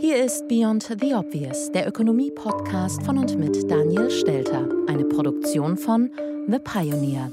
Hier 0.00 0.24
ist 0.24 0.48
Beyond 0.48 0.96
the 0.98 1.14
Obvious, 1.14 1.70
der 1.72 1.86
Ökonomie-Podcast 1.86 3.02
von 3.02 3.18
und 3.18 3.38
mit 3.38 3.70
Daniel 3.70 4.10
Stelter, 4.10 4.66
eine 4.88 5.04
Produktion 5.04 5.76
von 5.76 6.10
The 6.48 6.58
Pioneer. 6.58 7.30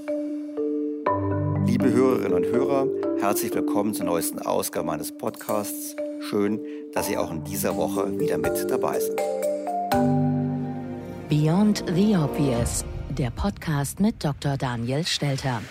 Liebe 1.66 1.90
Hörerinnen 1.90 2.34
und 2.34 2.46
Hörer, 2.46 2.88
herzlich 3.22 3.56
willkommen 3.56 3.94
zur 3.94 4.06
neuesten 4.06 4.40
Ausgabe 4.40 4.86
meines 4.86 5.18
Podcasts. 5.18 5.96
Schön, 6.20 6.60
dass 6.94 7.08
Sie 7.08 7.18
auch 7.18 7.32
in 7.32 7.46
dieser 7.46 7.78
Woche 7.78 8.20
wieder 8.20 8.38
mit 8.38 8.70
dabei 8.70 9.00
sind. 9.00 9.16
Beyond 11.30 11.86
the 11.96 12.18
Obvious, 12.18 12.84
der 13.18 13.30
Podcast 13.30 14.02
mit 14.02 14.22
Dr. 14.22 14.58
Daniel 14.58 15.06
Stelter. 15.06 15.62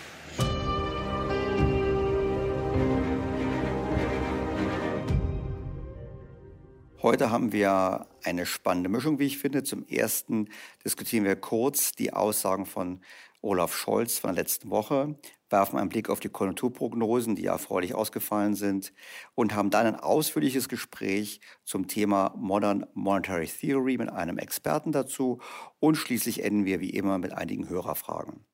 Heute 7.07 7.31
haben 7.31 7.53
wir 7.53 8.05
eine 8.25 8.45
spannende 8.45 8.89
Mischung, 8.89 9.17
wie 9.17 9.27
ich 9.27 9.37
finde. 9.37 9.63
Zum 9.63 9.87
ersten 9.87 10.49
diskutieren 10.83 11.23
wir 11.23 11.37
kurz 11.37 11.93
die 11.93 12.11
Aussagen 12.11 12.65
von 12.65 12.99
Olaf 13.39 13.73
Scholz 13.73 14.19
von 14.19 14.35
der 14.35 14.43
letzten 14.43 14.69
Woche, 14.71 15.17
werfen 15.49 15.79
einen 15.79 15.87
Blick 15.87 16.09
auf 16.09 16.19
die 16.19 16.27
Konjunkturprognosen, 16.27 17.37
die 17.37 17.43
ja 17.43 17.53
erfreulich 17.53 17.95
ausgefallen 17.95 18.55
sind, 18.55 18.91
und 19.35 19.55
haben 19.55 19.69
dann 19.69 19.85
ein 19.85 19.95
ausführliches 19.95 20.67
Gespräch 20.67 21.39
zum 21.63 21.87
Thema 21.87 22.33
Modern 22.35 22.85
Monetary 22.93 23.47
Theory 23.47 23.97
mit 23.97 24.09
einem 24.09 24.37
Experten 24.37 24.91
dazu. 24.91 25.39
Und 25.79 25.95
schließlich 25.95 26.43
enden 26.43 26.65
wir 26.65 26.81
wie 26.81 26.89
immer 26.89 27.19
mit 27.19 27.31
einigen 27.31 27.69
Hörerfragen. 27.69 28.45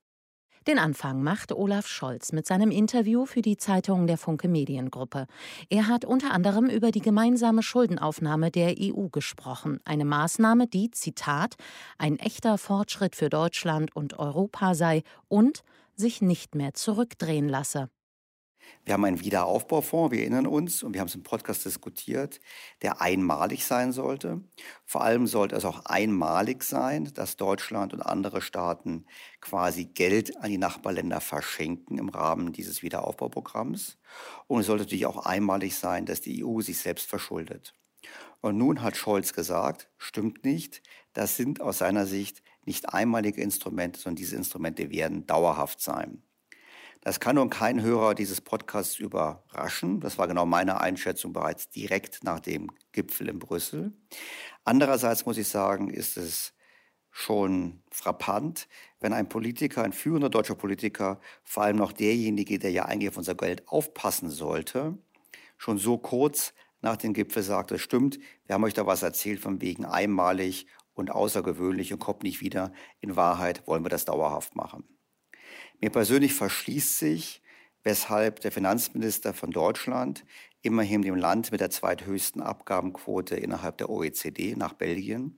Den 0.67 0.79
Anfang 0.79 1.21
macht 1.21 1.51
Olaf 1.51 1.87
Scholz 1.87 2.31
mit 2.31 2.47
seinem 2.47 2.71
Interview 2.71 3.25
für 3.25 3.41
die 3.41 3.57
Zeitung 3.57 4.07
der 4.07 4.17
Funke 4.17 4.47
Mediengruppe. 4.47 5.27
Er 5.69 5.87
hat 5.89 6.05
unter 6.05 6.31
anderem 6.31 6.69
über 6.69 6.91
die 6.91 7.01
gemeinsame 7.01 7.61
Schuldenaufnahme 7.61 8.49
der 8.49 8.75
EU 8.79 9.07
gesprochen, 9.09 9.81
eine 9.83 10.05
Maßnahme, 10.05 10.67
die, 10.67 10.89
Zitat, 10.91 11.55
ein 11.97 12.17
echter 12.17 12.57
Fortschritt 12.57 13.17
für 13.17 13.29
Deutschland 13.29 13.93
und 13.93 14.17
Europa 14.19 14.73
sei 14.73 15.03
und 15.27 15.63
sich 15.95 16.21
nicht 16.21 16.55
mehr 16.55 16.73
zurückdrehen 16.73 17.49
lasse. 17.49 17.89
Wir 18.85 18.93
haben 18.93 19.05
einen 19.05 19.21
Wiederaufbaufonds, 19.21 20.11
wir 20.11 20.19
erinnern 20.19 20.45
uns, 20.45 20.83
und 20.83 20.93
wir 20.93 20.99
haben 20.99 21.07
es 21.07 21.15
im 21.15 21.23
Podcast 21.23 21.63
diskutiert, 21.65 22.41
der 22.81 23.01
einmalig 23.01 23.65
sein 23.65 23.93
sollte. 23.93 24.41
Vor 24.85 25.03
allem 25.03 25.25
sollte 25.25 25.55
es 25.55 25.63
auch 25.63 25.85
einmalig 25.85 26.63
sein, 26.63 27.09
dass 27.13 27.37
Deutschland 27.37 27.93
und 27.93 28.01
andere 28.01 28.41
Staaten 28.41 29.05
quasi 29.39 29.85
Geld 29.85 30.37
an 30.37 30.49
die 30.49 30.57
Nachbarländer 30.57 31.21
verschenken 31.21 31.97
im 31.97 32.09
Rahmen 32.09 32.51
dieses 32.51 32.83
Wiederaufbauprogramms. 32.83 33.97
Und 34.47 34.61
es 34.61 34.67
sollte 34.67 34.83
natürlich 34.83 35.05
auch 35.05 35.25
einmalig 35.25 35.75
sein, 35.75 36.05
dass 36.05 36.19
die 36.19 36.43
EU 36.43 36.59
sich 36.59 36.77
selbst 36.77 37.07
verschuldet. 37.07 37.73
Und 38.41 38.57
nun 38.57 38.81
hat 38.81 38.97
Scholz 38.97 39.31
gesagt, 39.31 39.89
stimmt 39.97 40.43
nicht, 40.43 40.83
das 41.13 41.37
sind 41.37 41.61
aus 41.61 41.77
seiner 41.77 42.05
Sicht 42.05 42.43
nicht 42.65 42.93
einmalige 42.93 43.41
Instrumente, 43.41 43.99
sondern 43.99 44.17
diese 44.17 44.35
Instrumente 44.35 44.89
werden 44.91 45.25
dauerhaft 45.25 45.79
sein. 45.79 46.21
Das 47.03 47.19
kann 47.19 47.35
nun 47.35 47.49
kein 47.49 47.81
Hörer 47.81 48.15
dieses 48.15 48.39
Podcasts 48.39 48.97
überraschen. 48.97 49.99
Das 49.99 50.17
war 50.17 50.29
genau 50.29 50.45
meine 50.45 50.79
Einschätzung 50.79 51.33
bereits 51.33 51.69
direkt 51.69 52.23
nach 52.23 52.39
dem 52.39 52.71
Gipfel 52.93 53.27
in 53.27 53.39
Brüssel. 53.39 53.91
Andererseits 54.63 55.25
muss 55.25 55.37
ich 55.37 55.49
sagen, 55.49 55.89
ist 55.89 56.15
es 56.15 56.53
schon 57.11 57.83
frappant, 57.91 58.69
wenn 59.01 59.11
ein 59.11 59.27
Politiker, 59.27 59.83
ein 59.83 59.91
führender 59.91 60.29
deutscher 60.29 60.55
Politiker, 60.55 61.19
vor 61.43 61.63
allem 61.63 61.75
noch 61.75 61.91
derjenige, 61.91 62.57
der 62.57 62.71
ja 62.71 62.85
eigentlich 62.85 63.09
auf 63.09 63.17
unser 63.17 63.35
Geld 63.35 63.67
aufpassen 63.67 64.29
sollte, 64.29 64.97
schon 65.57 65.79
so 65.79 65.97
kurz 65.97 66.53
nach 66.79 66.95
dem 66.95 67.13
Gipfel 67.13 67.43
sagte, 67.43 67.79
stimmt, 67.79 68.17
wir 68.45 68.55
haben 68.55 68.63
euch 68.63 68.73
da 68.73 68.87
was 68.87 69.03
erzählt 69.03 69.41
von 69.41 69.59
wegen 69.59 69.83
einmalig 69.83 70.67
und 70.93 71.11
außergewöhnlich 71.11 71.91
und 71.91 71.99
kommt 71.99 72.23
nicht 72.23 72.39
wieder. 72.39 72.71
In 73.01 73.17
Wahrheit 73.17 73.67
wollen 73.67 73.83
wir 73.83 73.89
das 73.89 74.05
dauerhaft 74.05 74.55
machen. 74.55 74.85
Mir 75.83 75.89
persönlich 75.89 76.33
verschließt 76.33 76.97
sich, 76.97 77.41
weshalb 77.83 78.39
der 78.39 78.53
Finanzminister 78.53 79.33
von 79.33 79.51
Deutschland, 79.51 80.23
immerhin 80.61 81.01
dem 81.01 81.17
Land 81.17 81.51
mit 81.51 81.59
der 81.59 81.71
zweithöchsten 81.71 82.41
Abgabenquote 82.41 83.35
innerhalb 83.35 83.79
der 83.79 83.89
OECD 83.89 84.55
nach 84.55 84.71
Belgien, 84.71 85.37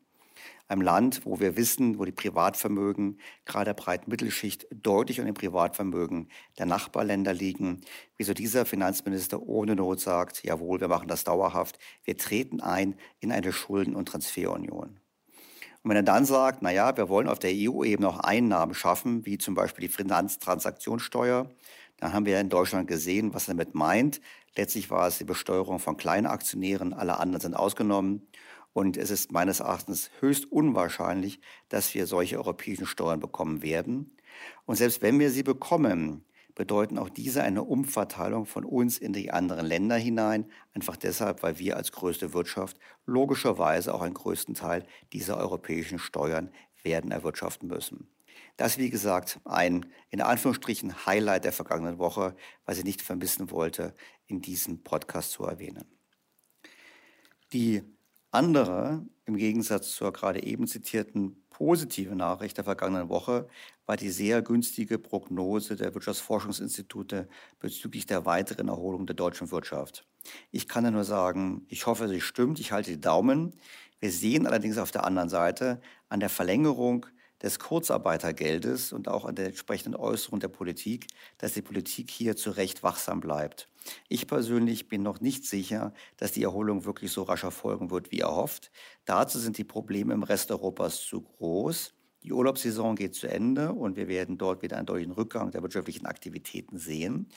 einem 0.68 0.82
Land, 0.82 1.26
wo 1.26 1.40
wir 1.40 1.58
wissen, 1.58 1.98
wo 1.98 2.06
die 2.06 2.12
Privatvermögen 2.12 3.20
gerade 3.46 3.70
der 3.70 3.74
breiten 3.74 4.12
Mittelschicht 4.12 4.68
deutlich 4.70 5.20
an 5.20 5.26
dem 5.26 5.34
Privatvermögen 5.34 6.30
der 6.60 6.68
Nachbarländer 6.68 7.34
liegen, 7.34 7.82
wieso 8.18 8.36
dieser 8.36 8.68
Finanzminister 8.68 9.42
ohne 9.42 9.76
Not 9.76 10.00
sagt, 10.00 10.44
jawohl, 10.44 10.80
wir 10.80 10.90
machen 10.90 11.08
das 11.08 11.24
dauerhaft, 11.24 11.80
wir 12.04 12.18
treten 12.18 12.62
ein 12.62 13.00
in 13.20 13.32
eine 13.32 13.52
Schulden- 13.52 13.96
und 13.96 14.10
Transferunion. 14.10 15.00
Und 15.86 15.90
wenn 15.92 15.98
er 15.98 16.04
dann 16.04 16.26
sagt, 16.26 16.64
naja, 16.64 16.98
wir 16.98 17.10
wollen 17.10 17.28
auf 17.28 17.38
der 17.38 17.52
EU-Ebene 17.54 18.10
auch 18.10 18.18
Einnahmen 18.18 18.74
schaffen, 18.74 19.24
wie 19.28 19.38
zum 19.38 19.54
Beispiel 19.54 19.88
die 19.88 19.94
Finanztransaktionssteuer, 19.94 21.48
Dann 21.98 22.12
haben 22.12 22.26
wir 22.26 22.40
in 22.40 22.50
Deutschland 22.50 22.88
gesehen, 22.88 23.36
was 23.36 23.48
er 23.48 23.54
damit 23.54 23.76
meint. 23.76 24.20
Letztlich 24.56 24.90
war 24.90 25.08
es 25.08 25.20
die 25.20 25.26
Besteuerung 25.26 25.78
von 25.78 25.96
kleinen 25.96 26.26
Aktionären, 26.26 26.92
alle 26.92 27.20
anderen 27.20 27.40
sind 27.40 27.54
ausgenommen. 27.54 28.28
Und 28.74 28.98
es 28.98 29.12
ist 29.12 29.32
meines 29.32 29.60
Erachtens 29.60 30.10
höchst 30.22 30.52
unwahrscheinlich, 30.52 31.40
dass 31.70 31.94
wir 31.94 32.08
solche 32.08 32.38
europäischen 32.38 32.88
Steuern 32.88 33.20
bekommen 33.20 33.62
werden. 33.62 34.18
Und 34.66 34.78
selbst 34.78 35.04
wenn 35.04 35.20
wir 35.20 35.30
sie 35.30 35.44
bekommen, 35.44 36.26
bedeuten 36.56 36.98
auch 36.98 37.10
diese 37.10 37.44
eine 37.44 37.64
Umverteilung 37.64 38.46
von 38.46 38.66
uns 38.66 38.98
in 38.98 39.14
die 39.14 39.32
anderen 39.32 39.66
Länder 39.66 39.98
hinein, 39.98 40.50
einfach 40.74 40.96
deshalb, 40.96 41.44
weil 41.44 41.60
wir 41.60 41.78
als 41.78 41.92
größte 41.92 42.34
Wirtschaft 42.34 42.80
logischerweise 43.06 43.94
auch 43.94 44.02
einen 44.02 44.14
größten 44.14 44.56
Teil 44.56 44.86
dieser 45.14 45.38
europäischen 45.38 46.00
Steuern 46.00 46.50
werden 46.82 47.12
erwirtschaften 47.12 47.68
müssen. 47.68 48.10
Das, 48.58 48.78
wie 48.78 48.90
gesagt, 48.90 49.40
ein 49.44 49.86
in 50.10 50.22
Anführungsstrichen 50.22 51.06
Highlight 51.06 51.44
der 51.44 51.52
vergangenen 51.52 52.00
Woche, 52.00 52.36
was 52.66 52.78
ich 52.78 52.86
nicht 52.86 53.02
vermissen 53.02 53.52
wollte, 53.52 53.94
in 54.26 54.42
diesem 54.42 54.82
Podcast 54.82 55.32
zu 55.32 55.44
erwähnen. 55.44 55.86
Die 57.52 57.84
andere, 58.36 59.06
im 59.26 59.38
Gegensatz 59.38 59.92
zur 59.96 60.14
gerade 60.14 60.44
eben 60.44 60.68
zitierten 60.68 61.44
positive 61.50 62.16
Nachricht 62.16 62.58
der 62.58 62.64
vergangenen 62.66 63.10
Woche, 63.10 63.48
war 63.86 63.98
die 63.98 64.10
sehr 64.10 64.42
günstige 64.42 65.00
Prognose 65.00 65.76
der 65.76 65.94
Wirtschaftsforschungsinstitute 65.94 67.30
bezüglich 67.60 68.06
der 68.06 68.26
weiteren 68.26 68.68
Erholung 68.68 69.06
der 69.08 69.16
deutschen 69.16 69.52
Wirtschaft. 69.52 70.08
Ich 70.52 70.68
kann 70.68 70.92
nur 70.92 71.04
sagen, 71.04 71.66
ich 71.70 71.86
hoffe, 71.86 72.08
sie 72.10 72.22
stimmt, 72.22 72.60
ich 72.60 72.72
halte 72.72 72.92
die 72.92 73.00
Daumen. 73.02 73.56
Wir 74.00 74.12
sehen 74.12 74.48
allerdings 74.48 74.78
auf 74.78 74.92
der 74.92 75.06
anderen 75.06 75.30
Seite 75.30 75.82
an 76.10 76.20
der 76.20 76.30
Verlängerung 76.30 77.06
des 77.42 77.60
Kurzarbeitergeldes 77.60 78.94
und 78.94 79.08
auch 79.08 79.26
an 79.26 79.36
der 79.36 79.48
entsprechenden 79.48 79.96
Äußerung 79.96 80.40
der 80.40 80.48
Politik, 80.50 81.08
dass 81.38 81.54
die 81.54 81.62
Politik 81.62 82.10
hier 82.12 82.36
zu 82.36 82.52
Recht 82.52 82.84
wachsam 82.84 83.20
bleibt. 83.20 83.70
Ich 84.10 84.28
persönlich 84.28 84.88
bin 84.88 85.04
noch 85.04 85.20
nicht 85.22 85.46
sicher, 85.46 85.94
dass 86.18 86.32
die 86.32 86.44
Erholung 86.44 86.86
wirklich 86.86 87.12
so 87.12 87.24
rasch 87.24 87.44
erfolgen 87.44 87.92
wird, 87.92 88.12
wie 88.12 88.20
erhofft. 88.22 88.72
Dazu 89.06 89.40
sind 89.40 89.58
die 89.58 89.64
Probleme 89.64 90.14
im 90.14 90.24
Rest 90.24 90.52
Europas 90.52 91.02
zu 91.04 91.22
groß. 91.22 91.95
Die 92.26 92.34
Urlaubssaison 92.34 92.96
geht 92.96 93.14
zu 93.14 93.28
Ende 93.28 93.72
und 93.72 93.98
wir 93.98 94.08
werden 94.08 94.40
dort 94.40 94.64
wieder 94.64 94.78
einen 94.78 94.88
deutlichen 94.88 95.12
Rückgang 95.12 95.52
der 95.52 95.62
wirtschaftlichen 95.62 96.08
Aktivitäten 96.08 96.80
sehen. 96.80 97.28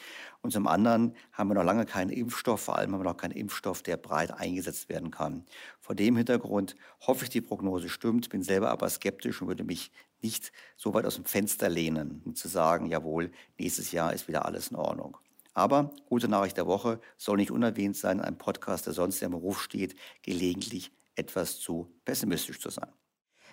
Und 0.41 0.51
zum 0.51 0.67
anderen 0.67 1.15
haben 1.31 1.49
wir 1.49 1.55
noch 1.57 1.63
lange 1.63 1.85
keinen 1.85 2.09
Impfstoff, 2.09 2.63
vor 2.63 2.79
allem 2.79 2.95
haben 2.95 3.01
wir 3.01 3.11
noch 3.11 3.19
keinen 3.19 3.33
Impfstoff, 3.33 3.83
der 3.83 3.99
breit 3.99 4.31
eingesetzt 4.31 4.89
werden 4.89 5.11
kann. 5.11 5.45
Vor 5.79 5.95
dem 5.95 6.17
Hintergrund 6.17 6.75
hoffe 7.07 7.25
ich, 7.25 7.31
die 7.31 7.43
Prognose 7.43 7.91
stimmt, 7.91 8.31
bin 8.31 8.43
selber 8.43 8.71
aber 8.71 8.89
skeptisch 8.89 9.43
und 9.43 9.49
würde 9.49 9.63
mich 9.63 9.93
nicht 10.23 10.53
so 10.79 10.95
weit 10.95 11.05
aus 11.05 11.17
dem 11.17 11.27
Fenster 11.27 11.69
lehnen, 11.69 12.23
um 12.25 12.35
zu 12.35 12.49
sagen, 12.49 12.87
jawohl, 12.87 13.31
nächstes 13.59 13.93
Jahr 13.93 14.15
ist 14.15 14.27
wieder 14.27 14.47
alles 14.47 14.69
in 14.69 14.79
Ordnung. 14.79 15.19
Aber 15.53 15.91
gute 16.07 16.29
Nachricht 16.29 16.57
der 16.57 16.67
Woche 16.67 16.99
soll 17.19 17.37
nicht 17.37 17.51
unerwähnt 17.51 17.99
sein, 17.99 18.23
ein 18.23 18.39
Podcast, 18.39 18.87
der 18.87 18.95
sonst 18.95 19.21
im 19.21 19.33
Beruf 19.33 19.61
steht, 19.61 19.97
gelegentlich 20.23 20.93
etwas 21.15 21.61
zu 21.61 21.93
pessimistisch 22.07 22.59
zu 22.59 22.71
sein. 22.71 22.89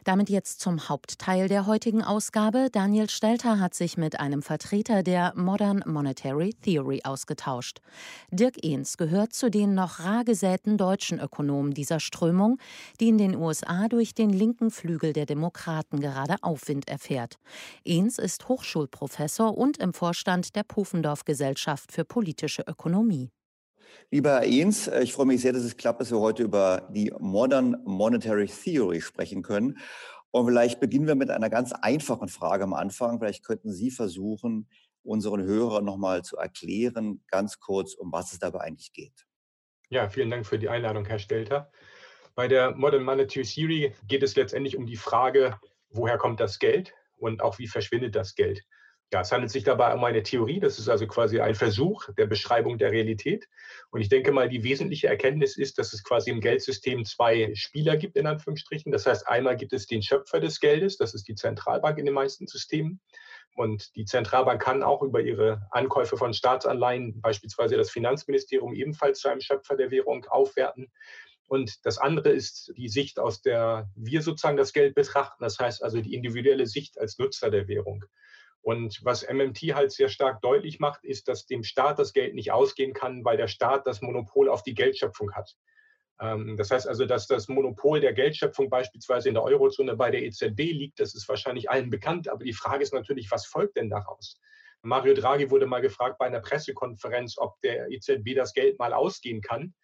Damit 0.06 0.30
jetzt 0.30 0.60
zum 0.60 0.88
Hauptteil 0.88 1.48
der 1.48 1.66
heutigen 1.66 2.04
Ausgabe. 2.04 2.69
Daniel 2.72 3.10
Stelter 3.10 3.60
hat 3.60 3.74
sich 3.74 3.98
mit 3.98 4.19
einem 4.19 4.44
Vertreter 4.44 5.02
der 5.02 5.34
Modern 5.36 5.81
Monetary 5.84 6.54
Theory 6.62 7.02
ausgetauscht. 7.04 7.81
Dirk 8.30 8.63
Ehns 8.63 8.98
gehört 8.98 9.34
zu 9.34 9.50
den 9.50 9.74
noch 9.74 10.02
rar 10.02 10.24
gesäten 10.24 10.78
deutschen 10.78 11.19
Ökonomen 11.19 11.74
dieser 11.74 12.00
Strömung, 12.00 12.60
die 13.00 13.10
in 13.10 13.18
den 13.18 13.36
USA 13.36 13.88
durch 13.88 14.13
den 14.13 14.30
linken 14.30 14.69
Flügel 14.69 15.12
der 15.12 15.25
Demokraten 15.25 16.00
gerade 16.00 16.36
Aufwind 16.44 16.88
erfährt. 16.88 17.40
Ehns 17.84 18.19
ist 18.19 18.48
Hochschulprofessor 18.48 19.57
und 19.57 19.80
im 19.80 19.92
Vorstand 19.92 20.56
der 20.56 20.63
Pufendorf 20.63 21.25
Gesellschaft 21.25 21.92
für 21.92 22.06
politische 22.06 22.62
Ökonomie. 22.62 23.31
Lieber 24.12 24.32
Herr 24.32 24.44
Ehns, 24.44 24.88
äh, 24.88 25.02
ich 25.02 25.14
freue 25.14 25.26
mich 25.26 25.42
sehr, 25.42 25.54
dass 25.54 25.64
es 25.64 25.78
klappt, 25.78 26.02
dass 26.02 26.12
wir 26.12 26.20
heute 26.20 26.44
über 26.44 26.88
die 26.92 27.12
Modern 27.20 27.82
Monetary 27.86 28.48
Theory 28.48 29.02
sprechen 29.02 29.42
können. 29.42 29.78
Und 30.32 30.48
vielleicht 30.48 30.80
beginnen 30.80 31.08
wir 31.08 31.16
mit 31.16 31.30
einer 31.30 31.50
ganz 31.50 31.72
einfachen 31.72 32.28
Frage 32.28 32.64
am 32.64 32.74
Anfang. 32.74 33.20
Vielleicht 33.20 33.46
könnten 33.46 33.72
Sie 33.72 33.92
versuchen, 33.92 34.68
unseren 35.04 35.44
Hörern 35.44 35.86
nochmal 35.86 36.24
zu 36.24 36.38
erklären, 36.38 37.24
ganz 37.30 37.60
kurz, 37.60 37.94
um 37.94 38.12
was 38.12 38.34
es 38.34 38.40
dabei 38.40 38.62
eigentlich 38.62 38.92
geht. 38.92 39.26
Ja, 39.90 40.10
vielen 40.10 40.31
Dank 40.31 40.46
für 40.46 40.60
die 40.60 40.68
Einladung, 40.68 41.06
Herr 41.06 41.20
Stelter. 41.20 41.72
Bei 42.34 42.48
der 42.48 42.76
Modern 42.76 43.04
Monetary 43.04 43.46
Theory 43.46 43.94
geht 44.08 44.24
es 44.24 44.36
letztendlich 44.36 44.76
um 44.76 44.86
die 44.86 44.98
Frage, 44.98 45.58
woher 45.90 46.18
kommt 46.18 46.40
das 46.40 46.60
Geld 46.60 46.94
und 47.16 47.42
auch 47.42 47.60
wie 47.60 47.68
verschwindet 47.68 48.16
das 48.16 48.36
Geld. 48.36 48.62
Ja, 49.16 49.22
es 49.22 49.32
handelt 49.32 49.50
sich 49.50 49.64
dabei 49.64 49.94
um 49.94 50.04
eine 50.04 50.24
Theorie, 50.24 50.60
das 50.60 50.78
ist 50.78 50.90
also 50.90 51.08
quasi 51.08 51.40
ein 51.40 51.56
Versuch 51.56 52.10
der 52.18 52.26
Beschreibung 52.26 52.78
der 52.78 52.92
Realität. 52.92 53.48
Und 53.90 54.02
ich 54.02 54.10
denke 54.10 54.34
mal, 54.34 54.50
die 54.50 54.66
wesentliche 54.66 55.08
Erkenntnis 55.08 55.56
ist, 55.56 55.78
dass 55.78 55.94
es 55.94 56.04
quasi 56.04 56.32
im 56.32 56.42
Geldsystem 56.42 57.06
zwei 57.06 57.56
Spieler 57.56 57.96
gibt, 57.96 58.18
in 58.18 58.28
Anführungsstrichen. 58.28 58.92
Das 58.92 59.06
heißt, 59.06 59.26
einmal 59.26 59.56
gibt 59.56 59.72
es 59.72 59.88
den 59.88 60.02
Schöpfer 60.02 60.42
des 60.42 60.60
Geldes, 60.60 60.98
das 60.98 61.14
ist 61.14 61.30
die 61.30 61.36
Zentralbank 61.36 61.98
in 61.98 62.04
den 62.04 62.14
meisten 62.14 62.46
Systemen. 62.46 63.00
Und 63.56 63.96
die 63.96 64.04
Zentralbank 64.04 64.62
kann 64.62 64.84
auch 64.84 65.02
über 65.02 65.22
ihre 65.22 65.66
Ankäufe 65.72 66.18
von 66.18 66.34
Staatsanleihen 66.34 67.22
beispielsweise 67.22 67.78
das 67.78 67.92
Finanzministerium 67.92 68.74
ebenfalls 68.74 69.22
zu 69.22 69.30
einem 69.30 69.40
Schöpfer 69.40 69.78
der 69.78 69.92
Währung 69.92 70.26
aufwerten. 70.26 70.92
Und 71.48 71.86
das 71.86 72.00
andere 72.00 72.32
ist 72.32 72.74
die 72.76 72.90
Sicht, 72.90 73.18
aus 73.18 73.42
der 73.42 73.90
wir 73.96 74.22
sozusagen 74.22 74.58
das 74.58 74.74
Geld 74.74 74.94
betrachten. 74.94 75.42
Das 75.42 75.58
heißt 75.58 75.86
also 75.86 76.02
die 76.02 76.14
individuelle 76.14 76.68
Sicht 76.68 77.00
als 77.00 77.18
Nutzer 77.18 77.50
der 77.50 77.70
Währung. 77.70 78.04
Und 78.66 79.06
was 79.06 79.22
MMT 79.22 79.76
halt 79.76 79.92
sehr 79.92 80.10
stark 80.10 80.42
deutlich 80.42 80.80
macht, 80.80 81.04
ist, 81.04 81.28
dass 81.28 81.46
dem 81.46 81.64
Staat 81.64 82.00
das 82.00 82.14
Geld 82.14 82.34
nicht 82.34 82.52
ausgehen 82.52 82.94
kann, 82.94 83.24
weil 83.24 83.38
der 83.38 83.48
Staat 83.48 83.86
das 83.86 84.02
Monopol 84.02 84.50
auf 84.50 84.64
die 84.64 84.74
Geldschöpfung 84.74 85.34
hat. 85.34 85.56
Ähm, 86.20 86.58
das 86.58 86.72
heißt 86.72 86.88
also, 86.88 87.06
dass 87.06 87.28
das 87.28 87.48
Monopol 87.48 88.00
der 88.00 88.14
Geldschöpfung 88.14 88.72
beispielsweise 88.72 89.28
in 89.28 89.36
der 89.36 89.44
Eurozone 89.44 89.96
bei 89.96 90.10
der 90.10 90.24
EZB 90.24 90.58
liegt, 90.58 91.00
das 91.00 91.14
ist 91.14 91.30
wahrscheinlich 91.30 91.70
allen 91.70 91.92
bekannt. 91.92 92.28
Aber 92.28 92.44
die 92.44 92.54
Frage 92.54 92.82
ist 92.82 92.92
natürlich, 92.92 93.30
was 93.30 93.46
folgt 93.46 93.78
denn 93.78 93.92
daraus? 93.92 94.42
Mario 94.82 95.14
Draghi 95.14 95.52
wurde 95.52 95.68
mal 95.68 95.82
gefragt 95.82 96.18
bei 96.18 96.26
einer 96.26 96.40
Pressekonferenz, 96.40 97.38
ob 97.38 97.62
der 97.62 97.92
EZB 97.92 98.34
das 98.34 98.52
Geld 98.54 98.80
mal 98.80 98.94
ausgehen 98.94 99.42
kann. 99.42 99.76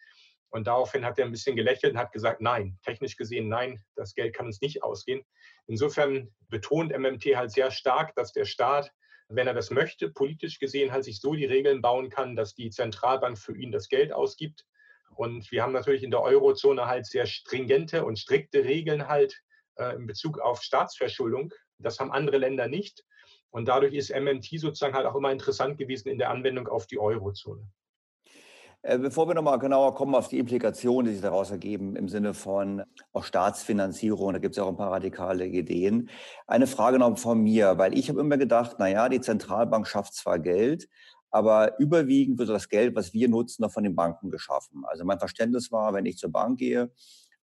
Und 0.51 0.67
daraufhin 0.67 1.05
hat 1.05 1.17
er 1.17 1.25
ein 1.25 1.31
bisschen 1.31 1.55
gelächelt 1.55 1.93
und 1.93 1.99
hat 1.99 2.11
gesagt, 2.11 2.41
nein, 2.41 2.77
technisch 2.83 3.15
gesehen, 3.15 3.47
nein, 3.47 3.81
das 3.95 4.13
Geld 4.13 4.35
kann 4.35 4.47
uns 4.47 4.59
nicht 4.61 4.83
ausgehen. 4.83 5.23
Insofern 5.65 6.33
betont 6.49 6.95
MMT 6.95 7.37
halt 7.37 7.51
sehr 7.51 7.71
stark, 7.71 8.13
dass 8.15 8.33
der 8.33 8.43
Staat, 8.43 8.91
wenn 9.29 9.47
er 9.47 9.53
das 9.53 9.71
möchte, 9.71 10.09
politisch 10.09 10.59
gesehen 10.59 10.91
halt 10.91 11.05
sich 11.05 11.21
so 11.21 11.35
die 11.35 11.45
Regeln 11.45 11.81
bauen 11.81 12.09
kann, 12.09 12.35
dass 12.35 12.53
die 12.53 12.69
Zentralbank 12.69 13.37
für 13.37 13.55
ihn 13.55 13.71
das 13.71 13.87
Geld 13.87 14.11
ausgibt. 14.11 14.65
Und 15.15 15.49
wir 15.51 15.63
haben 15.63 15.71
natürlich 15.71 16.03
in 16.03 16.11
der 16.11 16.21
Eurozone 16.21 16.85
halt 16.85 17.05
sehr 17.05 17.25
stringente 17.25 18.03
und 18.03 18.19
strikte 18.19 18.65
Regeln 18.65 19.07
halt 19.07 19.41
äh, 19.75 19.95
in 19.95 20.05
Bezug 20.05 20.39
auf 20.39 20.61
Staatsverschuldung. 20.61 21.53
Das 21.77 21.99
haben 21.99 22.11
andere 22.11 22.37
Länder 22.37 22.67
nicht. 22.67 23.05
Und 23.51 23.67
dadurch 23.67 23.93
ist 23.93 24.13
MMT 24.13 24.59
sozusagen 24.59 24.95
halt 24.95 25.05
auch 25.05 25.15
immer 25.15 25.31
interessant 25.31 25.77
gewesen 25.77 26.09
in 26.09 26.17
der 26.17 26.29
Anwendung 26.29 26.67
auf 26.67 26.87
die 26.87 26.99
Eurozone. 26.99 27.69
Äh, 28.83 28.97
bevor 28.97 29.27
wir 29.27 29.35
nochmal 29.35 29.59
genauer 29.59 29.93
kommen 29.93 30.15
auf 30.15 30.27
die 30.27 30.39
Implikationen, 30.39 31.05
die 31.05 31.13
sich 31.13 31.21
daraus 31.21 31.51
ergeben 31.51 31.95
im 31.95 32.09
Sinne 32.09 32.33
von 32.33 32.83
auch 33.13 33.23
Staatsfinanzierung, 33.23 34.33
da 34.33 34.39
gibt 34.39 34.53
es 34.53 34.57
ja 34.57 34.63
auch 34.63 34.69
ein 34.69 34.77
paar 34.77 34.91
radikale 34.91 35.45
Ideen. 35.45 36.09
Eine 36.47 36.65
Frage 36.65 36.97
noch 36.97 37.17
von 37.19 37.41
mir, 37.41 37.77
weil 37.77 37.95
ich 37.95 38.09
habe 38.09 38.19
immer 38.19 38.37
gedacht, 38.37 38.79
naja, 38.79 39.07
die 39.07 39.21
Zentralbank 39.21 39.87
schafft 39.87 40.15
zwar 40.15 40.39
Geld, 40.39 40.89
aber 41.29 41.79
überwiegend 41.79 42.39
wird 42.39 42.49
das 42.49 42.69
Geld, 42.69 42.95
was 42.95 43.13
wir 43.13 43.29
nutzen, 43.29 43.61
noch 43.61 43.71
von 43.71 43.83
den 43.83 43.95
Banken 43.95 44.31
geschaffen. 44.31 44.83
Also 44.87 45.05
mein 45.05 45.19
Verständnis 45.19 45.71
war, 45.71 45.93
wenn 45.93 46.07
ich 46.07 46.17
zur 46.17 46.31
Bank 46.31 46.57
gehe 46.57 46.91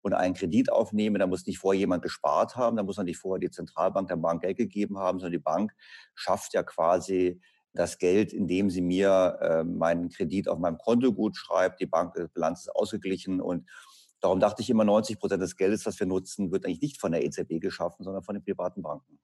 und 0.02 0.14
einen 0.14 0.34
Kredit 0.34 0.72
aufnehme, 0.72 1.20
dann 1.20 1.30
muss 1.30 1.46
nicht 1.46 1.60
vorher 1.60 1.80
jemand 1.80 2.02
gespart 2.02 2.56
haben, 2.56 2.78
dann 2.78 2.88
muss 2.88 2.98
nicht 2.98 3.20
vorher 3.20 3.40
die 3.40 3.52
Zentralbank 3.52 4.08
der 4.08 4.16
Bank 4.16 4.42
Geld 4.42 4.58
gegeben 4.58 4.98
haben, 4.98 5.20
sondern 5.20 5.34
die 5.34 5.44
Bank 5.44 5.72
schafft 6.16 6.54
ja 6.56 6.64
quasi 6.64 7.40
das 7.78 7.98
Geld, 8.00 8.34
indem 8.34 8.70
sie 8.70 8.82
mir 8.82 9.38
äh, 9.42 9.64
meinen 9.64 10.10
Kredit 10.10 10.50
auf 10.50 10.60
meinem 10.60 10.78
Konto 10.78 11.14
gut 11.14 11.38
schreibt, 11.38 11.80
die 11.80 11.86
Bankbilanz 11.86 12.62
ist 12.62 12.76
ausgeglichen 12.76 13.40
und 13.40 13.70
darum 14.20 14.40
dachte 14.40 14.62
ich 14.62 14.70
immer, 14.70 14.84
90 14.84 15.20
Prozent 15.20 15.42
des 15.42 15.56
Geldes, 15.56 15.84
das 15.84 16.00
wir 16.00 16.08
nutzen, 16.08 16.52
wird 16.52 16.66
eigentlich 16.66 16.82
nicht 16.82 17.00
von 17.00 17.12
der 17.12 17.24
EZB 17.24 17.60
geschaffen, 17.60 18.04
sondern 18.04 18.24
von 18.24 18.36
den 18.36 18.44
privaten 18.44 18.82
Banken. 18.82 19.20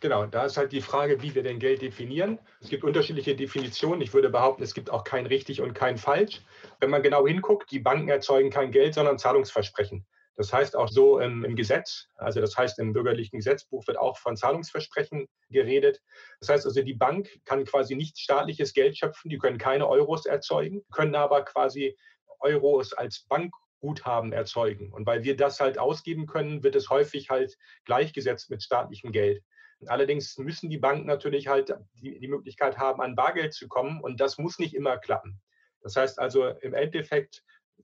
Genau, 0.00 0.24
da 0.24 0.46
ist 0.46 0.56
halt 0.56 0.72
die 0.72 0.80
Frage, 0.80 1.20
wie 1.20 1.34
wir 1.34 1.42
denn 1.42 1.58
Geld 1.58 1.82
definieren. 1.82 2.38
Es 2.62 2.70
gibt 2.70 2.84
unterschiedliche 2.84 3.36
Definitionen. 3.36 4.00
Ich 4.00 4.14
würde 4.14 4.30
behaupten, 4.30 4.62
es 4.62 4.72
gibt 4.72 4.88
auch 4.88 5.04
kein 5.04 5.26
richtig 5.26 5.60
und 5.60 5.74
kein 5.74 5.98
falsch. 5.98 6.40
Wenn 6.80 6.88
man 6.88 7.02
genau 7.02 7.26
hinguckt, 7.26 7.70
die 7.70 7.80
Banken 7.80 8.08
erzeugen 8.08 8.48
kein 8.48 8.70
Geld, 8.70 8.94
sondern 8.94 9.18
Zahlungsversprechen. 9.18 10.06
Das 10.36 10.52
heißt 10.52 10.76
auch 10.76 10.88
so 10.88 11.18
im, 11.18 11.44
im, 11.44 11.56
Gesetz, 11.56 12.06
also 12.16 12.40
das 12.40 12.56
heißt 12.56 12.78
im 12.78 12.92
bürgerlichen 12.92 13.38
Gesetzbuch 13.38 13.86
wird 13.86 13.98
auch 13.98 14.16
von 14.16 14.36
Zahlungsversprechen 14.36 15.28
geredet. 15.50 16.00
Das 16.40 16.48
heißt 16.48 16.66
also, 16.66 16.82
die 16.82 16.94
Bank 16.94 17.28
kann 17.44 17.64
quasi 17.64 17.94
nicht 17.94 18.18
staatliches 18.18 18.72
Geld 18.72 18.96
schöpfen, 18.96 19.28
die 19.28 19.38
können 19.38 19.58
keine 19.58 19.86
Euros 19.86 20.26
erzeugen, 20.26 20.82
können 20.92 21.14
aber 21.14 21.44
quasi 21.44 21.96
Euros 22.38 22.92
als 22.92 23.26
Bankguthaben 23.28 24.32
erzeugen. 24.32 24.92
Und 24.92 25.06
weil 25.06 25.24
wir 25.24 25.36
das 25.36 25.60
halt 25.60 25.78
ausgeben 25.78 26.26
können, 26.26 26.62
wird 26.62 26.76
es 26.76 26.88
häufig 26.88 27.28
halt 27.28 27.56
gleichgesetzt 27.84 28.50
mit 28.50 28.62
staatlichem 28.62 29.12
Geld. 29.12 29.42
Allerdings 29.86 30.36
müssen 30.38 30.68
die 30.68 30.78
Banken 30.78 31.06
natürlich 31.06 31.48
halt 31.48 31.74
die, 31.94 32.18
die 32.18 32.28
Möglichkeit 32.28 32.78
haben, 32.78 33.00
an 33.00 33.14
Bargeld 33.14 33.54
zu 33.54 33.68
kommen 33.68 34.00
und 34.00 34.20
das 34.20 34.38
muss 34.38 34.58
nicht 34.58 34.74
immer 34.74 34.98
klappen. 34.98 35.40
Das 35.82 35.96
heißt 35.96 36.18
also 36.18 36.48
im 36.48 36.74
Endeffekt 36.74 37.42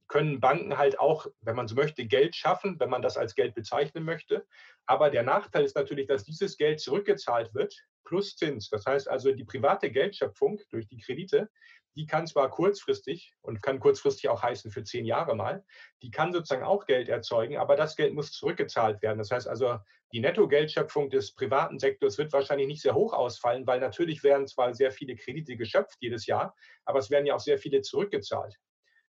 können 0.08 0.40
Banken 0.40 0.78
halt 0.78 0.98
auch, 0.98 1.26
wenn 1.40 1.56
man 1.56 1.68
so 1.68 1.74
möchte, 1.74 2.06
Geld 2.06 2.34
schaffen, 2.34 2.78
wenn 2.80 2.90
man 2.90 3.02
das 3.02 3.16
als 3.16 3.34
Geld 3.34 3.54
bezeichnen 3.54 4.04
möchte. 4.04 4.46
Aber 4.86 5.10
der 5.10 5.22
Nachteil 5.22 5.64
ist 5.64 5.76
natürlich, 5.76 6.06
dass 6.06 6.24
dieses 6.24 6.56
Geld 6.56 6.80
zurückgezahlt 6.80 7.54
wird 7.54 7.74
plus 8.04 8.36
Zins. 8.36 8.70
Das 8.70 8.86
heißt 8.86 9.08
also, 9.08 9.32
die 9.32 9.44
private 9.44 9.90
Geldschöpfung 9.90 10.60
durch 10.70 10.86
die 10.86 10.98
Kredite, 10.98 11.50
die 11.96 12.06
kann 12.06 12.26
zwar 12.26 12.50
kurzfristig 12.50 13.34
und 13.40 13.62
kann 13.62 13.80
kurzfristig 13.80 14.28
auch 14.28 14.42
heißen 14.42 14.70
für 14.70 14.84
zehn 14.84 15.06
Jahre 15.06 15.34
mal, 15.34 15.64
die 16.02 16.10
kann 16.10 16.32
sozusagen 16.32 16.62
auch 16.62 16.86
Geld 16.86 17.08
erzeugen, 17.08 17.56
aber 17.56 17.74
das 17.74 17.96
Geld 17.96 18.14
muss 18.14 18.32
zurückgezahlt 18.32 19.00
werden. 19.02 19.18
Das 19.18 19.30
heißt 19.30 19.48
also, 19.48 19.78
die 20.12 20.20
Nettogeldschöpfung 20.20 21.10
des 21.10 21.34
privaten 21.34 21.78
Sektors 21.78 22.18
wird 22.18 22.32
wahrscheinlich 22.32 22.68
nicht 22.68 22.82
sehr 22.82 22.94
hoch 22.94 23.12
ausfallen, 23.12 23.66
weil 23.66 23.80
natürlich 23.80 24.22
werden 24.22 24.46
zwar 24.46 24.74
sehr 24.74 24.92
viele 24.92 25.16
Kredite 25.16 25.56
geschöpft 25.56 25.96
jedes 26.00 26.26
Jahr, 26.26 26.54
aber 26.84 26.98
es 26.98 27.10
werden 27.10 27.26
ja 27.26 27.34
auch 27.34 27.40
sehr 27.40 27.58
viele 27.58 27.80
zurückgezahlt. 27.80 28.56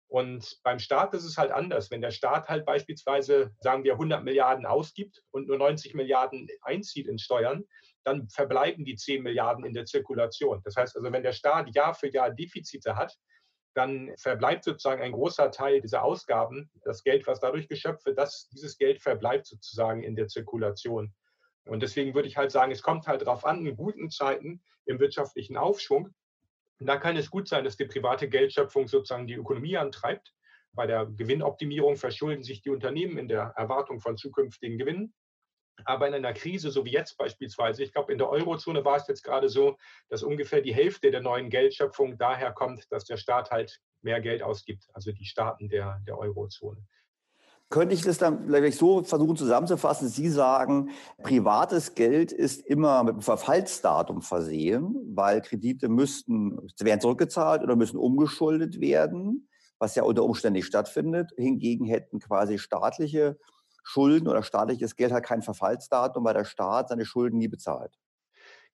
Und 0.07 0.59
beim 0.63 0.79
Staat 0.79 1.13
ist 1.13 1.25
es 1.25 1.38
halt 1.38 1.51
anders. 1.51 1.89
Wenn 1.89 2.01
der 2.01 2.12
Staat 2.12 2.47
halt 2.47 2.65
beispielsweise, 2.65 3.51
sagen 3.59 3.83
wir, 3.83 3.93
100 3.93 4.24
Milliarden 4.24 4.65
ausgibt 4.65 5.24
und 5.31 5.47
nur 5.47 5.57
90 5.57 5.95
Milliarden 5.95 6.47
einzieht 6.62 7.07
in 7.07 7.17
Steuern, 7.17 7.65
dann 8.03 8.29
verbleiben 8.29 8.85
die 8.85 8.95
10 8.95 9.24
Milliarden 9.24 9.65
in 9.65 9.74
der 9.74 9.85
Zirkulation. 9.85 10.62
Das 10.63 10.75
heißt 10.75 10.95
also, 10.95 11.12
wenn 11.12 11.24
der 11.24 11.33
Staat 11.33 11.74
Jahr 11.74 11.95
für 11.95 12.12
Jahr 12.12 12.29
Defizite 12.29 12.95
hat, 12.95 13.17
dann 13.74 14.13
verbleibt 14.17 14.63
sozusagen 14.63 15.01
ein 15.01 15.12
großer 15.12 15.51
Teil 15.51 15.81
dieser 15.81 16.03
Ausgaben, 16.03 16.71
das 16.83 17.03
Geld, 17.03 17.27
was 17.27 17.41
dadurch 17.41 17.67
geschöpft 17.67 18.05
wird, 18.05 18.17
das, 18.17 18.47
dieses 18.50 18.77
Geld 18.77 19.01
verbleibt 19.01 19.47
sozusagen 19.47 20.01
in 20.01 20.15
der 20.15 20.27
Zirkulation. 20.27 21.13
Und 21.65 21.81
deswegen 21.81 22.13
würde 22.13 22.27
ich 22.27 22.38
halt 22.38 22.51
sagen, 22.51 22.71
es 22.71 22.83
kommt 22.83 23.07
halt 23.07 23.21
darauf 23.21 23.43
an, 23.43 23.65
in 23.65 23.75
guten 23.75 24.09
Zeiten 24.09 24.63
im 24.85 25.00
wirtschaftlichen 25.00 25.57
Aufschwung, 25.57 26.13
und 26.79 26.88
da 26.88 26.98
kann 26.98 27.15
es 27.15 27.29
gut 27.29 27.48
sein, 27.48 27.63
dass 27.63 27.77
die 27.77 27.86
private 27.86 28.27
Geldschöpfung 28.27 28.88
sozusagen 28.88 29.27
die 29.27 29.36
Ökonomie 29.36 29.77
antreibt. 29.77 30.34
Bei 30.74 30.86
der 30.86 31.05
Gewinnoptimierung 31.05 31.96
verschulden 31.96 32.44
sich 32.44 32.62
die 32.62 32.70
Unternehmen 32.70 33.17
in 33.17 33.29
der 33.29 33.53
Erwartung 33.55 34.01
von 34.01 34.17
zukünftigen 34.17 34.77
Gewinnen. 34.77 35.13
Aber 35.84 36.08
in 36.08 36.13
einer 36.13 36.34
Krise, 36.34 36.72
so 36.72 36.86
wie 36.86 36.91
jetzt 36.91 37.17
beispielsweise, 37.17 37.84
ich 37.84 37.91
glaube, 37.91 38.12
in 38.12 38.17
der 38.17 38.29
Eurozone 38.29 38.84
war 38.86 38.98
es 38.98 39.08
jetzt 39.08 39.24
gerade 39.24 39.50
so, 39.50 39.77
dass 40.10 40.24
ungefähr 40.24 40.62
die 40.62 40.74
Hälfte 40.74 41.12
der 41.12 41.22
neuen 41.22 41.50
Geldschöpfung 41.50 42.17
daher 42.17 42.51
kommt, 42.51 42.86
dass 42.91 43.05
der 43.05 43.17
Staat 43.17 43.51
halt 43.51 43.79
mehr 44.01 44.22
Geld 44.22 44.41
ausgibt, 44.41 44.88
also 44.94 45.12
die 45.12 45.25
Staaten 45.25 45.67
der, 45.67 46.01
der 46.08 46.17
Eurozone. 46.17 46.86
Könnte 47.69 47.95
ich 47.95 48.03
das 48.03 48.19
dann 48.19 48.45
vielleicht 48.45 48.77
so 48.77 49.03
versuchen 49.03 49.36
zusammenzufassen? 49.36 50.07
Sie 50.07 50.29
sagen, 50.29 50.91
privates 51.24 51.95
Geld 51.95 52.31
ist 52.31 52.65
immer 52.65 53.03
mit 53.03 53.13
einem 53.13 53.22
Verfallsdatum 53.22 54.22
versehen, 54.22 54.95
weil 55.15 55.41
Kredite 55.41 55.89
müssten, 55.89 56.57
werden 56.79 57.01
zurückgezahlt 57.01 57.63
oder 57.63 57.75
müssen 57.75 57.98
umgeschuldet 57.98 58.79
werden, 58.79 59.50
was 59.79 59.95
ja 59.95 60.03
unter 60.03 60.24
Umständen 60.24 60.57
nicht 60.57 60.67
stattfindet. 60.67 61.31
Hingegen 61.38 61.86
hätten 61.86 62.19
quasi 62.19 62.60
staatliche 62.60 63.38
Schulden 63.84 64.27
oder 64.27 64.43
staatliches 64.43 64.95
Geld 64.95 65.12
halt 65.12 65.25
kein 65.25 65.41
Verfallsdatum, 65.41 66.24
weil 66.24 66.34
der 66.36 66.45
Staat 66.45 66.89
seine 66.89 67.05
Schulden 67.05 67.38
nie 67.38 67.48
bezahlt. 67.48 67.98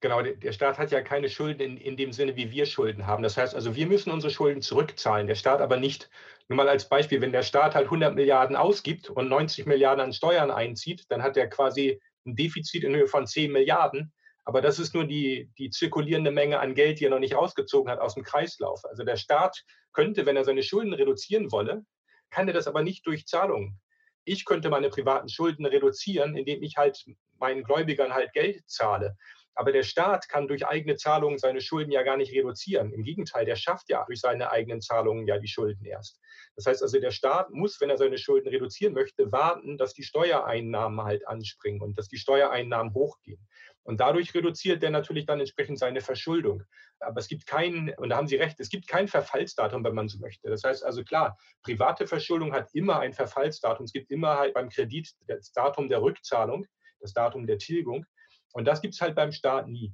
Genau, 0.01 0.23
der 0.23 0.51
Staat 0.51 0.79
hat 0.79 0.91
ja 0.91 1.01
keine 1.01 1.29
Schulden 1.29 1.61
in, 1.61 1.77
in 1.77 1.95
dem 1.95 2.11
Sinne, 2.11 2.35
wie 2.35 2.49
wir 2.49 2.65
Schulden 2.65 3.05
haben. 3.05 3.21
Das 3.21 3.37
heißt 3.37 3.53
also, 3.53 3.75
wir 3.75 3.85
müssen 3.85 4.09
unsere 4.09 4.33
Schulden 4.33 4.63
zurückzahlen, 4.63 5.27
der 5.27 5.35
Staat 5.35 5.61
aber 5.61 5.77
nicht. 5.77 6.09
Nur 6.49 6.57
mal 6.57 6.67
als 6.67 6.89
Beispiel, 6.89 7.21
wenn 7.21 7.31
der 7.31 7.43
Staat 7.43 7.75
halt 7.75 7.85
100 7.85 8.15
Milliarden 8.15 8.55
ausgibt 8.55 9.11
und 9.11 9.29
90 9.29 9.67
Milliarden 9.67 10.03
an 10.03 10.11
Steuern 10.11 10.49
einzieht, 10.49 11.05
dann 11.09 11.21
hat 11.21 11.37
er 11.37 11.47
quasi 11.47 12.01
ein 12.25 12.35
Defizit 12.35 12.83
in 12.83 12.95
Höhe 12.95 13.07
von 13.07 13.27
10 13.27 13.51
Milliarden. 13.51 14.11
Aber 14.43 14.61
das 14.61 14.79
ist 14.79 14.95
nur 14.95 15.05
die, 15.05 15.51
die 15.59 15.69
zirkulierende 15.69 16.31
Menge 16.31 16.59
an 16.59 16.73
Geld, 16.73 16.99
die 16.99 17.05
er 17.05 17.11
noch 17.11 17.19
nicht 17.19 17.35
rausgezogen 17.35 17.91
hat 17.91 17.99
aus 17.99 18.15
dem 18.15 18.23
Kreislauf. 18.23 18.83
Also 18.85 19.03
der 19.03 19.17
Staat 19.17 19.63
könnte, 19.93 20.25
wenn 20.25 20.35
er 20.35 20.45
seine 20.45 20.63
Schulden 20.63 20.93
reduzieren 20.93 21.51
wolle, 21.51 21.85
kann 22.31 22.47
er 22.47 22.55
das 22.55 22.67
aber 22.67 22.81
nicht 22.81 23.05
durch 23.05 23.27
Zahlungen. 23.27 23.79
Ich 24.23 24.45
könnte 24.45 24.69
meine 24.69 24.89
privaten 24.89 25.29
Schulden 25.29 25.65
reduzieren, 25.67 26.35
indem 26.35 26.63
ich 26.63 26.77
halt 26.77 27.05
meinen 27.39 27.63
Gläubigern 27.63 28.13
halt 28.13 28.33
Geld 28.33 28.67
zahle. 28.67 29.15
Aber 29.53 29.71
der 29.71 29.83
Staat 29.83 30.29
kann 30.29 30.47
durch 30.47 30.65
eigene 30.65 30.95
Zahlungen 30.95 31.37
seine 31.37 31.61
Schulden 31.61 31.91
ja 31.91 32.03
gar 32.03 32.17
nicht 32.17 32.33
reduzieren. 32.33 32.93
Im 32.93 33.03
Gegenteil, 33.03 33.45
der 33.45 33.55
schafft 33.55 33.89
ja 33.89 34.03
durch 34.05 34.21
seine 34.21 34.49
eigenen 34.51 34.81
Zahlungen 34.81 35.27
ja 35.27 35.37
die 35.39 35.47
Schulden 35.47 35.85
erst. 35.85 36.19
Das 36.55 36.65
heißt 36.65 36.81
also, 36.81 36.99
der 36.99 37.11
Staat 37.11 37.51
muss, 37.51 37.79
wenn 37.81 37.89
er 37.89 37.97
seine 37.97 38.17
Schulden 38.17 38.49
reduzieren 38.49 38.93
möchte, 38.93 39.31
warten, 39.31 39.77
dass 39.77 39.93
die 39.93 40.03
Steuereinnahmen 40.03 41.03
halt 41.03 41.27
anspringen 41.27 41.81
und 41.81 41.97
dass 41.97 42.07
die 42.07 42.17
Steuereinnahmen 42.17 42.93
hochgehen. 42.93 43.45
Und 43.83 43.99
dadurch 43.99 44.33
reduziert 44.33 44.83
er 44.83 44.91
natürlich 44.91 45.25
dann 45.25 45.39
entsprechend 45.39 45.79
seine 45.79 46.01
Verschuldung. 46.01 46.63
Aber 46.99 47.19
es 47.19 47.27
gibt 47.27 47.47
kein, 47.47 47.93
und 47.97 48.09
da 48.09 48.17
haben 48.17 48.27
Sie 48.27 48.35
recht, 48.35 48.59
es 48.59 48.69
gibt 48.69 48.87
kein 48.87 49.07
Verfallsdatum, 49.07 49.83
wenn 49.83 49.95
man 49.95 50.07
so 50.07 50.19
möchte. 50.19 50.49
Das 50.49 50.63
heißt 50.63 50.85
also 50.85 51.03
klar, 51.03 51.37
private 51.63 52.05
Verschuldung 52.05 52.53
hat 52.53 52.69
immer 52.73 52.99
ein 52.99 53.13
Verfallsdatum. 53.13 53.85
Es 53.85 53.93
gibt 53.93 54.11
immer 54.11 54.37
halt 54.37 54.53
beim 54.53 54.69
Kredit 54.69 55.11
das 55.27 55.51
Datum 55.51 55.87
der 55.87 56.01
Rückzahlung, 56.01 56.67
das 56.99 57.13
Datum 57.13 57.47
der 57.47 57.57
Tilgung. 57.57 58.05
Und 58.53 58.65
das 58.65 58.81
gibt 58.81 58.93
es 58.93 59.01
halt 59.01 59.15
beim 59.15 59.31
Staat 59.31 59.67
nie. 59.67 59.93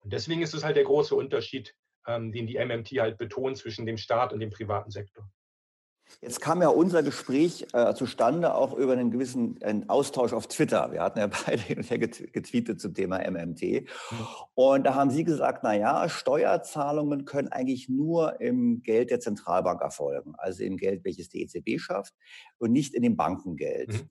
Und 0.00 0.12
deswegen 0.12 0.42
ist 0.42 0.54
es 0.54 0.64
halt 0.64 0.76
der 0.76 0.84
große 0.84 1.14
Unterschied, 1.14 1.74
ähm, 2.06 2.32
den 2.32 2.46
die 2.46 2.58
MMT 2.58 2.88
halt 3.00 3.18
betont 3.18 3.56
zwischen 3.56 3.86
dem 3.86 3.96
Staat 3.96 4.32
und 4.32 4.40
dem 4.40 4.50
privaten 4.50 4.90
Sektor. 4.90 5.28
Jetzt 6.20 6.40
kam 6.40 6.60
ja 6.60 6.68
unser 6.68 7.02
Gespräch 7.02 7.66
äh, 7.72 7.94
zustande 7.94 8.54
auch 8.54 8.74
über 8.74 8.92
einen 8.92 9.10
gewissen 9.10 9.58
einen 9.62 9.88
Austausch 9.88 10.34
auf 10.34 10.46
Twitter. 10.46 10.92
Wir 10.92 11.02
hatten 11.02 11.18
ja 11.18 11.26
beide 11.46 11.62
getweetet 11.64 12.80
zum 12.80 12.92
Thema 12.92 13.18
MMT. 13.18 13.88
Und 14.54 14.84
da 14.84 14.94
haben 14.94 15.10
Sie 15.10 15.24
gesagt, 15.24 15.60
na 15.62 15.74
ja, 15.74 16.06
Steuerzahlungen 16.10 17.24
können 17.24 17.48
eigentlich 17.48 17.88
nur 17.88 18.38
im 18.40 18.82
Geld 18.82 19.10
der 19.10 19.20
Zentralbank 19.20 19.80
erfolgen, 19.80 20.34
also 20.36 20.62
im 20.62 20.76
Geld, 20.76 21.04
welches 21.04 21.30
die 21.30 21.42
EZB 21.42 21.80
schafft 21.80 22.14
und 22.58 22.72
nicht 22.72 22.94
in 22.94 23.02
dem 23.02 23.16
Bankengeld. 23.16 23.92
Mhm 23.92 24.10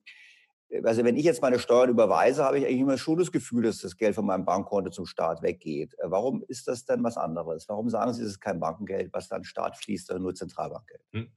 also 0.84 1.04
wenn 1.04 1.16
ich 1.16 1.26
jetzt 1.26 1.42
meine 1.42 1.60
Steuern 1.60 1.90
überweise, 1.90 2.44
habe 2.44 2.60
ich 2.60 2.66
eigentlich 2.66 2.80
immer 2.80 2.98
schon 2.98 3.20
das 3.20 3.32
Gefühl, 3.32 3.64
dass 3.64 3.80
das 3.80 3.98
Geld 3.98 4.16
von 4.16 4.26
meinem 4.26 4.46
Bankkonto 4.46 4.90
zum 4.90 5.06
Staat 5.06 5.42
weggeht. 5.42 5.94
Äh, 6.00 6.06
warum 6.06 6.44
ist 6.48 6.68
das 6.68 6.86
denn 6.86 7.04
was 7.04 7.18
anderes? 7.18 7.68
Warum 7.70 7.90
sagen 7.90 8.14
Sie, 8.14 8.24
es 8.24 8.30
ist 8.30 8.42
kein 8.42 8.60
Bankengeld, 8.60 9.14
was 9.14 9.28
dann 9.28 9.44
Staat 9.44 9.78
fließt, 9.78 10.08
sondern 10.08 10.24
nur 10.24 10.36
Zentralbankgeld? 10.36 11.02
Hm. 11.12 11.32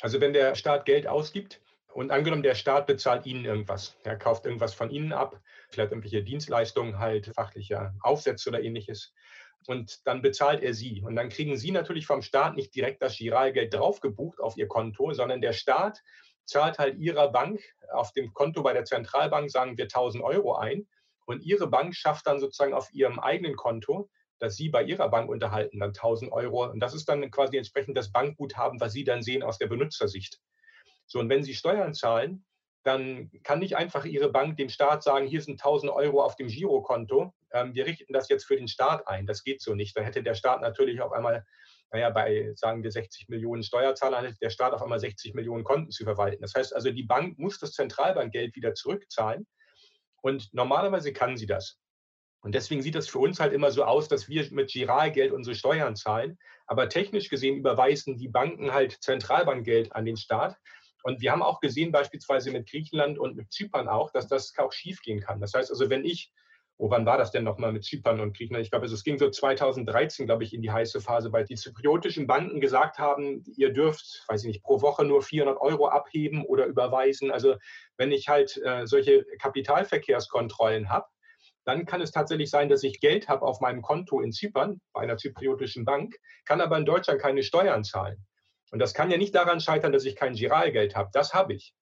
Also 0.00 0.20
wenn 0.20 0.32
der 0.32 0.54
Staat 0.54 0.84
Geld 0.84 1.06
ausgibt 1.06 1.62
und 1.94 2.10
angenommen, 2.10 2.42
der 2.42 2.54
Staat 2.54 2.86
bezahlt 2.86 3.24
Ihnen 3.24 3.44
irgendwas, 3.44 3.96
er 4.04 4.16
kauft 4.16 4.44
irgendwas 4.44 4.74
von 4.74 4.90
Ihnen 4.90 5.12
ab, 5.12 5.40
vielleicht 5.70 5.92
irgendwelche 5.92 6.22
Dienstleistungen, 6.22 6.98
halt 6.98 7.32
fachliche 7.34 7.94
Aufsätze 8.02 8.50
oder 8.50 8.62
ähnliches, 8.62 9.14
und 9.66 10.06
dann 10.06 10.22
bezahlt 10.22 10.62
er 10.62 10.74
sie. 10.74 11.02
Und 11.02 11.16
dann 11.16 11.28
kriegen 11.28 11.56
Sie 11.56 11.72
natürlich 11.72 12.06
vom 12.06 12.22
Staat 12.22 12.56
nicht 12.56 12.74
direkt 12.74 13.02
das 13.02 13.16
Giralgeld 13.16 13.74
draufgebucht 13.74 14.40
auf 14.40 14.56
Ihr 14.56 14.68
Konto, 14.68 15.12
sondern 15.12 15.40
der 15.40 15.52
Staat 15.52 16.02
zahlt 16.46 16.78
halt 16.78 16.98
Ihrer 16.98 17.30
Bank 17.30 17.60
auf 17.92 18.12
dem 18.12 18.32
Konto 18.32 18.62
bei 18.62 18.72
der 18.72 18.84
Zentralbank, 18.84 19.50
sagen 19.50 19.76
wir 19.76 19.84
1000 19.84 20.24
Euro 20.24 20.56
ein. 20.56 20.86
Und 21.26 21.42
Ihre 21.42 21.68
Bank 21.68 21.94
schafft 21.94 22.26
dann 22.26 22.40
sozusagen 22.40 22.72
auf 22.72 22.92
Ihrem 22.92 23.18
eigenen 23.18 23.56
Konto, 23.56 24.08
dass 24.38 24.56
Sie 24.56 24.68
bei 24.68 24.82
Ihrer 24.84 25.08
Bank 25.08 25.28
unterhalten, 25.28 25.80
dann 25.80 25.90
1000 25.90 26.30
Euro. 26.32 26.70
Und 26.70 26.80
das 26.80 26.94
ist 26.94 27.08
dann 27.08 27.30
quasi 27.30 27.56
entsprechend 27.56 27.96
das 27.96 28.12
Bankguthaben, 28.12 28.80
was 28.80 28.92
Sie 28.92 29.04
dann 29.04 29.22
sehen 29.22 29.42
aus 29.42 29.58
der 29.58 29.66
Benutzersicht. 29.66 30.40
So, 31.06 31.18
und 31.18 31.28
wenn 31.28 31.42
Sie 31.42 31.54
Steuern 31.54 31.94
zahlen, 31.94 32.44
dann 32.84 33.30
kann 33.42 33.58
nicht 33.58 33.76
einfach 33.76 34.04
Ihre 34.04 34.30
Bank 34.30 34.56
dem 34.56 34.68
Staat 34.68 35.02
sagen, 35.02 35.26
hier 35.26 35.42
sind 35.42 35.54
1000 35.54 35.90
Euro 35.90 36.22
auf 36.22 36.36
dem 36.36 36.46
Girokonto, 36.46 37.34
ähm, 37.52 37.74
wir 37.74 37.86
richten 37.86 38.12
das 38.12 38.28
jetzt 38.28 38.44
für 38.44 38.56
den 38.56 38.68
Staat 38.68 39.08
ein. 39.08 39.26
Das 39.26 39.42
geht 39.42 39.60
so 39.60 39.74
nicht. 39.74 39.96
Dann 39.96 40.04
hätte 40.04 40.22
der 40.22 40.34
Staat 40.34 40.60
natürlich 40.60 41.00
auf 41.00 41.12
einmal 41.12 41.44
naja, 41.92 42.10
bei, 42.10 42.52
sagen 42.54 42.82
wir, 42.82 42.90
60 42.90 43.28
Millionen 43.28 43.62
Steuerzahlern 43.62 44.26
hat 44.26 44.34
der 44.40 44.50
Staat 44.50 44.72
auf 44.72 44.82
einmal 44.82 45.00
60 45.00 45.34
Millionen 45.34 45.64
Konten 45.64 45.90
zu 45.90 46.04
verwalten. 46.04 46.42
Das 46.42 46.54
heißt 46.54 46.74
also, 46.74 46.90
die 46.90 47.04
Bank 47.04 47.38
muss 47.38 47.58
das 47.58 47.72
Zentralbankgeld 47.72 48.56
wieder 48.56 48.74
zurückzahlen 48.74 49.46
und 50.22 50.52
normalerweise 50.52 51.12
kann 51.12 51.36
sie 51.36 51.46
das. 51.46 51.78
Und 52.40 52.54
deswegen 52.54 52.82
sieht 52.82 52.94
das 52.94 53.08
für 53.08 53.18
uns 53.18 53.40
halt 53.40 53.52
immer 53.52 53.72
so 53.72 53.84
aus, 53.84 54.08
dass 54.08 54.28
wir 54.28 54.46
mit 54.52 54.70
Giralgeld 54.70 55.32
unsere 55.32 55.56
Steuern 55.56 55.96
zahlen. 55.96 56.38
Aber 56.66 56.88
technisch 56.88 57.28
gesehen 57.28 57.56
überweisen 57.56 58.18
die 58.18 58.28
Banken 58.28 58.72
halt 58.72 59.02
Zentralbankgeld 59.02 59.92
an 59.92 60.04
den 60.04 60.16
Staat. 60.16 60.56
Und 61.02 61.20
wir 61.20 61.32
haben 61.32 61.42
auch 61.42 61.60
gesehen, 61.60 61.92
beispielsweise 61.92 62.52
mit 62.52 62.68
Griechenland 62.68 63.18
und 63.18 63.36
mit 63.36 63.52
Zypern 63.52 63.88
auch, 63.88 64.10
dass 64.12 64.28
das 64.28 64.52
auch 64.58 64.72
schiefgehen 64.72 65.20
kann. 65.20 65.40
Das 65.40 65.54
heißt 65.54 65.70
also, 65.70 65.90
wenn 65.90 66.04
ich 66.04 66.32
oh, 66.78 66.90
wann 66.90 67.06
war 67.06 67.16
das 67.16 67.30
denn 67.30 67.44
nochmal 67.44 67.72
mit 67.72 67.84
Zypern 67.84 68.20
und 68.20 68.36
Griechenland? 68.36 68.64
Ich 68.64 68.70
glaube, 68.70 68.84
also 68.84 68.94
es 68.94 69.04
ging 69.04 69.18
so 69.18 69.30
2013, 69.30 70.26
glaube 70.26 70.44
ich, 70.44 70.52
in 70.52 70.62
die 70.62 70.70
heiße 70.70 71.00
Phase, 71.00 71.32
weil 71.32 71.44
die 71.44 71.54
zypriotischen 71.54 72.26
Banken 72.26 72.60
gesagt 72.60 72.98
haben, 72.98 73.44
ihr 73.56 73.72
dürft, 73.72 74.24
weiß 74.28 74.42
ich 74.42 74.48
nicht, 74.48 74.62
pro 74.62 74.82
Woche 74.82 75.04
nur 75.04 75.22
400 75.22 75.60
Euro 75.60 75.88
abheben 75.88 76.44
oder 76.44 76.66
überweisen. 76.66 77.30
Also 77.30 77.56
wenn 77.96 78.12
ich 78.12 78.28
halt 78.28 78.60
äh, 78.62 78.86
solche 78.86 79.24
Kapitalverkehrskontrollen 79.40 80.90
habe, 80.90 81.06
dann 81.64 81.86
kann 81.86 82.00
es 82.00 82.12
tatsächlich 82.12 82.50
sein, 82.50 82.68
dass 82.68 82.84
ich 82.84 83.00
Geld 83.00 83.28
habe 83.28 83.44
auf 83.44 83.60
meinem 83.60 83.82
Konto 83.82 84.20
in 84.20 84.32
Zypern 84.32 84.80
bei 84.92 85.00
einer 85.00 85.16
zypriotischen 85.16 85.84
Bank, 85.84 86.16
kann 86.44 86.60
aber 86.60 86.76
in 86.78 86.84
Deutschland 86.84 87.20
keine 87.20 87.42
Steuern 87.42 87.82
zahlen. 87.82 88.24
Und 88.70 88.78
das 88.78 88.94
kann 88.94 89.10
ja 89.10 89.16
nicht 89.16 89.34
daran 89.34 89.60
scheitern, 89.60 89.92
dass 89.92 90.04
ich 90.04 90.16
kein 90.16 90.34
Giralgeld 90.34 90.94
habe. 90.94 91.10
Das 91.12 91.34
habe 91.34 91.54
ich. 91.54 91.74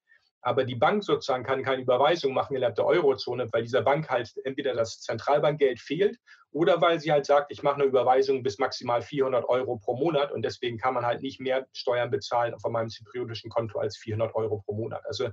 Aber 0.44 0.64
die 0.64 0.74
Bank 0.74 1.02
sozusagen 1.02 1.42
kann 1.42 1.62
keine 1.62 1.80
Überweisung 1.80 2.34
machen 2.34 2.54
innerhalb 2.54 2.74
der 2.74 2.84
Eurozone, 2.84 3.50
weil 3.50 3.62
dieser 3.62 3.80
Bank 3.80 4.10
halt 4.10 4.30
entweder 4.44 4.74
das 4.74 5.00
Zentralbankgeld 5.00 5.80
fehlt 5.80 6.18
oder 6.50 6.82
weil 6.82 7.00
sie 7.00 7.10
halt 7.10 7.24
sagt, 7.24 7.50
ich 7.50 7.62
mache 7.62 7.76
eine 7.76 7.84
Überweisung 7.84 8.42
bis 8.42 8.58
maximal 8.58 9.00
400 9.00 9.48
Euro 9.48 9.78
pro 9.78 9.96
Monat 9.96 10.32
und 10.32 10.42
deswegen 10.42 10.76
kann 10.76 10.92
man 10.92 11.06
halt 11.06 11.22
nicht 11.22 11.40
mehr 11.40 11.66
Steuern 11.72 12.10
bezahlen 12.10 12.58
von 12.60 12.72
meinem 12.72 12.90
zypriotischen 12.90 13.48
Konto 13.48 13.78
als 13.78 13.96
400 13.96 14.34
Euro 14.34 14.60
pro 14.60 14.74
Monat. 14.74 15.02
Also 15.06 15.30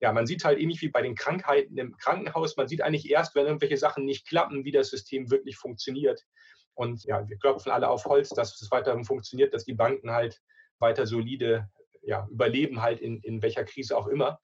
ja, 0.00 0.10
man 0.12 0.26
sieht 0.26 0.42
halt 0.42 0.58
ähnlich 0.58 0.80
wie 0.80 0.88
bei 0.88 1.02
den 1.02 1.14
Krankheiten 1.14 1.76
im 1.76 1.94
Krankenhaus, 1.98 2.56
man 2.56 2.66
sieht 2.66 2.80
eigentlich 2.80 3.10
erst, 3.10 3.34
wenn 3.34 3.44
irgendwelche 3.44 3.76
Sachen 3.76 4.06
nicht 4.06 4.26
klappen, 4.26 4.64
wie 4.64 4.72
das 4.72 4.88
System 4.88 5.30
wirklich 5.30 5.58
funktioniert. 5.58 6.24
Und 6.72 7.04
ja, 7.04 7.28
wir 7.28 7.36
klopfen 7.36 7.72
alle 7.72 7.90
auf 7.90 8.06
Holz, 8.06 8.30
dass 8.30 8.58
es 8.60 8.70
weiterhin 8.70 9.04
funktioniert, 9.04 9.52
dass 9.52 9.64
die 9.64 9.74
Banken 9.74 10.12
halt 10.12 10.40
weiter 10.78 11.06
solide 11.06 11.68
ja, 12.06 12.26
überleben 12.30 12.80
halt 12.82 13.00
in, 13.00 13.20
in 13.20 13.42
welcher 13.42 13.64
Krise 13.64 13.96
auch 13.96 14.06
immer. 14.06 14.38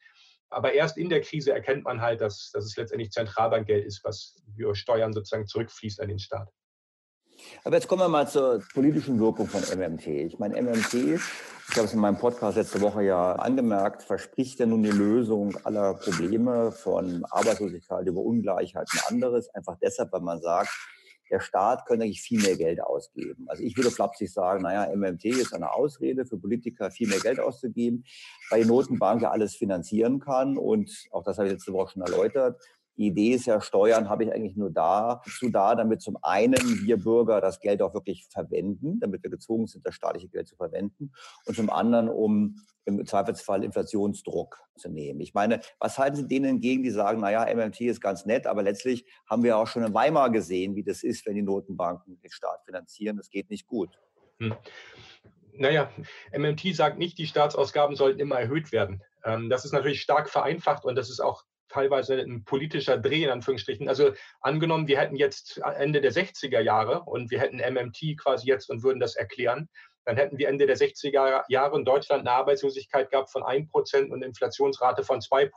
Aber 0.50 0.75
erst 0.75 0.99
in 0.99 1.09
der 1.09 1.23
Krise 1.23 1.52
erkennt 1.52 1.85
man 1.85 2.02
halt, 2.02 2.21
dass, 2.21 2.50
dass 2.52 2.64
es 2.66 2.76
letztendlich 2.76 3.11
Zentralbankgeld 3.11 3.87
ist, 3.87 4.04
was 4.04 4.37
über 4.57 4.75
Steuern 4.75 5.14
sozusagen 5.14 5.47
zurückfließt 5.47 6.00
an 6.00 6.09
den 6.09 6.19
Staat. 6.19 6.49
Aber 7.64 7.76
jetzt 7.76 7.88
kommen 7.88 8.02
wir 8.02 8.09
mal 8.09 8.28
zur 8.28 8.62
politischen 8.75 9.19
Wirkung 9.19 9.47
von 9.47 9.62
MMT. 9.62 10.07
Ich 10.07 10.38
meine, 10.38 10.61
MMT, 10.61 10.95
ich 10.95 11.76
habe 11.76 11.87
es 11.87 11.95
in 11.95 12.00
meinem 12.00 12.19
Podcast 12.19 12.59
letzte 12.59 12.81
Woche 12.83 13.02
ja 13.02 13.33
angemerkt, 13.37 14.02
verspricht 14.02 14.61
ja 14.61 14.66
nun 14.66 14.83
die 14.83 14.90
Lösung 14.90 15.57
aller 15.64 15.95
Probleme 15.95 16.71
von 16.71 17.25
Arbeitslosigkeit 17.31 18.07
über 18.07 18.21
Ungleichheit 18.21 18.87
und 18.92 19.11
anderes. 19.11 19.49
Einfach 19.54 19.76
deshalb, 19.81 20.12
weil 20.12 20.21
man 20.21 20.40
sagt, 20.42 20.71
der 21.31 21.41
Staat 21.41 21.87
könnte 21.87 22.05
eigentlich 22.05 22.23
viel 22.23 22.41
mehr 22.41 22.57
Geld 22.57 22.83
ausgeben. 22.83 23.47
Also 23.49 23.62
ich 23.62 23.76
würde 23.76 23.91
flapsig 23.91 24.33
sagen, 24.33 24.62
naja, 24.62 24.95
MMT 24.95 25.25
ist 25.25 25.55
eine 25.55 25.73
Ausrede 25.73 26.26
für 26.26 26.38
Politiker, 26.38 26.91
viel 26.91 27.09
mehr 27.09 27.21
Geld 27.21 27.41
auszugeben, 27.41 28.05
weil 28.50 28.62
die 28.62 28.69
Notenbank 28.69 29.23
ja 29.23 29.31
alles 29.31 29.57
finanzieren 29.57 30.21
kann. 30.21 30.59
Und 30.59 31.07
auch 31.11 31.23
das 31.25 31.38
habe 31.38 31.49
ich 31.49 31.55
letzte 31.55 31.73
Woche 31.73 31.93
schon 31.93 32.02
erläutert. 32.02 32.61
Die 32.96 33.06
Idee 33.06 33.30
ist 33.30 33.46
ja, 33.46 33.61
Steuern 33.61 34.08
habe 34.08 34.25
ich 34.25 34.32
eigentlich 34.32 34.56
nur 34.56 34.70
dazu 34.70 35.49
da, 35.50 35.75
damit 35.75 36.02
zum 36.02 36.18
einen 36.22 36.84
wir 36.84 36.99
Bürger 36.99 37.40
das 37.40 37.61
Geld 37.61 37.80
auch 37.80 37.94
wirklich 37.94 38.26
verwenden, 38.30 39.00
damit 39.00 39.22
wir 39.22 39.30
gezwungen 39.30 39.66
sind, 39.66 39.87
das 39.87 39.94
staatliche 39.94 40.28
Geld 40.28 40.49
zu 40.49 40.56
verwenden, 40.56 41.12
und 41.46 41.56
zum 41.56 41.70
anderen, 41.70 42.08
um 42.08 42.56
im 42.84 43.04
Zweifelsfall 43.06 43.64
Inflationsdruck 43.64 44.58
zu 44.76 44.88
nehmen. 44.88 45.20
Ich 45.20 45.34
meine, 45.34 45.61
was 45.78 45.99
halten 45.99 46.16
Sie 46.16 46.26
denen 46.26 46.56
entgegen, 46.56 46.82
die 46.82 46.90
sagen, 46.90 47.20
naja, 47.20 47.46
MMT 47.54 47.80
ist 47.82 48.00
ganz 48.00 48.26
nett, 48.26 48.46
aber 48.46 48.62
letztlich 48.62 49.06
haben 49.28 49.42
wir 49.42 49.56
auch 49.56 49.66
schon 49.66 49.84
in 49.84 49.94
Weimar 49.94 50.30
gesehen, 50.30 50.75
wie 50.75 50.82
das 50.82 51.02
ist, 51.02 51.25
wenn 51.26 51.34
die 51.34 51.42
Notenbanken 51.42 52.20
den 52.20 52.30
Staat 52.30 52.64
finanzieren. 52.64 53.16
Das 53.16 53.30
geht 53.30 53.50
nicht 53.50 53.66
gut. 53.66 53.99
Hm. 54.38 54.54
Naja, 55.54 55.90
MMT 56.37 56.75
sagt 56.75 56.99
nicht, 56.99 57.18
die 57.18 57.26
Staatsausgaben 57.26 57.94
sollten 57.94 58.20
immer 58.20 58.40
erhöht 58.40 58.72
werden. 58.72 59.02
Ähm, 59.25 59.50
das 59.50 59.64
ist 59.64 59.72
natürlich 59.72 60.00
stark 60.00 60.28
vereinfacht 60.28 60.84
und 60.84 60.96
das 60.96 61.11
ist 61.11 61.20
auch 61.20 61.44
teilweise 61.73 62.21
ein 62.21 62.45
politischer 62.45 62.99
Dreh 62.99 63.25
in 63.25 63.31
Anführungsstrichen. 63.31 63.88
Also 63.88 64.12
angenommen, 64.41 64.87
wir 64.87 64.99
hätten 64.99 65.17
jetzt 65.17 65.59
Ende 65.59 66.00
der 66.00 66.12
60er 66.12 66.61
Jahre 66.61 67.02
und 67.02 67.31
wir 67.31 67.41
hätten 67.41 67.59
MMT 67.59 68.19
quasi 68.19 68.47
jetzt 68.47 68.71
und 68.71 68.83
würden 68.83 69.00
das 69.00 69.17
erklären, 69.17 69.69
dann 70.05 70.17
hätten 70.17 70.38
wir 70.38 70.49
Ende 70.49 70.67
der 70.67 70.76
60er 70.76 71.45
Jahre 71.49 71.79
in 71.79 71.85
Deutschland 71.85 72.23
eine 72.23 72.33
Arbeitslosigkeit 72.33 73.11
gehabt 73.11 73.31
von 73.31 73.43
1% 73.43 74.11
und 74.11 74.23
Inflationsrate 74.23 75.05
von 75.05 75.21
2%. 75.21 75.50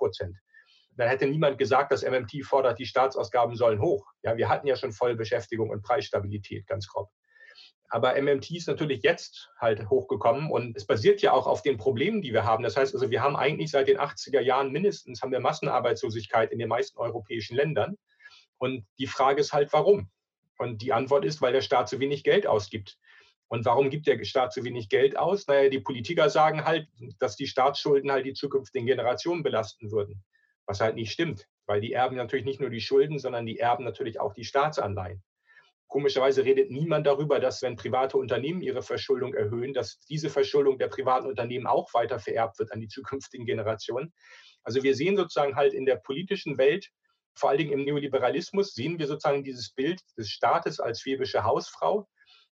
Dann 0.97 1.09
hätte 1.09 1.27
niemand 1.27 1.57
gesagt, 1.57 1.91
dass 1.91 2.03
MMT 2.03 2.45
fordert, 2.45 2.79
die 2.79 2.85
Staatsausgaben 2.85 3.55
sollen 3.55 3.81
hoch. 3.81 4.05
Ja, 4.21 4.37
wir 4.37 4.47
hatten 4.47 4.67
ja 4.67 4.75
schon 4.75 4.93
Vollbeschäftigung 4.93 5.69
und 5.69 5.81
Preisstabilität, 5.81 6.67
ganz 6.67 6.87
grob. 6.87 7.09
Aber 7.89 8.19
MMT 8.19 8.51
ist 8.51 8.67
natürlich 8.67 9.03
jetzt 9.03 9.51
halt 9.59 9.89
hochgekommen 9.89 10.49
und 10.49 10.75
es 10.75 10.85
basiert 10.85 11.21
ja 11.21 11.33
auch 11.33 11.47
auf 11.47 11.61
den 11.61 11.77
Problemen, 11.77 12.21
die 12.21 12.33
wir 12.33 12.43
haben. 12.43 12.63
Das 12.63 12.75
heißt 12.75 12.93
also, 12.93 13.09
wir 13.11 13.21
haben 13.21 13.35
eigentlich 13.35 13.71
seit 13.71 13.87
den 13.87 13.99
80er 13.99 14.41
Jahren 14.41 14.71
mindestens 14.71 15.21
haben 15.21 15.31
wir 15.31 15.39
Massenarbeitslosigkeit 15.39 16.51
in 16.51 16.59
den 16.59 16.67
meisten 16.67 16.97
europäischen 16.97 17.55
Ländern. 17.55 17.97
Und 18.57 18.85
die 18.97 19.07
Frage 19.07 19.41
ist 19.41 19.53
halt, 19.53 19.71
warum? 19.73 20.09
Und 20.57 20.81
die 20.81 20.93
Antwort 20.93 21.25
ist, 21.25 21.41
weil 21.41 21.53
der 21.53 21.61
Staat 21.61 21.89
zu 21.89 21.99
wenig 21.99 22.23
Geld 22.23 22.47
ausgibt. 22.47 22.97
Und 23.47 23.65
warum 23.65 23.89
gibt 23.89 24.07
der 24.07 24.23
Staat 24.23 24.53
zu 24.53 24.63
wenig 24.63 24.89
Geld 24.89 25.17
aus? 25.17 25.47
Naja, 25.47 25.69
die 25.69 25.79
Politiker 25.79 26.29
sagen 26.29 26.65
halt, 26.65 26.87
dass 27.19 27.35
die 27.35 27.47
Staatsschulden 27.47 28.11
halt 28.11 28.25
die 28.25 28.33
zukünftigen 28.33 28.87
Generationen 28.87 29.43
belasten 29.43 29.91
würden. 29.91 30.23
Was 30.65 30.81
halt 30.81 30.95
nicht 30.95 31.11
stimmt, 31.11 31.47
weil 31.67 31.79
die 31.79 31.93
erben 31.93 32.15
natürlich 32.15 32.45
nicht 32.45 32.59
nur 32.59 32.71
die 32.71 32.81
Schulden, 32.81 33.19
sondern 33.19 33.45
die 33.45 33.59
erben 33.59 33.83
natürlich 33.83 34.19
auch 34.19 34.33
die 34.33 34.45
Staatsanleihen. 34.45 35.21
Komischerweise 35.87 36.43
redet 36.43 36.71
niemand 36.71 37.05
darüber, 37.05 37.39
dass 37.39 37.61
wenn 37.61 37.75
private 37.75 38.17
Unternehmen 38.17 38.61
ihre 38.61 38.81
Verschuldung 38.81 39.33
erhöhen, 39.33 39.73
dass 39.73 39.99
diese 39.99 40.29
Verschuldung 40.29 40.77
der 40.77 40.87
privaten 40.87 41.27
Unternehmen 41.27 41.67
auch 41.67 41.93
weiter 41.93 42.19
vererbt 42.19 42.59
wird 42.59 42.71
an 42.71 42.81
die 42.81 42.87
zukünftigen 42.89 43.45
Generationen. 43.45 44.13
Also 44.63 44.83
wir 44.83 44.95
sehen 44.95 45.15
sozusagen 45.15 45.55
halt 45.55 45.73
in 45.73 45.85
der 45.85 45.97
politischen 45.97 46.57
Welt, 46.57 46.89
vor 47.35 47.49
allen 47.49 47.59
Dingen 47.59 47.73
im 47.73 47.83
Neoliberalismus, 47.83 48.73
sehen 48.73 48.97
wir 48.97 49.07
sozusagen 49.07 49.43
dieses 49.43 49.71
Bild 49.71 50.01
des 50.17 50.29
Staates 50.29 50.79
als 50.79 51.01
schwäbische 51.01 51.43
Hausfrau. 51.43 52.07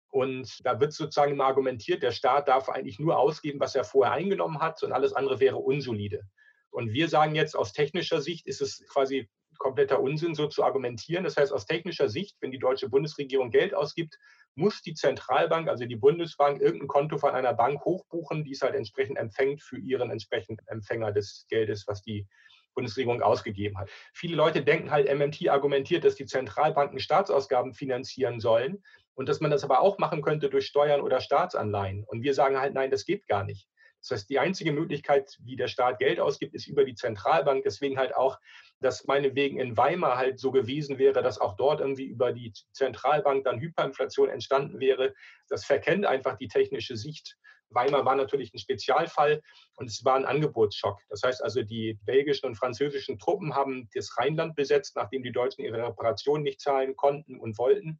Und 0.09 0.59
da 0.65 0.79
wird 0.81 0.91
sozusagen 0.91 1.31
immer 1.31 1.45
argumentiert, 1.45 2.03
der 2.03 2.11
Staat 2.11 2.49
darf 2.49 2.67
eigentlich 2.67 2.99
nur 2.99 3.17
ausgeben, 3.17 3.61
was 3.61 3.75
er 3.75 3.85
vorher 3.85 4.13
eingenommen 4.13 4.59
hat 4.59 4.83
und 4.83 4.91
alles 4.91 5.13
andere 5.13 5.39
wäre 5.39 5.57
unsolide. 5.57 6.23
Und 6.69 6.91
wir 6.91 7.07
sagen 7.07 7.35
jetzt, 7.35 7.55
aus 7.55 7.71
technischer 7.71 8.21
Sicht 8.21 8.45
ist 8.47 8.61
es 8.61 8.85
quasi 8.87 9.29
kompletter 9.61 10.01
Unsinn, 10.01 10.33
so 10.33 10.47
zu 10.47 10.63
argumentieren. 10.63 11.23
Das 11.23 11.37
heißt, 11.37 11.53
aus 11.53 11.67
technischer 11.67 12.09
Sicht, 12.09 12.35
wenn 12.41 12.51
die 12.51 12.59
deutsche 12.59 12.89
Bundesregierung 12.89 13.51
Geld 13.51 13.75
ausgibt, 13.75 14.17
muss 14.55 14.81
die 14.81 14.95
Zentralbank, 14.95 15.69
also 15.69 15.85
die 15.85 15.95
Bundesbank, 15.95 16.61
irgendein 16.61 16.87
Konto 16.87 17.17
von 17.17 17.31
einer 17.31 17.53
Bank 17.53 17.85
hochbuchen, 17.85 18.43
die 18.43 18.51
es 18.51 18.61
halt 18.61 18.75
entsprechend 18.75 19.17
empfängt 19.17 19.61
für 19.61 19.77
ihren 19.77 20.09
entsprechenden 20.09 20.67
Empfänger 20.67 21.11
des 21.11 21.45
Geldes, 21.47 21.85
was 21.87 22.01
die 22.01 22.27
Bundesregierung 22.73 23.21
ausgegeben 23.21 23.77
hat. 23.77 23.89
Viele 24.13 24.35
Leute 24.35 24.63
denken 24.63 24.91
halt, 24.91 25.13
MMT 25.13 25.49
argumentiert, 25.49 26.03
dass 26.03 26.15
die 26.15 26.25
Zentralbanken 26.25 26.99
Staatsausgaben 26.99 27.73
finanzieren 27.73 28.39
sollen 28.39 28.83
und 29.13 29.29
dass 29.29 29.41
man 29.41 29.51
das 29.51 29.63
aber 29.63 29.81
auch 29.81 29.99
machen 29.99 30.21
könnte 30.21 30.49
durch 30.49 30.65
Steuern 30.65 31.01
oder 31.01 31.21
Staatsanleihen. 31.21 32.03
Und 32.05 32.23
wir 32.23 32.33
sagen 32.33 32.57
halt, 32.57 32.73
nein, 32.73 32.89
das 32.89 33.05
geht 33.05 33.27
gar 33.27 33.43
nicht. 33.43 33.67
Das 34.01 34.11
heißt, 34.11 34.29
die 34.29 34.39
einzige 34.39 34.71
Möglichkeit, 34.71 35.37
wie 35.43 35.55
der 35.55 35.67
Staat 35.67 35.99
Geld 35.99 36.19
ausgibt, 36.19 36.55
ist 36.55 36.67
über 36.67 36.83
die 36.85 36.95
Zentralbank. 36.95 37.63
Deswegen 37.63 37.97
halt 37.97 38.15
auch, 38.15 38.39
dass 38.79 39.05
meinetwegen 39.05 39.59
in 39.59 39.77
Weimar 39.77 40.17
halt 40.17 40.39
so 40.39 40.51
gewesen 40.51 40.97
wäre, 40.97 41.21
dass 41.21 41.39
auch 41.39 41.55
dort 41.55 41.81
irgendwie 41.81 42.05
über 42.05 42.33
die 42.33 42.51
Zentralbank 42.73 43.43
dann 43.43 43.59
Hyperinflation 43.59 44.29
entstanden 44.29 44.79
wäre. 44.79 45.13
Das 45.49 45.65
verkennt 45.65 46.05
einfach 46.05 46.37
die 46.37 46.47
technische 46.47 46.97
Sicht. 46.97 47.37
Weimar 47.73 48.03
war 48.05 48.15
natürlich 48.15 48.53
ein 48.53 48.59
Spezialfall 48.59 49.41
und 49.75 49.87
es 49.89 50.03
war 50.03 50.15
ein 50.15 50.25
Angebotsschock. 50.25 50.99
Das 51.09 51.23
heißt 51.23 51.43
also, 51.43 51.61
die 51.61 51.97
belgischen 52.05 52.47
und 52.47 52.55
französischen 52.55 53.17
Truppen 53.17 53.55
haben 53.55 53.89
das 53.93 54.17
Rheinland 54.17 54.55
besetzt, 54.55 54.95
nachdem 54.95 55.23
die 55.23 55.31
Deutschen 55.31 55.63
ihre 55.63 55.87
Reparationen 55.87 56.43
nicht 56.43 56.59
zahlen 56.59 56.95
konnten 56.95 57.39
und 57.39 57.57
wollten. 57.57 57.99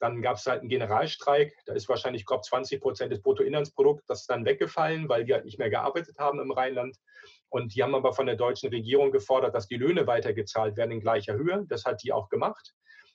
Dann 0.00 0.22
gab 0.22 0.36
es 0.36 0.46
halt 0.46 0.60
einen 0.60 0.68
Generalstreik. 0.68 1.52
Da 1.66 1.74
ist 1.74 1.88
wahrscheinlich 1.88 2.24
grob 2.24 2.44
20 2.44 2.80
Prozent 2.80 3.12
des 3.12 3.20
Bruttoinlandsprodukts 3.22 4.26
dann 4.26 4.44
weggefallen, 4.44 5.08
weil 5.08 5.24
die 5.24 5.34
halt 5.34 5.44
nicht 5.44 5.58
mehr 5.58 5.70
gearbeitet 5.70 6.18
haben 6.18 6.40
im 6.40 6.52
Rheinland. 6.52 6.96
Und 7.48 7.74
die 7.74 7.82
haben 7.82 7.94
aber 7.94 8.12
von 8.12 8.26
der 8.26 8.36
deutschen 8.36 8.70
Regierung 8.70 9.10
gefordert, 9.10 9.54
dass 9.54 9.66
die 9.66 9.76
Löhne 9.76 10.06
weitergezahlt 10.06 10.76
werden 10.76 10.92
in 10.92 11.00
gleicher 11.00 11.34
Höhe. 11.34 11.64
Das 11.68 11.84
hat 11.84 12.02
die 12.02 12.12
auch 12.12 12.28
gemacht. 12.28 12.74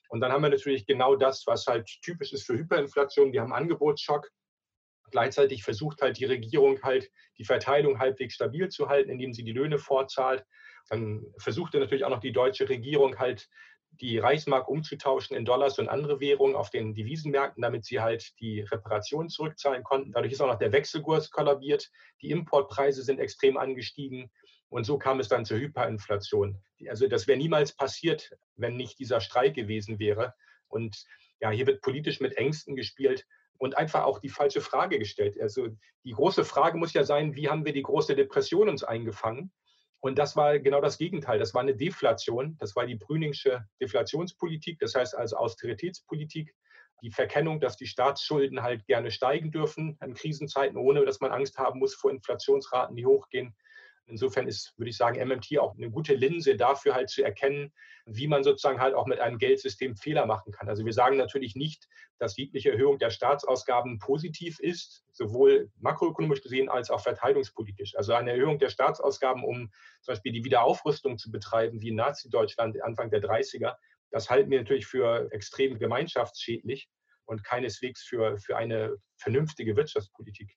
Und 0.09 0.19
dann 0.19 0.31
haben 0.31 0.43
wir 0.43 0.49
natürlich 0.49 0.85
genau 0.85 1.15
das, 1.15 1.47
was 1.47 1.65
halt 1.65 1.87
typisch 2.03 2.33
ist 2.33 2.45
für 2.45 2.53
Hyperinflation. 2.53 3.33
Wir 3.33 3.41
haben 3.41 3.53
Angebotsschock. 3.53 4.29
Gleichzeitig 5.09 5.63
versucht 5.63 6.01
halt 6.01 6.17
die 6.17 6.25
Regierung 6.25 6.81
halt 6.81 7.09
die 7.37 7.45
Verteilung 7.45 7.99
halbwegs 7.99 8.35
stabil 8.35 8.69
zu 8.69 8.89
halten, 8.89 9.09
indem 9.09 9.33
sie 9.33 9.43
die 9.43 9.53
Löhne 9.53 9.77
vorzahlt. 9.77 10.45
Dann 10.89 11.25
versuchte 11.37 11.79
natürlich 11.79 12.03
auch 12.03 12.09
noch 12.09 12.19
die 12.19 12.31
deutsche 12.31 12.67
Regierung 12.67 13.17
halt 13.19 13.47
die 14.01 14.17
Reichsmark 14.17 14.67
umzutauschen 14.67 15.35
in 15.35 15.45
Dollars 15.45 15.77
und 15.79 15.89
andere 15.89 16.19
Währungen 16.19 16.55
auf 16.55 16.69
den 16.69 16.93
Devisenmärkten, 16.95 17.61
damit 17.61 17.85
sie 17.85 17.99
halt 17.99 18.33
die 18.39 18.61
Reparationen 18.61 19.29
zurückzahlen 19.29 19.83
konnten. 19.83 20.11
Dadurch 20.11 20.33
ist 20.33 20.41
auch 20.41 20.47
noch 20.47 20.57
der 20.57 20.71
Wechselkurs 20.71 21.29
kollabiert. 21.29 21.89
Die 22.21 22.31
Importpreise 22.31 23.03
sind 23.03 23.19
extrem 23.19 23.57
angestiegen. 23.57 24.31
Und 24.69 24.85
so 24.85 24.97
kam 24.97 25.19
es 25.19 25.27
dann 25.27 25.45
zur 25.45 25.57
Hyperinflation. 25.57 26.59
Also 26.89 27.07
das 27.07 27.27
wäre 27.27 27.37
niemals 27.37 27.73
passiert, 27.73 28.31
wenn 28.55 28.75
nicht 28.75 28.97
dieser 28.97 29.21
Streik 29.21 29.53
gewesen 29.53 29.99
wäre. 29.99 30.33
Und 30.67 31.05
ja, 31.39 31.51
hier 31.51 31.67
wird 31.67 31.81
politisch 31.81 32.19
mit 32.19 32.37
Ängsten 32.37 32.75
gespielt 32.75 33.27
und 33.59 33.77
einfach 33.77 34.03
auch 34.03 34.19
die 34.19 34.29
falsche 34.29 34.61
Frage 34.61 34.97
gestellt. 34.97 35.39
Also 35.39 35.67
die 36.03 36.11
große 36.11 36.43
Frage 36.43 36.77
muss 36.77 36.93
ja 36.93 37.03
sein, 37.03 37.35
wie 37.35 37.49
haben 37.49 37.65
wir 37.65 37.73
die 37.73 37.83
große 37.83 38.15
Depression 38.15 38.67
uns 38.67 38.83
eingefangen? 38.83 39.51
Und 40.03 40.19
das 40.19 40.35
war 40.35 40.59
genau 40.59 40.81
das 40.81 40.97
Gegenteil. 40.97 41.39
Das 41.39 41.53
war 41.53 41.61
eine 41.61 41.77
Deflation. 41.77 42.57
Das 42.59 42.75
war 42.75 42.85
die 42.85 42.95
Brüningsche 42.95 43.65
Deflationspolitik, 43.79 44.77
das 44.79 44.95
heißt 44.95 45.15
also 45.15 45.37
Austeritätspolitik. 45.37 46.53
Die 47.01 47.09
Verkennung, 47.09 47.61
dass 47.61 47.77
die 47.77 47.87
Staatsschulden 47.87 48.63
halt 48.63 48.85
gerne 48.85 49.11
steigen 49.11 49.49
dürfen 49.49 49.97
in 50.03 50.13
Krisenzeiten, 50.13 50.77
ohne 50.77 51.05
dass 51.05 51.21
man 51.21 51.31
Angst 51.31 51.57
haben 51.57 51.79
muss 51.79 51.95
vor 51.95 52.11
Inflationsraten, 52.11 52.97
die 52.97 53.05
hochgehen. 53.05 53.55
Insofern 54.05 54.47
ist, 54.47 54.73
würde 54.77 54.89
ich 54.89 54.97
sagen, 54.97 55.25
MMT 55.25 55.57
auch 55.59 55.75
eine 55.75 55.89
gute 55.89 56.13
Linse 56.13 56.57
dafür 56.57 56.93
halt 56.93 57.09
zu 57.09 57.23
erkennen, 57.23 57.71
wie 58.05 58.27
man 58.27 58.43
sozusagen 58.43 58.81
halt 58.81 58.95
auch 58.95 59.05
mit 59.05 59.19
einem 59.19 59.37
Geldsystem 59.37 59.95
Fehler 59.95 60.25
machen 60.25 60.51
kann. 60.51 60.67
Also 60.67 60.85
wir 60.85 60.91
sagen 60.91 61.15
natürlich 61.15 61.55
nicht, 61.55 61.87
dass 62.19 62.35
jegliche 62.35 62.71
Erhöhung 62.71 62.99
der 62.99 63.11
Staatsausgaben 63.11 63.99
positiv 63.99 64.59
ist, 64.59 65.05
sowohl 65.13 65.71
makroökonomisch 65.79 66.41
gesehen 66.41 66.69
als 66.69 66.89
auch 66.89 66.99
verteidigungspolitisch. 67.01 67.95
Also 67.95 68.13
eine 68.13 68.31
Erhöhung 68.31 68.59
der 68.59 68.69
Staatsausgaben, 68.69 69.43
um 69.43 69.71
zum 70.01 70.13
Beispiel 70.13 70.33
die 70.33 70.43
Wiederaufrüstung 70.43 71.17
zu 71.17 71.31
betreiben, 71.31 71.81
wie 71.81 71.89
in 71.89 71.95
Nazi-Deutschland 71.95 72.81
Anfang 72.83 73.09
der 73.09 73.21
30er, 73.21 73.75
das 74.11 74.29
halten 74.29 74.51
wir 74.51 74.59
natürlich 74.59 74.85
für 74.85 75.31
extrem 75.31 75.79
gemeinschaftsschädlich 75.79 76.89
und 77.25 77.43
keineswegs 77.43 78.03
für, 78.03 78.37
für 78.37 78.57
eine 78.57 78.95
vernünftige 79.17 79.75
Wirtschaftspolitik. 79.75 80.55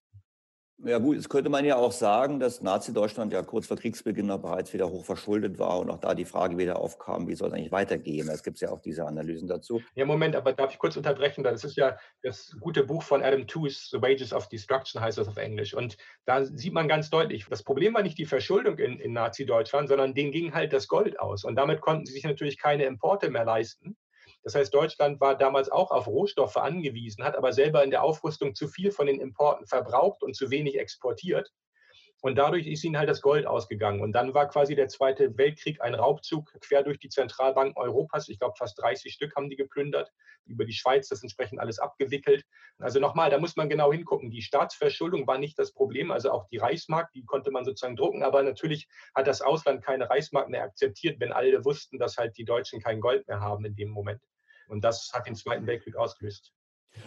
Ja 0.85 0.99
gut, 0.99 1.17
jetzt 1.17 1.31
könnte 1.31 1.49
man 1.49 1.65
ja 1.65 1.77
auch 1.77 1.91
sagen, 1.91 2.39
dass 2.39 2.61
Nazi-Deutschland 2.61 3.33
ja 3.33 3.43
kurz 3.43 3.67
vor 3.67 3.79
Kriegsbeginn 3.79 4.27
noch 4.27 4.43
bereits 4.43 4.75
wieder 4.75 4.91
hoch 4.91 5.07
verschuldet 5.07 5.59
war 5.59 5.79
und 5.81 5.89
auch 5.89 5.99
da 5.99 6.15
die 6.15 6.27
Frage 6.27 6.59
wieder 6.59 6.79
aufkam, 6.79 7.29
wie 7.29 7.35
soll 7.35 7.49
es 7.49 7.55
eigentlich 7.55 7.73
weitergehen? 7.73 8.29
Es 8.29 8.43
gibt 8.43 8.61
ja 8.61 8.71
auch 8.71 8.81
diese 8.81 9.07
Analysen 9.07 9.49
dazu. 9.49 9.81
Ja, 9.95 10.05
Moment, 10.05 10.37
aber 10.37 10.53
darf 10.53 10.73
ich 10.73 10.79
kurz 10.79 10.95
unterbrechen? 10.95 11.43
Das 11.43 11.65
ist 11.65 11.77
ja 11.77 11.97
das 12.23 12.55
gute 12.61 12.85
Buch 12.85 13.03
von 13.03 13.23
Adam 13.23 13.47
Tooze, 13.47 13.89
The 13.91 14.03
Wages 14.03 14.35
of 14.35 14.49
Destruction 14.49 15.01
heißt 15.01 15.17
das 15.17 15.29
auf 15.29 15.39
Englisch. 15.39 15.73
Und 15.73 15.97
da 16.27 16.45
sieht 16.45 16.75
man 16.75 16.89
ganz 16.89 17.09
deutlich, 17.09 17.47
das 17.49 17.63
Problem 17.63 17.95
war 17.95 18.03
nicht 18.03 18.19
die 18.19 18.27
Verschuldung 18.27 18.77
in, 18.77 19.01
in 19.01 19.15
Nazi-Deutschland, 19.15 19.89
sondern 19.89 20.15
denen 20.15 20.31
ging 20.31 20.53
halt 20.53 20.75
das 20.75 20.89
Gold 20.89 21.19
aus. 21.19 21.45
Und 21.45 21.57
damit 21.57 21.81
konnten 21.81 22.05
sie 22.05 22.13
sich 22.13 22.25
natürlich 22.25 22.59
keine 22.59 22.85
Importe 22.85 23.31
mehr 23.31 23.47
leisten. 23.47 23.97
Das 24.47 24.55
heißt, 24.55 24.73
Deutschland 24.73 25.21
war 25.21 25.37
damals 25.37 25.73
auch 25.73 25.91
auf 25.91 26.07
Rohstoffe 26.07 26.57
angewiesen, 26.57 27.25
hat 27.25 27.35
aber 27.35 27.53
selber 27.53 27.83
in 27.83 27.91
der 27.91 28.05
Aufrüstung 28.05 28.55
zu 28.55 28.69
viel 28.69 28.93
von 28.93 29.09
den 29.09 29.21
Importen 29.21 29.67
verbraucht 29.67 30.23
und 30.23 30.37
zu 30.37 30.53
wenig 30.53 30.79
exportiert. 30.79 31.51
Und 32.23 32.37
dadurch 32.37 32.69
ist 32.69 32.85
ihnen 32.85 32.97
halt 32.97 33.09
das 33.09 33.23
Gold 33.23 33.45
ausgegangen. 33.45 34.01
Und 34.01 34.13
dann 34.13 34.35
war 34.35 34.49
quasi 34.49 34.77
der 34.77 34.87
Zweite 34.87 35.37
Weltkrieg 35.37 35.81
ein 35.81 35.97
Raubzug 35.97 36.53
quer 36.61 36.85
durch 36.85 37.01
die 37.01 37.09
Zentralbanken 37.09 37.77
Europas. 37.77 38.29
Ich 38.29 38.39
glaube, 38.39 38.55
fast 38.57 38.81
30 38.81 39.13
Stück 39.13 39.35
haben 39.35 39.51
die 39.51 39.57
geplündert, 39.57 40.13
über 40.45 40.65
die 40.65 40.75
Schweiz 40.75 41.09
das 41.09 41.23
entsprechend 41.23 41.59
alles 41.59 41.81
abgewickelt. 41.81 42.45
Also 42.79 43.01
nochmal, 43.01 43.31
da 43.31 43.41
muss 43.41 43.57
man 43.57 43.69
genau 43.69 43.93
hingucken. 43.93 44.31
Die 44.31 44.43
Staatsverschuldung 44.43 45.27
war 45.27 45.39
nicht 45.39 45.59
das 45.59 45.73
Problem. 45.73 46.13
Also 46.13 46.31
auch 46.31 46.47
die 46.51 46.59
Reichsmark, 46.59 47.11
die 47.15 47.25
konnte 47.25 47.51
man 47.51 47.65
sozusagen 47.65 47.97
drucken. 47.97 48.23
Aber 48.23 48.45
natürlich 48.45 48.87
hat 49.13 49.27
das 49.27 49.43
Ausland 49.43 49.85
keine 49.85 50.09
Reichsmark 50.09 50.49
mehr 50.49 50.63
akzeptiert, 50.63 51.19
wenn 51.19 51.33
alle 51.33 51.65
wussten, 51.65 51.99
dass 51.99 52.17
halt 52.17 52.39
die 52.39 52.45
Deutschen 52.45 52.81
kein 52.81 53.01
Gold 53.01 53.27
mehr 53.27 53.41
haben 53.41 53.65
in 53.65 53.75
dem 53.75 53.89
Moment. 53.89 54.23
Und 54.69 54.83
das 54.83 55.11
hat 55.13 55.27
den 55.27 55.37
Zweiten 55.37 55.67
Weltkrieg 55.67 55.97
ausgelöst. 55.97 56.53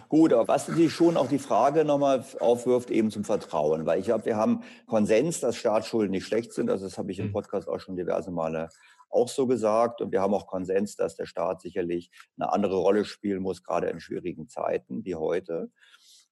Gut, 0.08 0.32
aber 0.32 0.46
was 0.46 0.68
natürlich 0.68 0.92
schon 0.92 1.16
auch 1.16 1.28
die 1.28 1.38
Frage 1.38 1.84
nochmal 1.84 2.24
aufwirft, 2.38 2.90
eben 2.90 3.10
zum 3.10 3.24
Vertrauen, 3.24 3.86
weil 3.86 3.98
ich 3.98 4.06
glaube, 4.06 4.24
wir 4.24 4.36
haben 4.36 4.62
Konsens, 4.86 5.40
dass 5.40 5.56
Staatsschulden 5.56 6.12
nicht 6.12 6.26
schlecht 6.26 6.52
sind. 6.52 6.70
Also 6.70 6.84
das 6.84 6.96
habe 6.96 7.10
ich 7.10 7.18
im 7.18 7.26
hm. 7.26 7.32
Podcast 7.32 7.68
auch 7.68 7.80
schon 7.80 7.96
diverse 7.96 8.30
Male 8.30 8.68
auch 9.10 9.28
so 9.28 9.46
gesagt. 9.46 10.00
Und 10.00 10.12
wir 10.12 10.20
haben 10.20 10.34
auch 10.34 10.46
Konsens, 10.46 10.96
dass 10.96 11.16
der 11.16 11.26
Staat 11.26 11.60
sicherlich 11.60 12.10
eine 12.38 12.52
andere 12.52 12.76
Rolle 12.76 13.04
spielen 13.04 13.42
muss, 13.42 13.62
gerade 13.62 13.88
in 13.88 14.00
schwierigen 14.00 14.48
Zeiten 14.48 15.04
wie 15.04 15.16
heute. 15.16 15.70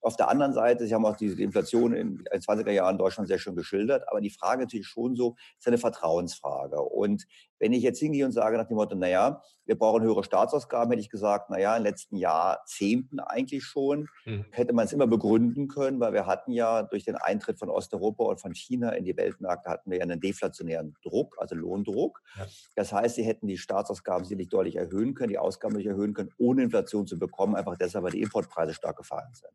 Auf 0.01 0.15
der 0.15 0.29
anderen 0.29 0.53
Seite, 0.53 0.87
Sie 0.87 0.93
haben 0.93 1.05
auch 1.05 1.17
diese 1.17 1.41
Inflation 1.41 1.93
in 1.93 2.17
den 2.17 2.41
20er 2.41 2.71
Jahren 2.71 2.93
in 2.93 2.97
Deutschland 2.97 3.27
sehr 3.27 3.39
schön 3.39 3.55
geschildert, 3.55 4.07
aber 4.07 4.21
die 4.21 4.29
Frage 4.29 4.61
natürlich 4.61 4.87
schon 4.87 5.15
so, 5.15 5.35
ist 5.57 5.67
eine 5.67 5.77
Vertrauensfrage. 5.77 6.81
Und 6.81 7.25
wenn 7.59 7.73
ich 7.73 7.83
jetzt 7.83 7.99
hingehe 7.99 8.25
und 8.25 8.31
sage 8.31 8.57
nach 8.57 8.67
dem 8.67 8.77
Motto, 8.77 8.95
naja, 8.95 9.41
wir 9.65 9.77
brauchen 9.77 10.01
höhere 10.01 10.23
Staatsausgaben, 10.23 10.91
hätte 10.91 11.01
ich 11.01 11.09
gesagt, 11.09 11.49
naja, 11.49 11.75
in 11.75 11.83
den 11.83 11.91
letzten 11.91 12.15
Jahrzehnten 12.15 13.19
eigentlich 13.19 13.65
schon, 13.65 14.07
mhm. 14.25 14.45
hätte 14.51 14.73
man 14.73 14.85
es 14.85 14.93
immer 14.93 15.05
begründen 15.05 15.67
können, 15.67 15.99
weil 15.99 16.13
wir 16.13 16.25
hatten 16.25 16.51
ja 16.51 16.83
durch 16.83 17.03
den 17.03 17.15
Eintritt 17.15 17.59
von 17.59 17.69
Osteuropa 17.69 18.23
und 18.23 18.39
von 18.39 18.53
China 18.53 18.91
in 18.91 19.03
die 19.03 19.17
Weltmärkte 19.17 19.69
hatten 19.69 19.91
wir 19.91 19.97
ja 19.97 20.03
einen 20.03 20.21
deflationären 20.21 20.95
Druck, 21.03 21.35
also 21.39 21.55
Lohndruck. 21.55 22.21
Ja. 22.37 22.47
Das 22.75 22.93
heißt, 22.93 23.15
sie 23.15 23.23
hätten 23.23 23.47
die 23.47 23.57
Staatsausgaben 23.57 24.23
sicherlich 24.23 24.49
deutlich 24.49 24.77
erhöhen 24.77 25.13
können, 25.13 25.29
die 25.29 25.37
Ausgaben 25.37 25.75
nicht 25.75 25.87
erhöhen 25.87 26.13
können, 26.13 26.31
ohne 26.37 26.63
Inflation 26.63 27.05
zu 27.05 27.19
bekommen, 27.19 27.55
einfach 27.55 27.77
deshalb, 27.77 28.05
weil 28.05 28.11
die 28.11 28.21
Importpreise 28.21 28.73
stark 28.73 28.97
gefallen 28.97 29.33
sind. 29.33 29.53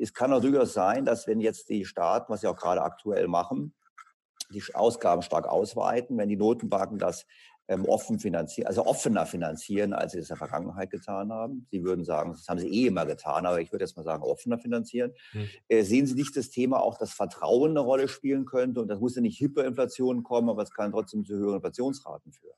Es 0.00 0.12
kann 0.12 0.32
auch 0.32 0.40
durchaus 0.40 0.72
sein, 0.72 1.04
dass 1.04 1.26
wenn 1.26 1.40
jetzt 1.40 1.68
die 1.68 1.84
Staaten, 1.84 2.32
was 2.32 2.40
sie 2.40 2.46
auch 2.46 2.56
gerade 2.56 2.82
aktuell 2.82 3.28
machen, 3.28 3.74
die 4.50 4.62
Ausgaben 4.74 5.22
stark 5.22 5.46
ausweiten, 5.46 6.18
wenn 6.18 6.28
die 6.28 6.36
Notenbanken 6.36 6.98
das 6.98 7.26
ähm, 7.68 7.84
offen 7.86 8.18
finanzieren, 8.18 8.68
also 8.68 8.86
offener 8.86 9.26
finanzieren, 9.26 9.92
als 9.92 10.12
sie 10.12 10.18
es 10.18 10.26
in 10.26 10.34
der 10.34 10.36
Vergangenheit 10.36 10.90
getan 10.90 11.32
haben. 11.32 11.66
Sie 11.70 11.82
würden 11.82 12.04
sagen, 12.04 12.32
das 12.32 12.46
haben 12.48 12.60
sie 12.60 12.68
eh 12.68 12.86
immer 12.86 13.06
getan, 13.06 13.44
aber 13.44 13.60
ich 13.60 13.72
würde 13.72 13.84
jetzt 13.84 13.96
mal 13.96 14.04
sagen, 14.04 14.22
offener 14.22 14.58
finanzieren. 14.58 15.12
Hm. 15.32 15.48
Äh, 15.68 15.82
sehen 15.82 16.06
Sie 16.06 16.14
nicht 16.14 16.36
das 16.36 16.50
Thema 16.50 16.80
auch, 16.80 16.96
dass 16.96 17.12
Vertrauen 17.12 17.72
eine 17.72 17.80
Rolle 17.80 18.08
spielen 18.08 18.44
könnte? 18.44 18.80
Und 18.80 18.88
das 18.88 19.00
muss 19.00 19.16
ja 19.16 19.22
nicht 19.22 19.40
Hyperinflation 19.40 20.22
kommen, 20.22 20.48
aber 20.48 20.62
es 20.62 20.70
kann 20.70 20.92
trotzdem 20.92 21.24
zu 21.24 21.34
höheren 21.34 21.56
Inflationsraten 21.56 22.32
führen. 22.32 22.54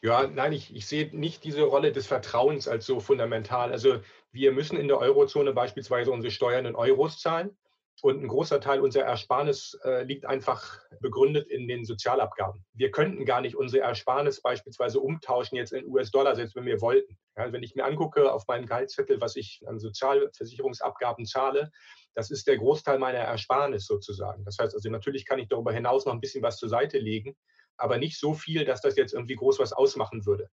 Ja, 0.00 0.28
nein, 0.28 0.52
ich, 0.52 0.74
ich 0.76 0.86
sehe 0.86 1.10
nicht 1.12 1.42
diese 1.42 1.62
Rolle 1.62 1.90
des 1.90 2.06
Vertrauens 2.06 2.68
als 2.68 2.86
so 2.86 3.00
fundamental. 3.00 3.72
Also 3.72 3.98
wir 4.38 4.52
müssen 4.52 4.78
in 4.78 4.86
der 4.86 4.98
Eurozone 4.98 5.52
beispielsweise 5.52 6.12
unsere 6.12 6.30
Steuern 6.30 6.64
in 6.64 6.76
Euros 6.76 7.18
zahlen. 7.18 7.56
Und 8.00 8.22
ein 8.22 8.28
großer 8.28 8.60
Teil 8.60 8.80
unserer 8.80 9.06
Ersparnis 9.06 9.76
äh, 9.82 10.04
liegt 10.04 10.24
einfach 10.24 10.78
begründet 11.00 11.48
in 11.48 11.66
den 11.66 11.84
Sozialabgaben. 11.84 12.64
Wir 12.72 12.92
könnten 12.92 13.24
gar 13.24 13.40
nicht 13.40 13.56
unsere 13.56 13.82
Ersparnis 13.82 14.40
beispielsweise 14.40 15.00
umtauschen 15.00 15.56
jetzt 15.56 15.72
in 15.72 15.84
US-Dollar, 15.84 16.36
selbst 16.36 16.54
wenn 16.54 16.64
wir 16.64 16.80
wollten. 16.80 17.18
Ja, 17.36 17.52
wenn 17.52 17.64
ich 17.64 17.74
mir 17.74 17.84
angucke 17.84 18.32
auf 18.32 18.46
meinem 18.46 18.66
Gehaltszettel, 18.66 19.20
was 19.20 19.34
ich 19.34 19.62
an 19.66 19.80
Sozialversicherungsabgaben 19.80 21.26
zahle, 21.26 21.72
das 22.14 22.30
ist 22.30 22.46
der 22.46 22.58
Großteil 22.58 23.00
meiner 23.00 23.18
Ersparnis 23.18 23.86
sozusagen. 23.86 24.44
Das 24.44 24.58
heißt 24.58 24.74
also, 24.74 24.88
natürlich 24.90 25.26
kann 25.26 25.40
ich 25.40 25.48
darüber 25.48 25.72
hinaus 25.72 26.06
noch 26.06 26.12
ein 26.12 26.20
bisschen 26.20 26.44
was 26.44 26.58
zur 26.58 26.68
Seite 26.68 26.98
legen, 26.98 27.36
aber 27.76 27.98
nicht 27.98 28.20
so 28.20 28.32
viel, 28.32 28.64
dass 28.64 28.80
das 28.80 28.94
jetzt 28.94 29.12
irgendwie 29.12 29.36
groß 29.36 29.58
was 29.58 29.72
ausmachen 29.72 30.24
würde. 30.24 30.48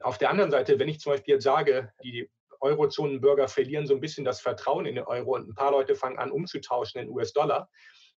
Auf 0.00 0.18
der 0.18 0.28
anderen 0.28 0.50
Seite, 0.50 0.78
wenn 0.78 0.88
ich 0.88 1.00
zum 1.00 1.12
Beispiel 1.12 1.34
jetzt 1.34 1.44
sage, 1.44 1.90
die 2.04 2.28
Eurozonenbürger 2.62 3.48
verlieren 3.48 3.86
so 3.86 3.94
ein 3.94 4.00
bisschen 4.00 4.24
das 4.24 4.40
Vertrauen 4.40 4.86
in 4.86 4.94
den 4.94 5.04
Euro 5.04 5.34
und 5.34 5.48
ein 5.48 5.54
paar 5.54 5.72
Leute 5.72 5.94
fangen 5.94 6.18
an 6.18 6.30
umzutauschen 6.30 7.00
in 7.00 7.10
US-Dollar, 7.10 7.68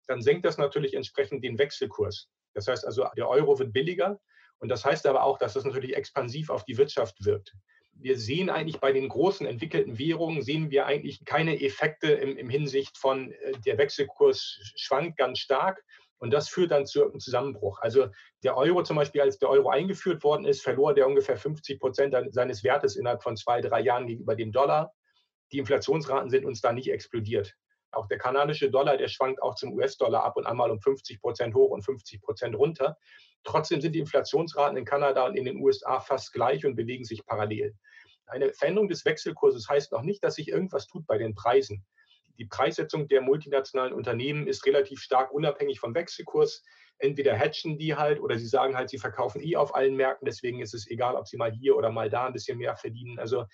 dann 0.07 0.23
senkt 0.23 0.45
das 0.45 0.59
natürlich 0.59 0.95
entsprechend 0.95 1.43
den 1.43 1.59
Wechselkurs. 1.59 2.29
Das 2.53 2.69
heißt 2.69 2.87
also, 2.87 3.07
der 3.17 3.29
Euro 3.29 3.59
wird 3.59 3.73
billiger 3.73 4.21
und 4.59 4.69
das 4.69 4.85
heißt 4.85 5.07
aber 5.07 5.25
auch, 5.25 5.39
dass 5.39 5.55
das 5.55 5.65
natürlich 5.65 5.97
expansiv 5.97 6.51
auf 6.51 6.65
die 6.65 6.77
Wirtschaft 6.79 7.25
wirkt. 7.25 7.55
Wir 7.97 8.19
sehen 8.19 8.51
eigentlich 8.51 8.81
bei 8.81 8.93
den 8.93 9.09
großen 9.09 9.47
entwickelten 9.47 9.99
Währungen, 9.99 10.43
sehen 10.43 10.71
wir 10.71 10.87
eigentlich 10.87 11.25
keine 11.25 11.61
Effekte 11.61 12.09
im, 12.09 12.37
im 12.37 12.51
Hinsicht 12.51 12.99
von, 12.99 13.33
äh, 13.33 13.53
der 13.65 13.79
Wechselkurs 13.79 14.73
schwankt 14.75 15.17
ganz 15.17 15.39
stark 15.39 15.83
und 16.25 16.31
das 16.31 16.49
führt 16.49 16.71
dann 16.71 16.87
zu 16.87 17.05
einem 17.05 17.21
Zusammenbruch. 17.21 17.81
Also 17.83 18.09
der 18.43 18.57
Euro 18.57 18.83
zum 18.83 18.97
Beispiel, 18.97 19.21
als 19.21 19.39
der 19.39 19.51
Euro 19.51 19.69
eingeführt 19.69 20.25
worden 20.25 20.47
ist, 20.47 20.63
verlor 20.63 20.95
der 20.95 21.07
ungefähr 21.07 21.37
50 21.37 21.79
Prozent 21.79 22.17
seines 22.31 22.65
Wertes 22.65 22.97
innerhalb 22.97 23.23
von 23.23 23.37
zwei, 23.37 23.61
drei 23.61 23.83
Jahren 23.83 24.07
gegenüber 24.07 24.35
dem 24.35 24.51
Dollar. 24.51 24.95
Die 25.53 25.59
Inflationsraten 25.59 26.31
sind 26.31 26.47
uns 26.47 26.63
da 26.63 26.73
nicht 26.73 26.91
explodiert. 26.91 27.53
Auch 27.91 28.07
der 28.07 28.17
kanadische 28.17 28.71
Dollar, 28.71 28.97
der 28.97 29.09
schwankt 29.09 29.43
auch 29.43 29.55
zum 29.55 29.75
US-Dollar 29.75 30.25
ab 30.25 30.39
und 30.39 30.47
einmal 30.47 30.71
um 30.71 30.81
50 30.81 31.21
Prozent 31.21 31.55
hoch 31.55 31.73
und 31.73 31.83
50 31.83 32.23
Prozent 32.23 32.57
runter. 32.57 32.97
Trotzdem 33.43 33.83
sind 33.83 33.95
die 33.95 33.99
Inflationsraten 34.01 34.79
in 34.79 34.87
Kanada 34.87 35.27
und 35.27 35.37
in 35.37 35.45
den 35.45 35.59
USA 35.59 36.01
fast 36.01 36.33
gleich 36.33 36.65
und 36.65 36.75
bewegen 36.75 37.05
sich 37.05 37.27
parallel. 37.27 37.75
Eine 38.25 38.55
Veränderung 38.55 38.89
des 38.89 39.05
Wechselkurses 39.05 39.69
heißt 39.69 39.93
noch 39.93 40.01
nicht, 40.01 40.25
dass 40.25 40.37
sich 40.37 40.49
irgendwas 40.49 40.87
tut 40.87 41.07
bei 41.07 41.19
den 41.19 41.35
Preisen 41.35 41.85
die 42.39 42.47
Preissetzung 42.47 43.09
der 43.09 43.21
multinationalen 43.21 43.93
Unternehmen 43.93 44.47
ist 44.47 44.67
relativ 44.67 45.01
stark 45.01 45.33
unabhängig 45.33 45.81
vom 45.81 45.95
Wechselkurs. 45.95 46.63
Entweder 46.99 47.39
hatchen 47.39 47.79
die 47.79 47.95
halt 47.95 48.21
oder 48.21 48.39
sie 48.39 48.47
sagen 48.47 48.77
halt, 48.77 48.91
sie 48.91 48.99
verkaufen 48.99 49.43
eh 49.43 49.57
auf 49.57 49.75
allen 49.75 49.97
Märkten, 49.97 50.27
deswegen 50.27 50.61
ist 50.61 50.75
es 50.75 50.89
egal, 50.89 51.17
ob 51.17 51.27
sie 51.27 51.37
mal 51.37 51.53
hier 51.53 51.77
oder 51.77 51.91
mal 51.91 52.11
da 52.11 52.27
ein 52.27 52.33
bisschen 52.33 52.59
mehr 52.59 52.77
verdienen. 52.77 53.19
Also 53.19 53.45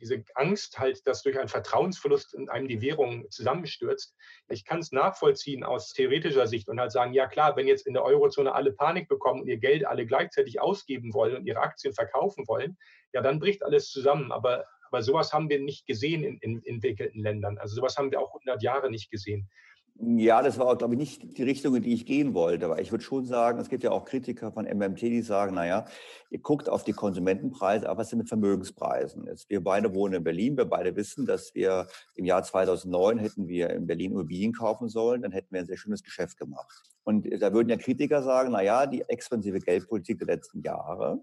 diese 0.00 0.24
Angst 0.34 0.78
halt, 0.78 1.06
dass 1.06 1.22
durch 1.22 1.38
einen 1.38 1.48
Vertrauensverlust 1.48 2.34
in 2.34 2.48
einem 2.48 2.68
die 2.68 2.80
Währung 2.80 3.30
zusammenstürzt. 3.30 4.14
Ich 4.48 4.64
kann 4.64 4.80
es 4.80 4.92
nachvollziehen 4.92 5.64
aus 5.64 5.92
theoretischer 5.92 6.46
Sicht 6.46 6.68
und 6.68 6.80
halt 6.80 6.92
sagen, 6.92 7.14
ja 7.14 7.26
klar, 7.26 7.56
wenn 7.56 7.66
jetzt 7.66 7.86
in 7.86 7.94
der 7.94 8.04
Eurozone 8.04 8.54
alle 8.54 8.72
Panik 8.72 9.08
bekommen 9.08 9.42
und 9.42 9.48
ihr 9.48 9.58
Geld 9.58 9.86
alle 9.86 10.04
gleichzeitig 10.04 10.60
ausgeben 10.60 11.14
wollen 11.14 11.36
und 11.36 11.46
ihre 11.46 11.60
Aktien 11.60 11.94
verkaufen 11.94 12.46
wollen, 12.48 12.76
ja, 13.12 13.22
dann 13.22 13.38
bricht 13.38 13.62
alles 13.62 13.88
zusammen. 13.88 14.32
Aber 14.32 14.66
aber 14.94 15.02
sowas 15.02 15.32
haben 15.32 15.48
wir 15.48 15.58
nicht 15.58 15.86
gesehen 15.86 16.22
in, 16.22 16.38
in, 16.38 16.64
entwickelten 16.64 17.20
Ländern. 17.20 17.58
Also 17.58 17.74
sowas 17.74 17.96
haben 17.96 18.12
wir 18.12 18.20
auch 18.20 18.28
100 18.28 18.62
Jahre 18.62 18.90
nicht 18.90 19.10
gesehen. 19.10 19.50
Ja, 19.98 20.40
das 20.40 20.56
war, 20.58 20.76
glaube 20.76 20.94
ich, 20.94 20.98
nicht 20.98 21.36
die 21.36 21.42
Richtung, 21.42 21.74
in 21.74 21.82
die 21.82 21.94
ich 21.94 22.06
gehen 22.06 22.32
wollte. 22.32 22.66
Aber 22.66 22.80
ich 22.80 22.92
würde 22.92 23.02
schon 23.02 23.24
sagen, 23.26 23.58
es 23.58 23.68
gibt 23.68 23.82
ja 23.82 23.90
auch 23.90 24.04
Kritiker 24.04 24.52
von 24.52 24.66
MMT, 24.66 25.02
die 25.02 25.22
sagen, 25.22 25.54
naja, 25.54 25.84
ihr 26.30 26.38
guckt 26.38 26.68
auf 26.68 26.84
die 26.84 26.92
Konsumentenpreise, 26.92 27.88
aber 27.88 28.00
was 28.00 28.12
ist 28.12 28.18
mit 28.18 28.28
Vermögenspreisen? 28.28 29.26
Jetzt, 29.26 29.50
wir 29.50 29.62
beide 29.62 29.94
wohnen 29.94 30.14
in 30.14 30.24
Berlin, 30.24 30.56
wir 30.56 30.64
beide 30.64 30.94
wissen, 30.94 31.26
dass 31.26 31.54
wir 31.56 31.88
im 32.14 32.24
Jahr 32.24 32.44
2009 32.44 33.18
hätten 33.18 33.48
wir 33.48 33.70
in 33.70 33.86
Berlin 33.88 34.12
Immobilien 34.12 34.52
kaufen 34.52 34.88
sollen, 34.88 35.22
dann 35.22 35.32
hätten 35.32 35.52
wir 35.52 35.60
ein 35.60 35.66
sehr 35.66 35.76
schönes 35.76 36.04
Geschäft 36.04 36.38
gemacht. 36.38 36.82
Und 37.02 37.26
da 37.40 37.52
würden 37.52 37.68
ja 37.68 37.76
Kritiker 37.76 38.22
sagen, 38.22 38.52
naja, 38.52 38.86
die 38.86 39.02
expansive 39.02 39.58
Geldpolitik 39.58 40.18
der 40.18 40.28
letzten 40.28 40.62
Jahre 40.62 41.20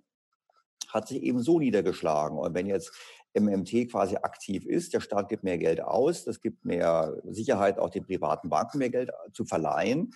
hat 0.94 1.08
sich 1.08 1.22
eben 1.24 1.42
so 1.42 1.60
niedergeschlagen. 1.60 2.38
Und 2.38 2.54
wenn 2.54 2.68
jetzt 2.68 2.92
MMT 3.34 3.90
quasi 3.90 4.16
aktiv 4.16 4.66
ist. 4.66 4.94
Der 4.94 5.00
Staat 5.00 5.30
gibt 5.30 5.44
mehr 5.44 5.58
Geld 5.58 5.82
aus, 5.82 6.24
das 6.26 6.42
gibt 6.42 6.66
mehr 6.66 7.18
Sicherheit, 7.26 7.80
auch 7.80 7.90
den 7.90 8.06
privaten 8.06 8.50
Banken 8.50 8.80
mehr 8.80 8.90
Geld 8.90 9.10
äh, 9.10 9.32
zu 9.34 9.46
verleihen. 9.46 10.14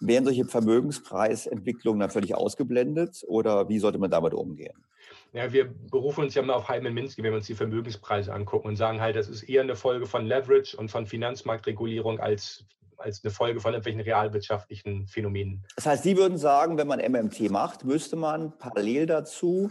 Werden 0.00 0.24
solche 0.24 0.44
Vermögenspreisentwicklungen 0.44 2.00
dann 2.00 2.10
völlig 2.10 2.34
ausgeblendet 2.34 3.24
oder 3.26 3.68
wie 3.68 3.78
sollte 3.78 3.98
man 3.98 4.10
damit 4.10 4.34
umgehen? 4.34 4.84
Ja, 5.32 5.52
wir 5.52 5.72
berufen 5.90 6.24
uns 6.24 6.34
ja 6.34 6.42
mal 6.42 6.54
auf 6.54 6.68
Heilmann 6.68 6.94
Minsky, 6.94 7.22
wenn 7.22 7.32
wir 7.32 7.38
uns 7.38 7.46
die 7.46 7.54
Vermögenspreise 7.54 8.32
angucken 8.32 8.68
und 8.68 8.76
sagen 8.76 9.00
halt, 9.00 9.16
das 9.16 9.28
ist 9.28 9.42
eher 9.42 9.62
eine 9.62 9.76
Folge 9.76 10.06
von 10.06 10.26
Leverage 10.26 10.76
und 10.76 10.90
von 10.90 11.06
Finanzmarktregulierung 11.06 12.20
als, 12.20 12.64
als 12.98 13.24
eine 13.24 13.32
Folge 13.32 13.60
von 13.60 13.72
irgendwelchen 13.72 14.00
realwirtschaftlichen 14.00 15.06
Phänomenen. 15.06 15.64
Das 15.74 15.86
heißt, 15.86 16.02
Sie 16.04 16.16
würden 16.16 16.38
sagen, 16.38 16.78
wenn 16.78 16.86
man 16.86 17.00
MMT 17.00 17.50
macht, 17.50 17.84
müsste 17.84 18.16
man 18.16 18.56
parallel 18.58 19.06
dazu 19.06 19.70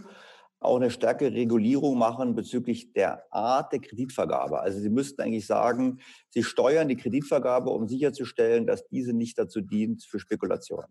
auch 0.64 0.76
eine 0.76 0.90
stärkere 0.90 1.32
Regulierung 1.32 1.98
machen 1.98 2.34
bezüglich 2.34 2.92
der 2.92 3.24
Art 3.32 3.72
der 3.72 3.80
Kreditvergabe. 3.80 4.60
Also 4.60 4.80
Sie 4.80 4.90
müssten 4.90 5.22
eigentlich 5.22 5.46
sagen, 5.46 6.00
Sie 6.30 6.42
steuern 6.42 6.88
die 6.88 6.96
Kreditvergabe, 6.96 7.70
um 7.70 7.86
sicherzustellen, 7.86 8.66
dass 8.66 8.86
diese 8.88 9.12
nicht 9.12 9.38
dazu 9.38 9.60
dient 9.60 10.04
für 10.04 10.18
Spekulation. 10.18 10.84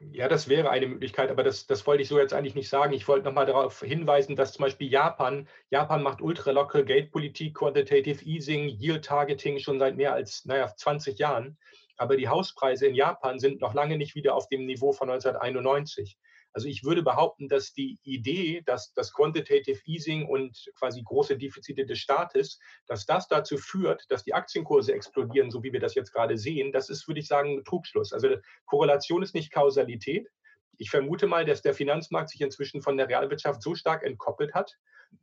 Ja, 0.00 0.28
das 0.28 0.48
wäre 0.48 0.68
eine 0.70 0.86
Möglichkeit, 0.86 1.30
aber 1.30 1.42
das, 1.42 1.66
das 1.66 1.86
wollte 1.86 2.02
ich 2.02 2.08
so 2.08 2.18
jetzt 2.18 2.34
eigentlich 2.34 2.54
nicht 2.54 2.68
sagen. 2.68 2.92
Ich 2.92 3.08
wollte 3.08 3.24
nochmal 3.24 3.46
darauf 3.46 3.80
hinweisen, 3.80 4.36
dass 4.36 4.52
zum 4.52 4.64
Beispiel 4.64 4.90
Japan, 4.90 5.48
Japan 5.70 6.02
macht 6.02 6.20
ultralockere 6.20 6.84
Geldpolitik, 6.84 7.54
Quantitative 7.54 8.22
Easing, 8.24 8.68
Yield 8.68 9.06
Targeting 9.06 9.58
schon 9.58 9.78
seit 9.78 9.96
mehr 9.96 10.12
als 10.12 10.44
naja, 10.44 10.70
20 10.74 11.18
Jahren. 11.18 11.56
Aber 11.96 12.18
die 12.18 12.28
Hauspreise 12.28 12.86
in 12.86 12.94
Japan 12.94 13.38
sind 13.38 13.62
noch 13.62 13.72
lange 13.72 13.96
nicht 13.96 14.14
wieder 14.14 14.34
auf 14.34 14.48
dem 14.48 14.66
Niveau 14.66 14.92
von 14.92 15.08
1991. 15.08 16.18
Also 16.56 16.68
ich 16.68 16.84
würde 16.84 17.02
behaupten, 17.02 17.50
dass 17.50 17.74
die 17.74 17.98
Idee, 18.02 18.62
dass 18.64 18.94
das 18.94 19.12
Quantitative 19.12 19.78
Easing 19.84 20.26
und 20.26 20.72
quasi 20.78 21.02
große 21.02 21.36
Defizite 21.36 21.84
des 21.84 21.98
Staates, 21.98 22.58
dass 22.86 23.04
das 23.04 23.28
dazu 23.28 23.58
führt, 23.58 24.06
dass 24.08 24.24
die 24.24 24.32
Aktienkurse 24.32 24.94
explodieren, 24.94 25.50
so 25.50 25.62
wie 25.62 25.74
wir 25.74 25.80
das 25.80 25.94
jetzt 25.94 26.14
gerade 26.14 26.38
sehen, 26.38 26.72
das 26.72 26.88
ist, 26.88 27.06
würde 27.08 27.20
ich 27.20 27.26
sagen, 27.26 27.58
ein 27.58 27.64
Trugschluss. 27.64 28.14
Also 28.14 28.36
Korrelation 28.64 29.22
ist 29.22 29.34
nicht 29.34 29.52
Kausalität. 29.52 30.30
Ich 30.78 30.88
vermute 30.88 31.26
mal, 31.26 31.44
dass 31.44 31.60
der 31.60 31.74
Finanzmarkt 31.74 32.30
sich 32.30 32.40
inzwischen 32.40 32.80
von 32.80 32.96
der 32.96 33.10
Realwirtschaft 33.10 33.60
so 33.60 33.74
stark 33.74 34.02
entkoppelt 34.02 34.54
hat, 34.54 34.78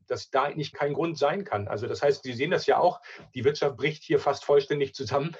dass 0.05 0.29
da 0.29 0.43
eigentlich 0.43 0.71
kein 0.71 0.93
Grund 0.93 1.17
sein 1.17 1.45
kann. 1.45 1.67
Also 1.67 1.87
das 1.87 2.03
heißt, 2.03 2.21
Sie 2.21 2.33
sehen 2.33 2.51
das 2.51 2.67
ja 2.67 2.77
auch, 2.77 3.01
die 3.33 3.43
Wirtschaft 3.43 3.77
bricht 3.77 4.03
hier 4.03 4.19
fast 4.19 4.45
vollständig 4.45 4.93
zusammen 4.93 5.35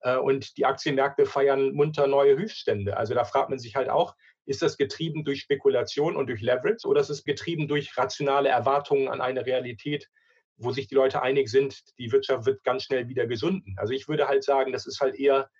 äh, 0.00 0.16
und 0.16 0.56
die 0.56 0.66
Aktienmärkte 0.66 1.24
feiern 1.24 1.72
munter 1.72 2.08
neue 2.08 2.36
Höchststände. 2.36 2.96
Also 2.96 3.14
da 3.14 3.24
fragt 3.24 3.50
man 3.50 3.60
sich 3.60 3.76
halt 3.76 3.88
auch, 3.88 4.16
ist 4.46 4.62
das 4.62 4.76
getrieben 4.76 5.24
durch 5.24 5.40
Spekulation 5.40 6.16
und 6.16 6.28
durch 6.28 6.40
Leverage 6.40 6.86
oder 6.86 7.00
ist 7.00 7.10
es 7.10 7.24
getrieben 7.24 7.68
durch 7.68 7.96
rationale 7.98 8.48
Erwartungen 8.48 9.08
an 9.08 9.20
eine 9.20 9.44
Realität, 9.44 10.08
wo 10.56 10.72
sich 10.72 10.86
die 10.86 10.94
Leute 10.94 11.20
einig 11.20 11.48
sind, 11.48 11.82
die 11.98 12.12
Wirtschaft 12.12 12.46
wird 12.46 12.64
ganz 12.64 12.84
schnell 12.84 13.08
wieder 13.08 13.26
gesunden? 13.26 13.74
Also 13.76 13.92
ich 13.92 14.08
würde 14.08 14.28
halt 14.28 14.44
sagen, 14.44 14.72
das 14.72 14.86
ist 14.86 15.00
halt 15.00 15.16
eher, 15.16 15.50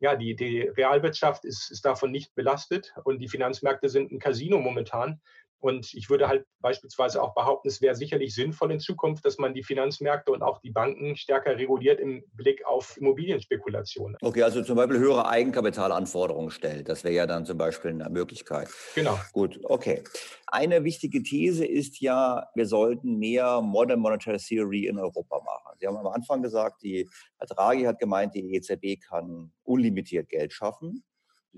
ja, 0.00 0.14
die, 0.14 0.36
die 0.36 0.60
Realwirtschaft 0.60 1.44
ist, 1.44 1.70
ist 1.70 1.84
davon 1.84 2.12
nicht 2.12 2.34
belastet 2.34 2.94
und 3.04 3.18
die 3.18 3.28
Finanzmärkte 3.28 3.88
sind 3.88 4.12
ein 4.12 4.20
Casino 4.20 4.58
momentan. 4.58 5.20
Und 5.60 5.92
ich 5.94 6.08
würde 6.08 6.28
halt 6.28 6.46
beispielsweise 6.60 7.20
auch 7.22 7.34
behaupten, 7.34 7.68
es 7.68 7.82
wäre 7.82 7.96
sicherlich 7.96 8.34
sinnvoll 8.34 8.70
in 8.70 8.80
Zukunft, 8.80 9.24
dass 9.24 9.38
man 9.38 9.54
die 9.54 9.64
Finanzmärkte 9.64 10.30
und 10.30 10.42
auch 10.42 10.60
die 10.60 10.70
Banken 10.70 11.16
stärker 11.16 11.56
reguliert 11.56 11.98
im 11.98 12.24
Blick 12.32 12.64
auf 12.64 12.96
Immobilienspekulationen. 12.96 14.16
Okay, 14.22 14.42
also 14.44 14.62
zum 14.62 14.76
Beispiel 14.76 14.98
höhere 14.98 15.28
Eigenkapitalanforderungen 15.28 16.50
stellt. 16.50 16.88
Das 16.88 17.02
wäre 17.02 17.14
ja 17.14 17.26
dann 17.26 17.44
zum 17.44 17.58
Beispiel 17.58 17.90
eine 17.90 18.08
Möglichkeit. 18.08 18.68
Genau. 18.94 19.18
Gut, 19.32 19.58
okay. 19.64 20.04
Eine 20.46 20.84
wichtige 20.84 21.22
These 21.22 21.66
ist 21.66 22.00
ja, 22.00 22.46
wir 22.54 22.66
sollten 22.66 23.18
mehr 23.18 23.60
Modern 23.60 23.98
Monetary 23.98 24.38
Theory 24.38 24.86
in 24.86 24.98
Europa 24.98 25.38
machen. 25.38 25.76
Sie 25.80 25.86
haben 25.86 25.96
am 25.96 26.06
Anfang 26.06 26.40
gesagt, 26.40 26.82
die, 26.82 27.08
Herr 27.38 27.46
Draghi 27.48 27.84
hat 27.84 27.98
gemeint, 27.98 28.34
die 28.34 28.54
EZB 28.54 29.00
kann 29.00 29.52
unlimitiert 29.64 30.28
Geld 30.28 30.52
schaffen. 30.52 31.02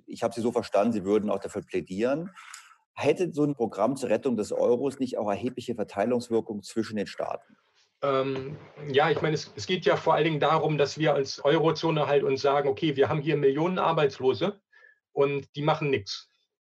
Ich 0.06 0.22
habe 0.22 0.34
Sie 0.34 0.40
so 0.40 0.52
verstanden, 0.52 0.92
Sie 0.92 1.04
würden 1.04 1.30
auch 1.30 1.40
dafür 1.40 1.62
plädieren. 1.62 2.30
Hätte 2.94 3.32
so 3.32 3.44
ein 3.44 3.54
Programm 3.54 3.96
zur 3.96 4.10
Rettung 4.10 4.36
des 4.36 4.52
Euros 4.52 4.98
nicht 4.98 5.16
auch 5.16 5.28
erhebliche 5.28 5.74
Verteilungswirkung 5.74 6.62
zwischen 6.62 6.96
den 6.96 7.06
Staaten? 7.06 7.56
Ähm, 8.02 8.56
ja, 8.90 9.10
ich 9.10 9.20
meine, 9.20 9.34
es, 9.34 9.52
es, 9.56 9.66
geht 9.66 9.84
ja 9.84 9.96
vor 9.96 10.14
allen 10.14 10.24
Dingen 10.24 10.40
darum, 10.40 10.78
dass 10.78 10.98
wir 10.98 11.14
als 11.14 11.44
Eurozone 11.44 12.06
halt 12.06 12.24
uns 12.24 12.40
sagen, 12.40 12.68
okay, 12.68 12.96
wir 12.96 13.08
haben 13.08 13.20
hier 13.20 13.36
Millionen 13.36 13.78
Arbeitslose 13.78 14.60
und 15.12 15.54
die 15.54 15.62
machen 15.62 15.90
nichts. 15.90 16.28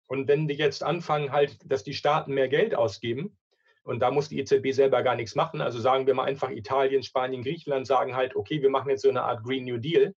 Und 0.07 0.27
wenn 0.27 0.49
die 0.49 0.55
jetzt 0.55 0.83
anfangen 0.83 1.33
halt, 1.33 1.59
dass 1.71 1.85
die 1.85 1.93
Staaten 1.93 2.33
mehr 2.33 2.49
Geld 2.49 2.75
ausgeben, 2.75 3.37
und 3.83 4.01
da 4.01 4.11
muss 4.11 4.29
die 4.29 4.39
EZB 4.39 4.73
selber 4.73 5.03
gar 5.03 5.17
nichts 5.17 5.35
machen, 5.35 5.63
also 5.63 5.81
sagen 5.81 6.07
wir 6.07 6.15
mal 6.15 6.25
einfach 6.25 6.51
Italien, 6.51 7.03
Spanien, 7.03 7.43
Griechenland 7.43 7.87
sagen 7.87 8.15
halt, 8.15 8.37
okay, 8.37 8.61
wir 8.61 8.69
machen 8.69 8.91
jetzt 8.91 9.03
so 9.03 9.09
eine 9.09 9.23
Art 9.23 9.43
Green 9.45 9.65
New 9.65 9.79
Deal, 9.79 10.15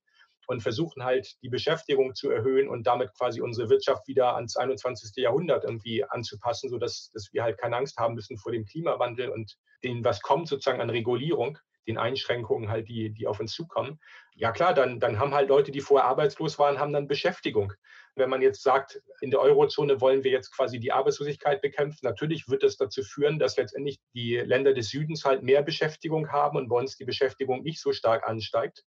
und 0.52 0.62
versuchen 0.62 1.04
halt 1.04 1.42
die 1.42 1.50
Beschäftigung 1.50 2.14
zu 2.14 2.30
erhöhen 2.30 2.68
und 2.68 2.86
damit 2.86 3.14
quasi 3.18 3.42
unsere 3.42 3.70
Wirtschaft 3.70 4.08
wieder 4.08 4.36
ans 4.36 4.58
21. 4.58 5.12
Jahrhundert 5.16 5.64
irgendwie 5.64 6.04
anzupassen, 6.04 6.70
sodass 6.70 7.10
dass 7.14 7.30
wir 7.32 7.44
halt 7.44 7.58
keine 7.58 7.78
Angst 7.78 7.98
haben 7.98 8.16
müssen 8.16 8.38
vor 8.38 8.52
dem 8.52 8.66
Klimawandel 8.66 9.30
und 9.30 9.58
dem, 9.84 10.04
was 10.04 10.22
kommt 10.22 10.48
sozusagen 10.48 10.82
an 10.82 10.90
Regulierung, 10.90 11.58
den 11.88 11.98
Einschränkungen 11.98 12.70
halt, 12.70 12.88
die, 12.88 13.12
die 13.12 13.28
auf 13.28 13.40
uns 13.40 13.54
zukommen. 13.54 14.00
Ja 14.36 14.52
klar, 14.52 14.74
dann, 14.74 15.00
dann 15.00 15.20
haben 15.20 15.34
halt 15.34 15.50
Leute, 15.50 15.72
die 15.72 15.82
vorher 15.82 16.08
arbeitslos 16.08 16.60
waren, 16.60 16.80
haben 16.80 16.94
dann 16.94 17.08
Beschäftigung. 17.08 17.74
Wenn 18.16 18.30
man 18.30 18.42
jetzt 18.42 18.62
sagt, 18.62 19.02
in 19.22 19.32
der 19.32 19.40
Eurozone 19.40 20.02
wollen 20.02 20.24
wir 20.24 20.32
jetzt 20.32 20.56
quasi 20.56 20.80
die 20.80 20.92
Arbeitslosigkeit 20.92 21.62
bekämpfen, 21.62 22.00
natürlich 22.04 22.50
wird 22.50 22.64
das 22.64 22.78
dazu 22.78 23.04
führen, 23.04 23.40
dass 23.40 23.58
letztendlich 23.58 24.00
die 24.14 24.36
Länder 24.36 24.74
des 24.74 24.90
Südens 24.90 25.24
halt 25.24 25.44
mehr 25.44 25.64
Beschäftigung 25.64 26.30
haben 26.32 26.58
und 26.58 26.68
bei 26.68 26.76
uns 26.76 26.98
die 26.98 27.06
Beschäftigung 27.06 27.64
nicht 27.64 27.82
so 27.82 27.94
stark 27.94 28.28
ansteigt. 28.28 28.84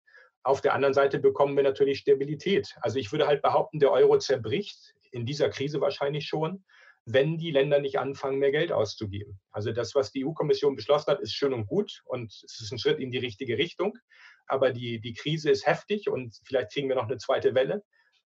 Auf 0.45 0.61
der 0.61 0.75
anderen 0.75 0.95
Seite 0.95 1.19
bekommen 1.19 1.57
wir 1.57 1.63
natürlich 1.63 1.99
Stabilität. 1.99 2.77
Also 2.81 2.99
ich 2.99 3.13
würde 3.13 3.27
halt 3.27 3.43
behaupten, 3.43 3.79
der 3.79 3.93
Euro 3.93 4.19
zerbricht, 4.19 4.95
in 5.13 5.27
dieser 5.27 5.51
Krise 5.51 5.81
wahrscheinlich 5.81 6.27
schon, 6.27 6.65
wenn 7.05 7.37
die 7.37 7.51
Länder 7.51 7.81
nicht 7.81 7.99
anfangen, 7.99 8.39
mehr 8.39 8.53
Geld 8.53 8.73
auszugeben. 8.73 9.41
Also 9.51 9.73
das, 9.73 9.95
was 9.95 10.13
die 10.13 10.25
EU-Kommission 10.25 10.77
beschlossen 10.77 11.11
hat, 11.11 11.21
ist 11.21 11.35
schön 11.35 11.53
und 11.53 11.67
gut 11.67 12.03
und 12.05 12.33
es 12.33 12.61
ist 12.61 12.73
ein 12.73 12.79
Schritt 12.79 12.99
in 12.99 13.11
die 13.11 13.19
richtige 13.19 13.59
Richtung. 13.59 13.99
Aber 14.47 14.71
die, 14.71 15.01
die 15.01 15.15
Krise 15.15 15.51
ist 15.51 15.67
heftig 15.67 16.09
und 16.09 16.39
vielleicht 16.45 16.73
kriegen 16.73 16.89
wir 16.89 16.97
noch 16.97 17.09
eine 17.09 17.19
zweite 17.19 17.55
Welle. 17.55 17.83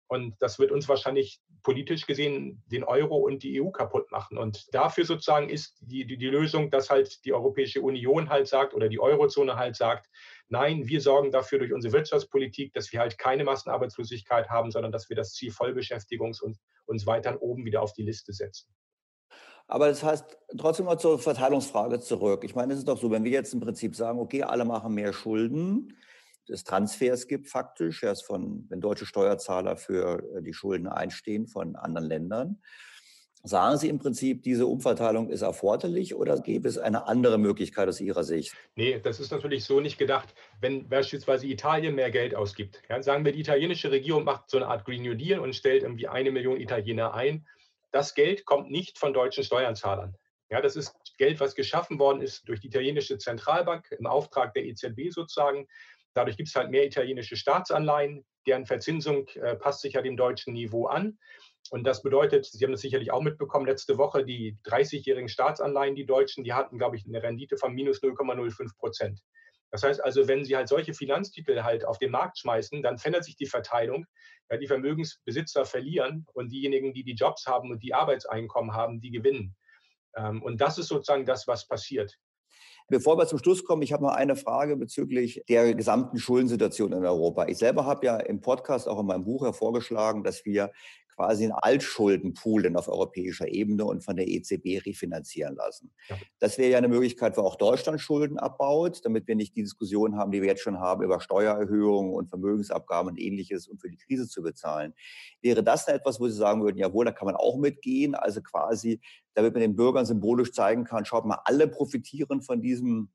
Und 0.07 0.35
das 0.39 0.59
wird 0.59 0.71
uns 0.71 0.87
wahrscheinlich 0.87 1.39
politisch 1.63 2.05
gesehen 2.05 2.63
den 2.67 2.83
Euro 2.83 3.17
und 3.17 3.41
die 3.41 3.59
EU 3.59 3.71
kaputt 3.71 4.11
machen. 4.11 4.37
Und 4.37 4.73
dafür 4.73 5.03
sozusagen 5.03 5.49
ist 5.49 5.77
die, 5.81 6.05
die, 6.05 6.17
die 6.17 6.27
Lösung, 6.27 6.69
dass 6.69 6.89
halt 6.89 7.25
die 7.25 7.33
Europäische 7.33 7.81
Union 7.81 8.29
halt 8.29 8.47
sagt 8.47 8.73
oder 8.75 8.87
die 8.87 8.99
Eurozone 8.99 9.55
halt 9.55 9.75
sagt, 9.75 10.07
nein, 10.49 10.87
wir 10.87 11.01
sorgen 11.01 11.31
dafür 11.31 11.59
durch 11.59 11.73
unsere 11.73 11.93
Wirtschaftspolitik, 11.93 12.73
dass 12.73 12.91
wir 12.91 12.99
halt 12.99 13.17
keine 13.17 13.43
Massenarbeitslosigkeit 13.43 14.49
haben, 14.49 14.71
sondern 14.71 14.91
dass 14.91 15.09
wir 15.09 15.15
das 15.15 15.33
Ziel 15.33 15.51
Vollbeschäftigung 15.51 16.35
und 16.41 16.57
uns 16.85 17.05
weiter 17.05 17.41
oben 17.41 17.65
wieder 17.65 17.81
auf 17.81 17.93
die 17.93 18.03
Liste 18.03 18.33
setzen. 18.33 18.73
Aber 19.67 19.87
das 19.87 20.03
heißt, 20.03 20.37
trotzdem 20.57 20.85
mal 20.85 20.99
zur 20.99 21.17
Verteilungsfrage 21.17 21.99
zurück. 21.99 22.43
Ich 22.43 22.53
meine, 22.53 22.73
es 22.73 22.79
ist 22.79 22.87
doch 22.87 22.99
so, 22.99 23.09
wenn 23.09 23.23
wir 23.23 23.31
jetzt 23.31 23.53
im 23.53 23.59
Prinzip 23.59 23.95
sagen, 23.95 24.19
okay, 24.19 24.43
alle 24.43 24.63
machen 24.63 24.93
mehr 24.93 25.11
Schulden, 25.11 25.97
des 26.47 26.63
Transfers 26.63 27.27
gibt 27.27 27.49
faktisch, 27.49 28.03
erst 28.03 28.25
von, 28.25 28.65
wenn 28.69 28.81
deutsche 28.81 29.05
Steuerzahler 29.05 29.77
für 29.77 30.19
äh, 30.35 30.43
die 30.43 30.53
Schulden 30.53 30.87
einstehen 30.87 31.47
von 31.47 31.75
anderen 31.75 32.07
Ländern. 32.07 32.61
Sagen 33.45 33.77
Sie 33.77 33.89
im 33.89 33.99
Prinzip, 33.99 34.41
diese 34.41 34.65
Umverteilung 34.65 35.29
ist 35.29 35.43
erforderlich 35.43 36.15
oder 36.15 36.39
gäbe 36.39 36.67
es 36.67 36.79
eine 36.79 37.05
andere 37.07 37.37
Möglichkeit 37.37 37.87
aus 37.87 38.01
Ihrer 38.01 38.23
Sicht? 38.23 38.55
Nee, 38.75 38.99
das 38.99 39.19
ist 39.19 39.31
natürlich 39.31 39.65
so 39.65 39.79
nicht 39.79 39.99
gedacht. 39.99 40.33
Wenn 40.61 40.89
beispielsweise 40.89 41.45
Italien 41.45 41.93
mehr 41.93 42.09
Geld 42.09 42.33
ausgibt, 42.33 42.81
ja, 42.89 43.03
sagen 43.03 43.23
wir, 43.23 43.33
die 43.33 43.41
italienische 43.41 43.91
Regierung 43.91 44.23
macht 44.23 44.49
so 44.49 44.57
eine 44.57 44.65
Art 44.65 44.83
Green 44.83 45.03
New 45.03 45.13
Deal 45.13 45.39
und 45.39 45.55
stellt 45.55 45.83
irgendwie 45.83 46.07
eine 46.07 46.31
Million 46.31 46.59
Italiener 46.59 47.13
ein. 47.13 47.45
Das 47.91 48.15
Geld 48.15 48.45
kommt 48.45 48.71
nicht 48.71 48.97
von 48.97 49.13
deutschen 49.13 49.43
Steuerzahlern. 49.43 50.15
Ja, 50.49 50.59
das 50.59 50.75
ist 50.75 50.95
Geld, 51.19 51.39
was 51.39 51.53
geschaffen 51.53 51.99
worden 51.99 52.21
ist 52.21 52.49
durch 52.49 52.61
die 52.61 52.67
italienische 52.67 53.19
Zentralbank 53.19 53.91
im 53.91 54.07
Auftrag 54.07 54.55
der 54.55 54.65
EZB 54.65 55.11
sozusagen. 55.11 55.67
Dadurch 56.15 56.35
gibt 56.35 56.49
es 56.49 56.55
halt 56.55 56.71
mehr 56.71 56.85
italienische 56.85 57.35
Staatsanleihen, 57.35 58.25
deren 58.47 58.65
Verzinsung 58.65 59.27
äh, 59.35 59.55
passt 59.55 59.81
sich 59.81 59.93
ja 59.93 60.01
dem 60.01 60.17
deutschen 60.17 60.53
Niveau 60.53 60.87
an. 60.87 61.19
Und 61.71 61.83
das 61.83 62.03
bedeutet, 62.03 62.45
Sie 62.45 62.63
haben 62.63 62.71
das 62.71 62.81
sicherlich 62.81 63.11
auch 63.11 63.21
mitbekommen, 63.21 63.65
letzte 63.65 63.97
Woche 63.97 64.23
die 64.23 64.57
30-jährigen 64.65 65.29
Staatsanleihen, 65.29 65.95
die 65.95 66.05
Deutschen, 66.05 66.43
die 66.43 66.53
hatten, 66.53 66.77
glaube 66.77 66.95
ich, 66.95 67.05
eine 67.05 67.21
Rendite 67.21 67.57
von 67.57 67.73
minus 67.73 68.01
0,05 68.03 68.77
Prozent. 68.77 69.21
Das 69.71 69.83
heißt 69.83 70.03
also, 70.03 70.27
wenn 70.27 70.45
Sie 70.45 70.55
halt 70.55 70.69
solche 70.69 70.93
Finanztitel 70.93 71.63
halt 71.63 71.85
auf 71.85 71.97
den 71.97 72.11
Markt 72.11 72.37
schmeißen, 72.37 72.81
dann 72.81 72.97
verändert 72.97 73.25
sich 73.25 73.35
die 73.35 73.47
Verteilung. 73.47 74.05
Ja, 74.49 74.57
die 74.57 74.67
Vermögensbesitzer 74.67 75.65
verlieren 75.65 76.27
und 76.33 76.51
diejenigen, 76.51 76.93
die 76.93 77.03
die 77.03 77.15
Jobs 77.15 77.47
haben 77.47 77.71
und 77.71 77.81
die 77.81 77.95
Arbeitseinkommen 77.95 78.75
haben, 78.75 79.01
die 79.01 79.09
gewinnen. 79.09 79.55
Ähm, 80.15 80.43
und 80.43 80.61
das 80.61 80.77
ist 80.77 80.87
sozusagen 80.87 81.25
das, 81.25 81.47
was 81.47 81.67
passiert. 81.67 82.15
Bevor 82.87 83.17
wir 83.17 83.25
zum 83.25 83.39
Schluss 83.39 83.63
kommen, 83.65 83.81
ich 83.81 83.91
habe 83.91 84.03
noch 84.03 84.13
eine 84.13 84.35
Frage 84.35 84.77
bezüglich 84.77 85.43
der 85.49 85.73
gesamten 85.73 86.19
Schuldensituation 86.19 86.93
in 86.93 87.03
Europa. 87.03 87.47
Ich 87.47 87.57
selber 87.57 87.85
habe 87.85 88.05
ja 88.05 88.17
im 88.17 88.41
Podcast, 88.41 88.87
auch 88.87 88.99
in 88.99 89.07
meinem 89.07 89.25
Buch 89.25 89.43
hervorgeschlagen, 89.43 90.23
dass 90.23 90.45
wir 90.45 90.71
quasi 91.15 91.43
einen 91.45 91.53
Altschuldenpool 91.53 92.75
auf 92.75 92.87
europäischer 92.87 93.47
Ebene 93.47 93.85
und 93.85 94.03
von 94.03 94.15
der 94.15 94.27
EZB 94.27 94.85
refinanzieren 94.85 95.55
lassen. 95.55 95.91
Ja. 96.09 96.17
Das 96.39 96.57
wäre 96.57 96.71
ja 96.71 96.77
eine 96.77 96.87
Möglichkeit, 96.87 97.37
wo 97.37 97.41
auch 97.41 97.55
Deutschland 97.55 98.01
Schulden 98.01 98.37
abbaut, 98.37 99.01
damit 99.03 99.27
wir 99.27 99.35
nicht 99.35 99.55
die 99.55 99.63
Diskussion 99.63 100.17
haben, 100.17 100.31
die 100.31 100.41
wir 100.41 100.49
jetzt 100.49 100.61
schon 100.61 100.79
haben, 100.79 101.03
über 101.03 101.21
Steuererhöhungen 101.21 102.13
und 102.13 102.29
Vermögensabgaben 102.29 103.11
und 103.11 103.19
ähnliches, 103.19 103.67
um 103.67 103.77
für 103.77 103.89
die 103.89 103.97
Krise 103.97 104.27
zu 104.27 104.41
bezahlen. 104.41 104.93
Wäre 105.41 105.63
das 105.63 105.87
etwas, 105.87 106.19
wo 106.19 106.27
Sie 106.27 106.35
sagen 106.35 106.63
würden, 106.63 106.77
jawohl, 106.77 107.05
da 107.05 107.11
kann 107.11 107.27
man 107.27 107.35
auch 107.35 107.57
mitgehen, 107.57 108.15
also 108.15 108.41
quasi, 108.41 108.99
damit 109.33 109.53
man 109.53 109.61
den 109.61 109.75
Bürgern 109.75 110.05
symbolisch 110.05 110.51
zeigen 110.51 110.83
kann, 110.83 111.05
schaut 111.05 111.25
mal, 111.25 111.39
alle 111.45 111.67
profitieren 111.67 112.41
von 112.41 112.61
diesem 112.61 113.09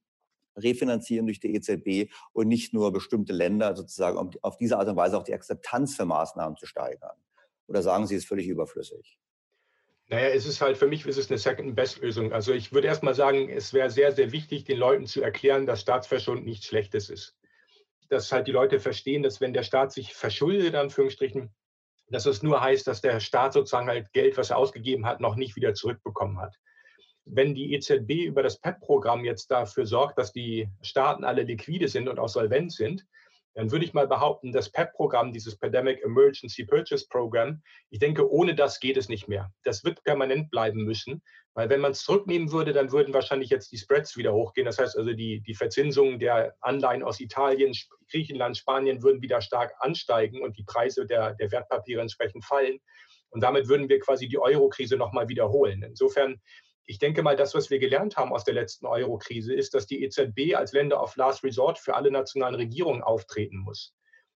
refinanzieren 0.56 1.26
durch 1.26 1.40
die 1.40 1.54
EZB 1.54 2.12
und 2.32 2.48
nicht 2.48 2.74
nur 2.74 2.92
bestimmte 2.92 3.32
Länder 3.32 3.76
sozusagen, 3.76 4.18
um 4.18 4.30
auf 4.42 4.56
diese 4.56 4.78
Art 4.78 4.88
und 4.88 4.96
Weise 4.96 5.16
auch 5.16 5.22
die 5.22 5.34
Akzeptanz 5.34 5.94
für 5.94 6.04
Maßnahmen 6.04 6.56
zu 6.56 6.66
steigern? 6.66 7.16
Oder 7.70 7.82
sagen 7.82 8.06
Sie, 8.06 8.16
es 8.16 8.22
ist 8.22 8.28
völlig 8.28 8.48
überflüssig? 8.48 9.16
Naja, 10.08 10.28
es 10.30 10.44
ist 10.44 10.60
halt 10.60 10.76
für 10.76 10.88
mich 10.88 11.06
ist 11.06 11.16
es 11.16 11.30
eine 11.30 11.38
Second-Best-Lösung. 11.38 12.32
Also 12.32 12.52
ich 12.52 12.72
würde 12.72 12.88
erst 12.88 13.04
mal 13.04 13.14
sagen, 13.14 13.48
es 13.48 13.72
wäre 13.72 13.90
sehr, 13.90 14.10
sehr 14.10 14.32
wichtig, 14.32 14.64
den 14.64 14.76
Leuten 14.76 15.06
zu 15.06 15.22
erklären, 15.22 15.66
dass 15.66 15.80
Staatsverschuldung 15.80 16.44
nichts 16.44 16.66
Schlechtes 16.66 17.08
ist. 17.08 17.38
Dass 18.08 18.32
halt 18.32 18.48
die 18.48 18.52
Leute 18.52 18.80
verstehen, 18.80 19.22
dass 19.22 19.40
wenn 19.40 19.52
der 19.52 19.62
Staat 19.62 19.92
sich 19.92 20.12
verschuldet, 20.12 20.74
Anführungsstrichen, 20.74 21.54
dass 22.08 22.26
es 22.26 22.42
nur 22.42 22.60
heißt, 22.60 22.88
dass 22.88 23.00
der 23.00 23.20
Staat 23.20 23.52
sozusagen 23.52 23.86
halt 23.86 24.12
Geld, 24.12 24.36
was 24.36 24.50
er 24.50 24.56
ausgegeben 24.56 25.06
hat, 25.06 25.20
noch 25.20 25.36
nicht 25.36 25.54
wieder 25.54 25.72
zurückbekommen 25.72 26.40
hat 26.40 26.56
wenn 27.24 27.54
die 27.54 27.74
EZB 27.74 28.26
über 28.26 28.42
das 28.42 28.58
PEP-Programm 28.58 29.24
jetzt 29.24 29.50
dafür 29.50 29.86
sorgt, 29.86 30.18
dass 30.18 30.32
die 30.32 30.68
Staaten 30.82 31.24
alle 31.24 31.42
liquide 31.42 31.88
sind 31.88 32.08
und 32.08 32.18
auch 32.18 32.28
solvent 32.28 32.72
sind, 32.72 33.06
dann 33.54 33.72
würde 33.72 33.84
ich 33.84 33.92
mal 33.92 34.06
behaupten, 34.06 34.52
das 34.52 34.70
PEP-Programm, 34.70 35.32
dieses 35.32 35.56
Pandemic 35.56 36.02
Emergency 36.04 36.64
Purchase 36.64 37.06
Program, 37.08 37.62
ich 37.90 37.98
denke, 37.98 38.30
ohne 38.30 38.54
das 38.54 38.80
geht 38.80 38.96
es 38.96 39.08
nicht 39.08 39.28
mehr. 39.28 39.52
Das 39.64 39.84
wird 39.84 40.02
permanent 40.04 40.50
bleiben 40.50 40.84
müssen, 40.84 41.22
weil 41.54 41.68
wenn 41.68 41.80
man 41.80 41.92
es 41.92 42.04
zurücknehmen 42.04 42.52
würde, 42.52 42.72
dann 42.72 42.92
würden 42.92 43.12
wahrscheinlich 43.12 43.50
jetzt 43.50 43.72
die 43.72 43.78
Spreads 43.78 44.16
wieder 44.16 44.32
hochgehen. 44.32 44.66
Das 44.66 44.78
heißt 44.78 44.96
also, 44.96 45.12
die, 45.12 45.40
die 45.40 45.54
Verzinsungen 45.54 46.20
der 46.20 46.54
Anleihen 46.60 47.02
aus 47.02 47.18
Italien, 47.20 47.74
Griechenland, 48.10 48.56
Spanien 48.56 49.02
würden 49.02 49.20
wieder 49.20 49.40
stark 49.40 49.74
ansteigen 49.80 50.42
und 50.42 50.56
die 50.56 50.64
Preise 50.64 51.06
der, 51.06 51.34
der 51.34 51.50
Wertpapiere 51.50 52.00
entsprechend 52.00 52.44
fallen. 52.44 52.78
Und 53.30 53.42
damit 53.42 53.68
würden 53.68 53.88
wir 53.88 54.00
quasi 54.00 54.28
die 54.28 54.38
Euro-Krise 54.38 54.96
nochmal 54.96 55.28
wiederholen. 55.28 55.82
Insofern 55.82 56.40
ich 56.90 56.98
denke 56.98 57.22
mal, 57.22 57.36
das, 57.36 57.54
was 57.54 57.70
wir 57.70 57.78
gelernt 57.78 58.16
haben 58.16 58.32
aus 58.32 58.42
der 58.42 58.54
letzten 58.54 58.84
Euro-Krise, 58.84 59.54
ist, 59.54 59.74
dass 59.74 59.86
die 59.86 60.02
EZB 60.02 60.56
als 60.56 60.72
Länder 60.72 61.00
of 61.00 61.14
Last 61.14 61.44
Resort 61.44 61.78
für 61.78 61.94
alle 61.94 62.10
nationalen 62.10 62.56
Regierungen 62.56 63.00
auftreten 63.00 63.58
muss. 63.58 63.94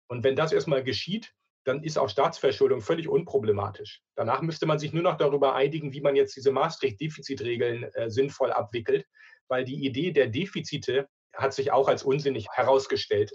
Und 0.09 0.25
wenn 0.25 0.35
das 0.35 0.51
erstmal 0.51 0.83
geschieht, 0.83 1.33
dann 1.63 1.81
ist 1.81 1.97
auch 1.97 2.09
Staatsverschuldung 2.09 2.81
völlig 2.81 3.07
unproblematisch. 3.07 4.01
Danach 4.15 4.41
müsste 4.41 4.65
man 4.65 4.79
sich 4.79 4.91
nur 4.91 5.01
noch 5.01 5.15
darüber 5.15 5.55
einigen, 5.55 5.93
wie 5.93 6.01
man 6.01 6.17
jetzt 6.17 6.35
diese 6.35 6.51
Maastricht-Defizitregeln 6.51 7.85
äh, 7.93 8.09
sinnvoll 8.09 8.51
abwickelt, 8.51 9.05
weil 9.47 9.63
die 9.63 9.85
Idee 9.85 10.11
der 10.11 10.27
Defizite 10.27 11.07
hat 11.33 11.53
sich 11.53 11.71
auch 11.71 11.87
als 11.87 12.03
unsinnig 12.03 12.47
herausgestellt. 12.51 13.31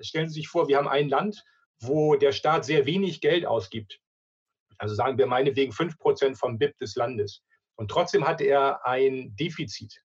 Stellen 0.00 0.30
Sie 0.30 0.40
sich 0.40 0.48
vor, 0.48 0.68
wir 0.68 0.78
haben 0.78 0.88
ein 0.88 1.10
Land, 1.10 1.44
wo 1.80 2.16
der 2.16 2.32
Staat 2.32 2.64
sehr 2.64 2.86
wenig 2.86 3.20
Geld 3.20 3.44
ausgibt. 3.44 4.00
Also 4.78 4.94
sagen 4.94 5.18
wir 5.18 5.26
meinetwegen 5.26 5.72
5 5.72 5.98
Prozent 5.98 6.38
vom 6.38 6.56
BIP 6.56 6.78
des 6.78 6.96
Landes. 6.96 7.42
Und 7.76 7.90
trotzdem 7.90 8.26
hatte 8.26 8.44
er 8.44 8.86
ein 8.86 9.34
Defizit. 9.36 10.02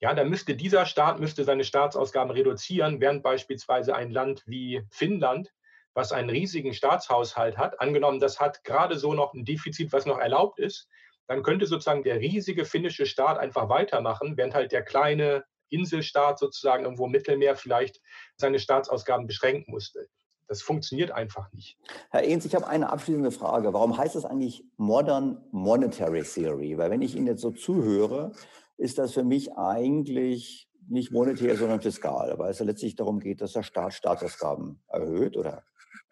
Ja, 0.00 0.12
dann 0.14 0.28
müsste 0.28 0.54
dieser 0.54 0.84
Staat 0.84 1.20
müsste 1.20 1.44
seine 1.44 1.64
Staatsausgaben 1.64 2.30
reduzieren, 2.30 3.00
während 3.00 3.22
beispielsweise 3.22 3.94
ein 3.94 4.10
Land 4.10 4.42
wie 4.46 4.82
Finnland, 4.90 5.52
was 5.94 6.12
einen 6.12 6.28
riesigen 6.28 6.74
Staatshaushalt 6.74 7.56
hat, 7.56 7.80
angenommen, 7.80 8.20
das 8.20 8.38
hat 8.38 8.62
gerade 8.64 8.98
so 8.98 9.14
noch 9.14 9.32
ein 9.32 9.46
Defizit, 9.46 9.92
was 9.92 10.04
noch 10.04 10.18
erlaubt 10.18 10.58
ist, 10.58 10.88
dann 11.26 11.42
könnte 11.42 11.66
sozusagen 11.66 12.02
der 12.02 12.20
riesige 12.20 12.66
finnische 12.66 13.06
Staat 13.06 13.38
einfach 13.38 13.70
weitermachen, 13.70 14.36
während 14.36 14.54
halt 14.54 14.72
der 14.72 14.82
kleine 14.82 15.44
Inselstaat 15.70 16.38
sozusagen 16.38 16.84
irgendwo 16.84 17.06
im 17.06 17.12
Mittelmeer 17.12 17.56
vielleicht 17.56 18.00
seine 18.36 18.58
Staatsausgaben 18.58 19.26
beschränken 19.26 19.72
musste. 19.72 20.08
Das 20.48 20.62
funktioniert 20.62 21.10
einfach 21.10 21.52
nicht. 21.52 21.76
Herr 22.10 22.22
Ehns, 22.22 22.44
ich 22.44 22.54
habe 22.54 22.68
eine 22.68 22.90
abschließende 22.90 23.32
Frage. 23.32 23.72
Warum 23.72 23.96
heißt 23.98 24.14
es 24.16 24.24
eigentlich 24.24 24.64
Modern 24.76 25.44
Monetary 25.50 26.22
Theory? 26.22 26.78
Weil 26.78 26.90
wenn 26.90 27.02
ich 27.02 27.16
Ihnen 27.16 27.26
jetzt 27.26 27.42
so 27.42 27.50
zuhöre, 27.50 28.32
ist 28.76 28.98
das 28.98 29.12
für 29.12 29.24
mich 29.24 29.56
eigentlich 29.56 30.68
nicht 30.88 31.10
monetär, 31.10 31.56
sondern 31.56 31.80
fiskal, 31.80 32.38
weil 32.38 32.50
es 32.50 32.60
ja 32.60 32.64
letztlich 32.64 32.94
darum 32.94 33.18
geht, 33.18 33.40
dass 33.40 33.52
der 33.52 33.64
Staat 33.64 33.94
Staatsausgaben 33.94 34.80
erhöht 34.88 35.36
oder 35.36 35.64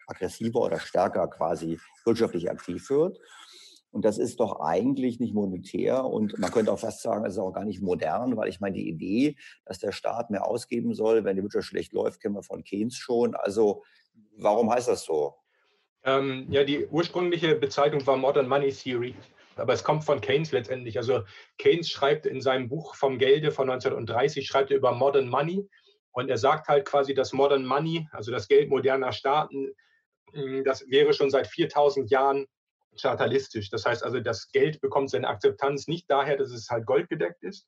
aggressiver 0.07 0.61
oder 0.61 0.79
stärker 0.79 1.27
quasi 1.27 1.79
wirtschaftlich 2.03 2.51
aktiv 2.51 2.89
wird. 2.89 3.19
Und 3.91 4.03
das 4.03 4.17
ist 4.17 4.41
doch 4.41 4.59
eigentlich 4.59 5.21
nicht 5.21 5.33
monetär 5.33 6.03
und 6.03 6.37
man 6.37 6.51
könnte 6.51 6.73
auch 6.73 6.79
fast 6.79 7.01
sagen, 7.01 7.23
es 7.25 7.33
ist 7.33 7.39
auch 7.39 7.53
gar 7.53 7.63
nicht 7.63 7.81
modern, 7.81 8.35
weil 8.35 8.49
ich 8.49 8.59
meine, 8.59 8.75
die 8.75 8.89
Idee, 8.89 9.37
dass 9.63 9.79
der 9.79 9.93
Staat 9.93 10.29
mehr 10.29 10.45
ausgeben 10.45 10.93
soll, 10.93 11.23
wenn 11.23 11.37
die 11.37 11.43
Wirtschaft 11.43 11.67
schlecht 11.67 11.93
läuft, 11.93 12.21
kennen 12.21 12.35
wir 12.35 12.43
von 12.43 12.65
Keynes 12.65 12.97
schon. 12.97 13.35
Also 13.35 13.83
Warum 14.37 14.71
heißt 14.71 14.87
das 14.87 15.03
so? 15.03 15.35
Ähm, 16.03 16.45
ja, 16.49 16.63
die 16.63 16.85
ursprüngliche 16.87 17.55
Bezeichnung 17.55 18.05
war 18.05 18.17
Modern 18.17 18.47
Money 18.47 18.71
Theory, 18.71 19.15
aber 19.55 19.73
es 19.73 19.83
kommt 19.83 20.03
von 20.03 20.21
Keynes 20.21 20.51
letztendlich. 20.51 20.97
Also 20.97 21.23
Keynes 21.57 21.89
schreibt 21.89 22.25
in 22.25 22.41
seinem 22.41 22.69
Buch 22.69 22.95
vom 22.95 23.17
Gelde 23.17 23.51
von 23.51 23.69
1930, 23.69 24.45
schreibt 24.45 24.71
er 24.71 24.77
über 24.77 24.91
Modern 24.91 25.27
Money 25.27 25.67
und 26.11 26.29
er 26.29 26.37
sagt 26.37 26.67
halt 26.67 26.85
quasi, 26.85 27.13
dass 27.13 27.33
Modern 27.33 27.65
Money, 27.65 28.07
also 28.11 28.31
das 28.31 28.47
Geld 28.47 28.69
moderner 28.69 29.11
Staaten, 29.11 29.71
das 30.63 30.87
wäre 30.89 31.13
schon 31.13 31.29
seit 31.31 31.47
4000 31.47 32.09
Jahren 32.11 32.45
chartalistisch. 32.99 33.69
Das 33.69 33.85
heißt 33.85 34.03
also, 34.03 34.19
das 34.19 34.51
Geld 34.51 34.81
bekommt 34.81 35.09
seine 35.09 35.27
Akzeptanz 35.27 35.87
nicht 35.87 36.09
daher, 36.09 36.37
dass 36.37 36.51
es 36.51 36.69
halt 36.69 36.85
goldgedeckt 36.85 37.43
ist, 37.43 37.67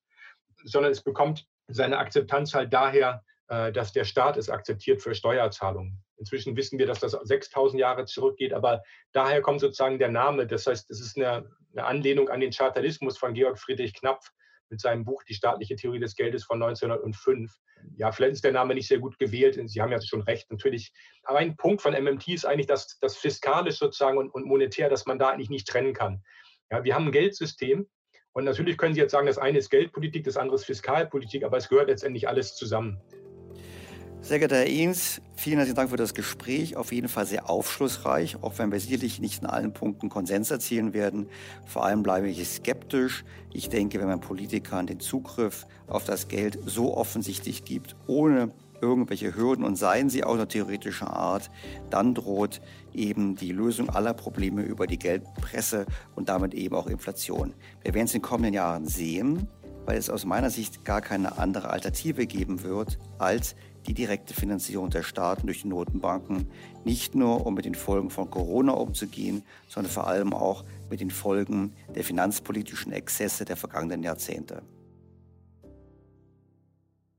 sondern 0.64 0.92
es 0.92 1.02
bekommt 1.02 1.46
seine 1.68 1.98
Akzeptanz 1.98 2.54
halt 2.54 2.74
daher, 2.74 3.24
dass 3.48 3.94
der 3.94 4.04
Staat 4.04 4.38
es 4.38 4.50
akzeptiert 4.50 5.02
für 5.02 5.16
Steuerzahlungen. 5.16 6.04
Inzwischen 6.18 6.56
wissen 6.58 6.80
wir, 6.80 6.86
dass 6.86 7.00
das 7.00 7.12
6000 7.12 7.80
Jahre 7.80 8.06
zurückgeht, 8.06 8.54
aber 8.54 8.84
daher 9.14 9.42
kommt 9.42 9.62
sozusagen 9.62 10.00
der 10.00 10.10
Name. 10.10 10.48
Das 10.48 10.68
heißt, 10.68 10.90
es 10.90 11.00
ist 11.00 11.18
eine, 11.18 11.50
eine 11.74 11.86
Anlehnung 11.86 12.30
an 12.30 12.40
den 12.40 12.52
Chartalismus 12.52 13.18
von 13.18 13.34
Georg 13.34 13.58
Friedrich 13.60 13.94
Knapf 13.94 14.32
mit 14.70 14.82
seinem 14.82 15.06
Buch 15.06 15.24
Die 15.24 15.34
staatliche 15.34 15.76
Theorie 15.76 16.00
des 16.00 16.16
Geldes 16.16 16.44
von 16.44 16.62
1905. 16.62 17.52
Ja, 17.96 18.12
vielleicht 18.12 18.34
ist 18.34 18.44
der 18.44 18.52
Name 18.52 18.74
nicht 18.76 18.88
sehr 18.88 19.00
gut 19.00 19.18
gewählt. 19.18 19.58
Sie 19.70 19.82
haben 19.82 19.92
ja 19.92 20.02
schon 20.02 20.22
recht, 20.22 20.52
natürlich. 20.52 20.92
Aber 21.24 21.40
ein 21.40 21.56
Punkt 21.56 21.82
von 21.82 21.94
MMT 21.94 22.28
ist 22.30 22.46
eigentlich, 22.46 22.68
dass 22.68 23.00
das 23.00 23.16
fiskalisch 23.16 23.78
sozusagen 23.78 24.18
und, 24.18 24.30
und 24.32 24.46
monetär, 24.46 24.90
dass 24.90 25.06
man 25.06 25.20
da 25.20 25.30
eigentlich 25.30 25.50
nicht 25.50 25.68
trennen 25.68 25.94
kann. 25.94 26.22
Ja, 26.70 26.84
wir 26.84 26.96
haben 26.96 27.06
ein 27.06 27.12
Geldsystem 27.14 27.88
und 28.34 28.44
natürlich 28.44 28.78
können 28.78 28.94
Sie 28.94 29.00
jetzt 29.00 29.12
sagen, 29.12 29.28
das 29.28 29.38
eine 29.38 29.58
ist 29.58 29.70
Geldpolitik, 29.70 30.26
das 30.26 30.38
andere 30.38 30.56
ist 30.56 30.66
Fiskalpolitik, 30.66 31.44
aber 31.44 31.58
es 31.58 31.70
gehört 31.70 31.88
letztendlich 31.88 32.28
alles 32.28 32.56
zusammen. 32.56 33.02
Sehr 34.28 34.40
geehrter 34.40 34.58
Herr 34.58 34.68
Ehns, 34.68 35.22
vielen 35.38 35.56
herzlichen 35.56 35.78
Dank 35.78 35.90
für 35.90 35.96
das 35.96 36.14
Gespräch. 36.14 36.76
Auf 36.76 36.92
jeden 36.92 37.08
Fall 37.08 37.26
sehr 37.26 37.50
aufschlussreich, 37.50 38.44
auch 38.44 38.60
wenn 38.60 38.74
wir 38.74 38.80
sicherlich 38.82 39.22
nicht 39.22 39.42
in 39.42 39.48
allen 39.48 39.72
Punkten 39.72 40.10
Konsens 40.10 40.52
erzielen 40.52 40.94
werden. 40.94 41.30
Vor 41.66 41.86
allem 41.86 42.04
bleibe 42.04 42.28
ich 42.28 42.46
skeptisch. 42.46 43.24
Ich 43.54 43.70
denke, 43.70 44.02
wenn 44.02 44.08
man 44.08 44.20
Politikern 44.20 44.86
den 44.86 45.00
Zugriff 45.00 45.66
auf 45.88 46.04
das 46.04 46.28
Geld 46.28 46.60
so 46.66 46.98
offensichtlich 46.98 47.64
gibt, 47.64 47.96
ohne 48.06 48.52
irgendwelche 48.82 49.34
Hürden 49.34 49.64
und 49.64 49.78
seien 49.78 50.10
sie 50.10 50.26
auch 50.26 50.36
nur 50.36 50.50
theoretischer 50.50 51.10
Art, 51.10 51.50
dann 51.90 52.14
droht 52.14 52.60
eben 52.94 53.38
die 53.38 53.54
Lösung 53.54 53.90
aller 53.90 54.14
Probleme 54.14 54.62
über 54.62 54.88
die 54.88 55.00
Geldpresse 55.00 55.86
und 56.16 56.28
damit 56.28 56.54
eben 56.54 56.76
auch 56.76 56.88
Inflation. 56.88 57.54
Wir 57.82 57.94
werden 57.94 58.08
es 58.08 58.14
in 58.14 58.20
den 58.20 58.28
kommenden 58.28 58.56
Jahren 58.56 58.88
sehen, 58.88 59.48
weil 59.86 59.98
es 59.98 60.10
aus 60.10 60.26
meiner 60.26 60.50
Sicht 60.50 60.84
gar 60.84 61.00
keine 61.00 61.38
andere 61.38 61.70
Alternative 61.70 62.28
geben 62.28 62.64
wird, 62.64 63.00
als 63.20 63.56
die 63.88 63.94
direkte 63.94 64.34
Finanzierung 64.34 64.90
der 64.90 65.04
Staaten 65.04 65.48
durch 65.48 65.62
die 65.62 65.70
Notenbanken, 65.70 66.48
nicht 66.84 67.16
nur 67.16 67.46
um 67.46 67.54
mit 67.54 67.66
den 67.66 67.76
Folgen 67.76 68.10
von 68.10 68.30
Corona 68.30 68.74
umzugehen, 68.74 69.44
sondern 69.68 69.92
vor 69.92 70.08
allem 70.08 70.34
auch 70.34 70.66
mit 70.90 71.00
den 71.00 71.12
Folgen 71.12 71.74
der 71.96 72.04
finanzpolitischen 72.04 72.92
Exzesse 72.92 73.46
der 73.46 73.58
vergangenen 73.58 74.04
Jahrzehnte. 74.04 74.62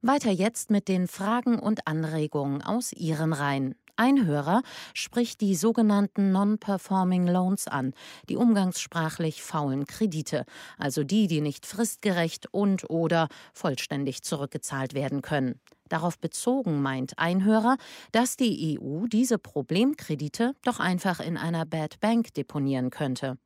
Weiter 0.01 0.31
jetzt 0.31 0.71
mit 0.71 0.87
den 0.89 1.09
Fragen 1.09 1.59
und 1.59 1.87
Anregungen 1.87 2.63
aus 2.63 2.93
Ihren 2.93 3.33
Reihen. 3.33 3.75
Ein 3.97 4.27
Hörer 4.27 4.63
spricht 4.95 5.41
die 5.41 5.57
sogenannten 5.57 6.31
Non-Performing 6.31 7.27
Loans 7.27 7.67
an, 7.67 7.95
die 8.29 8.37
umgangssprachlich 8.37 9.43
faulen 9.43 9.87
Kredite, 9.87 10.45
also 10.79 11.03
die, 11.03 11.27
die 11.27 11.41
nicht 11.41 11.67
fristgerecht 11.67 12.47
und 12.53 12.89
oder 12.89 13.27
vollständig 13.53 14.23
zurückgezahlt 14.23 14.95
werden 14.95 15.21
können. 15.21 15.61
Darauf 15.89 16.19
bezogen 16.19 16.83
meint 16.83 17.19
ein 17.19 17.45
Hörer, 17.45 17.77
dass 18.13 18.37
die 18.37 18.79
EU 18.81 19.07
diese 19.07 19.39
Problemkredite 19.39 20.55
doch 20.63 20.81
einfach 20.81 21.21
in 21.21 21.37
einer 21.37 21.67
Bad 21.67 22.01
Bank 22.01 22.35
deponieren 22.35 22.91
könnte. 22.91 23.39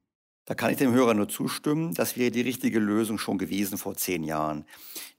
Da 0.45 0.55
kann 0.57 0.73
ich 0.73 0.77
dem 0.77 0.93
Hörer 0.93 1.15
nur 1.15 1.29
zustimmen. 1.29 1.95
Das 1.95 2.17
wäre 2.17 2.33
die 2.33 2.41
richtige 2.41 2.81
Lösung 2.81 3.17
schon 3.17 3.39
gewesen 3.39 3.79
vor 3.79 3.95
zehn 3.95 4.25
Jahren. 4.25 4.65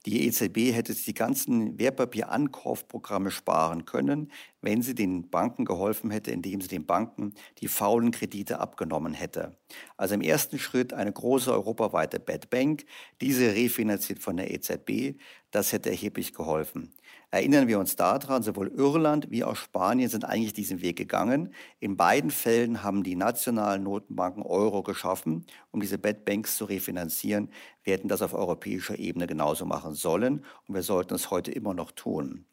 Die 0.06 0.28
EZB 0.28 0.74
hätte 0.74 0.94
die 0.94 1.14
ganzen 1.14 1.80
Wertpapierankaufprogramme 1.80 3.32
sparen 3.32 3.86
können, 3.86 4.34
wenn 4.60 4.82
sie 4.82 4.96
den 4.96 5.30
Banken 5.30 5.64
geholfen 5.64 6.12
hätte, 6.12 6.32
indem 6.32 6.60
sie 6.60 6.68
den 6.68 6.86
Banken 6.86 7.36
die 7.60 7.70
faulen 7.70 8.12
Kredite 8.12 8.60
abgenommen 8.60 9.14
hätte. 9.14 9.58
Also 9.96 10.16
im 10.16 10.22
ersten 10.22 10.60
Schritt 10.60 10.92
eine 10.92 11.14
große 11.14 11.54
europaweite 11.54 12.20
Bad 12.20 12.50
Bank, 12.50 12.84
diese 13.22 13.56
refinanziert 13.56 14.20
von 14.20 14.36
der 14.36 14.52
EZB. 14.54 15.18
Das 15.52 15.72
hätte 15.72 15.90
erheblich 15.90 16.34
geholfen. 16.34 16.94
Erinnern 17.34 17.68
wir 17.68 17.80
uns 17.80 17.96
daran, 17.96 18.44
sowohl 18.44 18.68
Irland 18.68 19.32
wie 19.32 19.44
auch 19.44 19.56
Spanien 19.56 20.08
sind 20.08 20.24
eigentlich 20.24 20.54
diesen 20.54 20.84
Weg 20.84 20.98
gegangen. 20.98 21.52
In 21.80 21.98
beiden 21.98 22.30
Fällen 22.30 22.84
haben 22.84 23.02
die 23.02 23.16
nationalen 23.16 23.82
Notenbanken 23.82 24.44
Euro 24.44 24.84
geschaffen, 24.84 25.48
um 25.72 25.82
diese 25.82 25.98
Bad 25.98 26.26
Banks 26.26 26.58
zu 26.58 26.66
refinanzieren. 26.66 27.50
Wir 27.82 27.94
hätten 27.94 28.08
das 28.08 28.22
auf 28.22 28.36
europäischer 28.36 29.00
Ebene 29.00 29.26
genauso 29.26 29.66
machen 29.66 29.96
sollen 29.96 30.46
und 30.68 30.76
wir 30.76 30.84
sollten 30.84 31.16
es 31.16 31.32
heute 31.32 31.50
immer 31.50 31.74
noch 31.74 31.90
tun. 31.90 32.46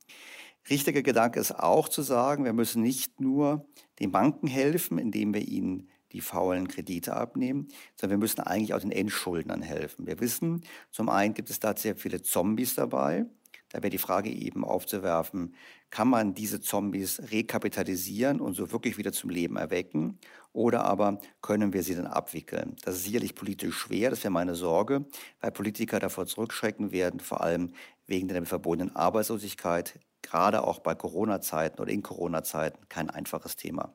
Richtiger 0.71 1.03
Gedanke 1.03 1.41
ist 1.41 1.53
auch 1.53 1.91
zu 1.91 2.01
sagen, 2.01 2.47
wir 2.47 2.55
müssen 2.55 2.81
nicht 2.81 3.21
nur 3.21 3.67
den 3.99 4.13
Banken 4.13 4.47
helfen, 4.47 4.97
indem 4.97 5.35
wir 5.35 5.47
ihnen 5.47 5.91
die 6.13 6.23
faulen 6.23 6.69
Kredite 6.69 7.15
abnehmen, 7.15 7.69
sondern 7.97 8.19
wir 8.19 8.25
müssen 8.25 8.41
eigentlich 8.41 8.73
auch 8.73 8.81
den 8.81 8.93
Endschuldnern 8.93 9.61
helfen. 9.61 10.07
Wir 10.07 10.21
wissen, 10.21 10.63
zum 10.91 11.11
einen 11.11 11.35
gibt 11.35 11.51
es 11.51 11.61
da 11.61 11.77
sehr 11.77 11.97
viele 11.97 12.23
Zombies 12.23 12.77
dabei, 12.77 13.27
da 13.71 13.79
wäre 13.79 13.91
die 13.91 13.99
Frage 13.99 14.31
eben 14.31 14.65
aufzuwerfen, 14.65 15.55
kann 15.91 16.09
man 16.09 16.35
diese 16.35 16.61
Zombies 16.61 17.21
rekapitalisieren 17.31 18.41
und 18.41 18.55
so 18.55 18.73
wirklich 18.73 18.99
wieder 18.99 19.13
zum 19.13 19.31
Leben 19.31 19.57
erwecken? 19.57 20.19
Oder 20.53 20.85
aber 20.85 21.21
können 21.41 21.73
wir 21.73 21.83
sie 21.83 21.95
dann 21.95 22.07
abwickeln? 22.07 22.77
Das 22.85 22.97
ist 22.97 23.05
sicherlich 23.05 23.35
politisch 23.35 23.77
schwer, 23.77 24.11
das 24.11 24.23
wäre 24.25 24.33
meine 24.33 24.55
Sorge, 24.55 25.05
weil 25.41 25.53
Politiker 25.53 26.01
davor 26.01 26.27
zurückschrecken 26.27 26.91
werden, 26.91 27.21
vor 27.21 27.41
allem 27.41 27.73
wegen 28.07 28.29
der 28.29 28.45
verbundenen 28.45 28.95
Arbeitslosigkeit, 28.97 30.01
gerade 30.23 30.65
auch 30.65 30.81
bei 30.81 30.95
Corona-Zeiten 30.95 31.81
oder 31.81 31.93
in 31.93 32.03
Corona-Zeiten 32.03 32.89
kein 32.89 33.09
einfaches 33.09 33.57
Thema. 33.57 33.95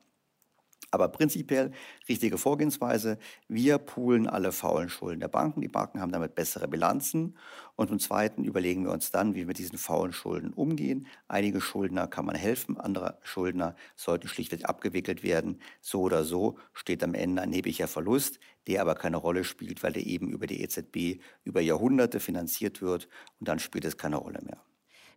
Aber 0.90 1.08
prinzipiell 1.08 1.72
richtige 2.08 2.38
Vorgehensweise. 2.38 3.18
Wir 3.48 3.78
poolen 3.78 4.28
alle 4.28 4.52
faulen 4.52 4.88
Schulden 4.88 5.20
der 5.20 5.28
Banken. 5.28 5.60
Die 5.60 5.68
Banken 5.68 6.00
haben 6.00 6.12
damit 6.12 6.34
bessere 6.34 6.68
Bilanzen. 6.68 7.36
Und 7.74 7.88
zum 7.88 7.98
Zweiten 7.98 8.44
überlegen 8.44 8.84
wir 8.84 8.92
uns 8.92 9.10
dann, 9.10 9.34
wie 9.34 9.40
wir 9.40 9.46
mit 9.46 9.58
diesen 9.58 9.78
faulen 9.78 10.12
Schulden 10.12 10.52
umgehen. 10.52 11.06
Einige 11.28 11.60
Schuldner 11.60 12.06
kann 12.06 12.24
man 12.24 12.34
helfen, 12.34 12.78
andere 12.78 13.18
Schuldner 13.22 13.76
sollten 13.96 14.28
schlichtweg 14.28 14.64
abgewickelt 14.68 15.22
werden. 15.22 15.60
So 15.80 16.02
oder 16.02 16.24
so 16.24 16.58
steht 16.72 17.04
am 17.04 17.14
Ende 17.14 17.42
ein 17.42 17.50
erheblicher 17.50 17.88
Verlust, 17.88 18.40
der 18.66 18.80
aber 18.80 18.94
keine 18.94 19.18
Rolle 19.18 19.44
spielt, 19.44 19.82
weil 19.82 19.92
der 19.92 20.06
eben 20.06 20.28
über 20.30 20.46
die 20.46 20.62
EZB 20.62 21.20
über 21.44 21.60
Jahrhunderte 21.60 22.20
finanziert 22.20 22.80
wird 22.80 23.08
und 23.38 23.48
dann 23.48 23.58
spielt 23.58 23.84
es 23.84 23.96
keine 23.96 24.16
Rolle 24.16 24.40
mehr. 24.42 24.65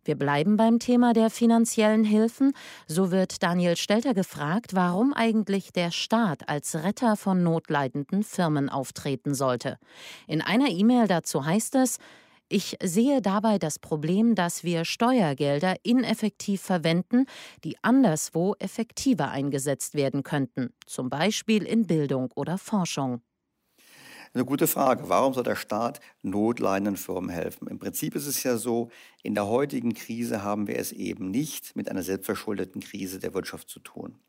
Wir 0.09 0.15
bleiben 0.15 0.57
beim 0.57 0.79
Thema 0.79 1.13
der 1.13 1.29
finanziellen 1.29 2.03
Hilfen. 2.03 2.53
So 2.87 3.11
wird 3.11 3.43
Daniel 3.43 3.77
Stelter 3.77 4.15
gefragt, 4.15 4.73
warum 4.73 5.13
eigentlich 5.13 5.71
der 5.71 5.91
Staat 5.91 6.49
als 6.49 6.73
Retter 6.83 7.15
von 7.15 7.43
notleidenden 7.43 8.23
Firmen 8.23 8.69
auftreten 8.69 9.35
sollte. 9.35 9.77
In 10.25 10.41
einer 10.41 10.69
E-Mail 10.69 11.07
dazu 11.07 11.45
heißt 11.45 11.75
es, 11.75 11.99
ich 12.47 12.75
sehe 12.81 13.21
dabei 13.21 13.59
das 13.59 13.77
Problem, 13.77 14.33
dass 14.33 14.63
wir 14.63 14.83
Steuergelder 14.83 15.75
ineffektiv 15.83 16.59
verwenden, 16.59 17.27
die 17.63 17.77
anderswo 17.83 18.55
effektiver 18.57 19.29
eingesetzt 19.29 19.93
werden 19.93 20.23
könnten, 20.23 20.73
zum 20.87 21.11
Beispiel 21.11 21.65
in 21.65 21.85
Bildung 21.85 22.31
oder 22.33 22.57
Forschung. 22.57 23.21
Eine 24.31 24.45
gute 24.45 24.67
Frage. 24.67 25.09
Warum 25.09 25.33
soll 25.33 25.43
der 25.43 25.55
Staat 25.55 25.99
notleidenden 26.21 26.97
Firmen 26.97 27.31
helfen? 27.31 27.67
Im 27.67 27.79
Prinzip 27.79 28.13
ist 28.15 28.27
es 28.27 28.43
ja 28.43 28.57
so, 28.57 28.89
in 29.23 29.33
der 29.33 29.47
heutigen 29.47 29.95
Krise 29.95 30.43
haben 30.43 30.67
wir 30.67 30.77
es 30.77 30.91
eben 30.91 31.31
nicht 31.31 31.75
mit 31.75 31.89
einer 31.89 32.03
selbstverschuldeten 32.03 32.79
Krise 32.79 33.17
der 33.17 33.33
Wirtschaft 33.33 33.69
zu 33.69 33.79
tun. 33.79 34.19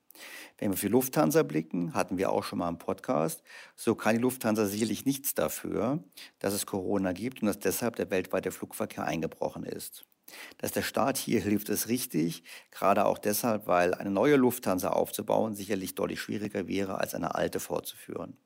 Wenn 0.57 0.71
wir 0.71 0.79
für 0.79 0.89
Lufthansa 0.89 1.43
blicken, 1.43 1.93
hatten 1.93 2.17
wir 2.17 2.33
auch 2.33 2.45
schon 2.45 2.61
mal 2.61 2.69
einen 2.69 2.79
Podcast, 2.79 3.43
so 3.77 3.95
kann 3.95 4.17
die 4.17 4.23
Lufthansa 4.23 4.65
sicherlich 4.65 5.05
nichts 5.05 5.35
dafür, 5.35 6.03
dass 6.39 6.55
es 6.55 6.65
Corona 6.65 7.13
gibt 7.13 7.43
und 7.43 7.49
dass 7.49 7.59
deshalb 7.59 7.97
der 7.97 8.11
weltweite 8.11 8.53
Flugverkehr 8.53 9.05
eingebrochen 9.05 9.65
ist. 9.65 10.07
Dass 10.59 10.73
der 10.73 10.83
Staat 10.83 11.19
hier 11.19 11.41
hilft, 11.41 11.69
ist 11.69 11.89
richtig, 11.89 12.43
gerade 12.71 13.05
auch 13.05 13.19
deshalb, 13.19 13.67
weil 13.67 13.93
eine 13.93 14.11
neue 14.11 14.37
Lufthansa 14.37 14.91
aufzubauen 14.91 15.55
sicherlich 15.55 15.95
deutlich 15.95 16.21
schwieriger 16.21 16.67
wäre, 16.69 16.99
als 16.99 17.15
eine 17.15 17.35
alte 17.35 17.61
fortzuführen. 17.61 18.39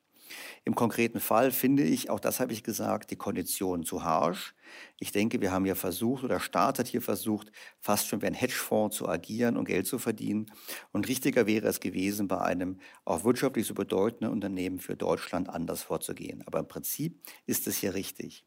Im 0.65 0.75
konkreten 0.75 1.21
Fall 1.21 1.51
finde 1.51 1.83
ich, 1.83 2.11
auch 2.11 2.21
das 2.21 2.41
habe 2.41 2.53
ich 2.53 2.63
gesagt, 2.63 3.11
die 3.11 3.17
Konditionen 3.17 3.85
zu 3.85 4.05
harsch. 4.05 4.55
Ich 4.99 5.13
denke, 5.13 5.41
wir 5.41 5.53
haben 5.53 5.67
ja 5.67 5.75
versucht, 5.75 6.25
oder 6.25 6.41
Staat 6.41 6.79
hat 6.79 6.87
hier 6.87 7.03
versucht, 7.03 7.53
fast 7.81 8.09
schon 8.09 8.23
wie 8.23 8.27
ein 8.27 8.35
Hedgefonds 8.35 8.97
zu 8.97 9.09
agieren 9.09 9.57
und 9.57 9.67
Geld 9.67 9.87
zu 9.87 9.99
verdienen. 9.99 10.51
Und 10.93 11.09
richtiger 11.09 11.47
wäre 11.47 11.69
es 11.69 11.81
gewesen, 11.81 12.29
bei 12.29 12.41
einem 12.41 12.79
auch 13.05 13.25
wirtschaftlich 13.25 13.67
so 13.67 13.75
bedeutenden 13.75 14.33
Unternehmen 14.33 14.79
für 14.79 14.97
Deutschland 14.97 15.49
anders 15.49 15.83
vorzugehen. 15.83 16.43
Aber 16.47 16.59
im 16.61 16.69
Prinzip 16.69 17.21
ist 17.47 17.67
es 17.67 17.79
hier 17.79 17.95
richtig. 17.95 18.45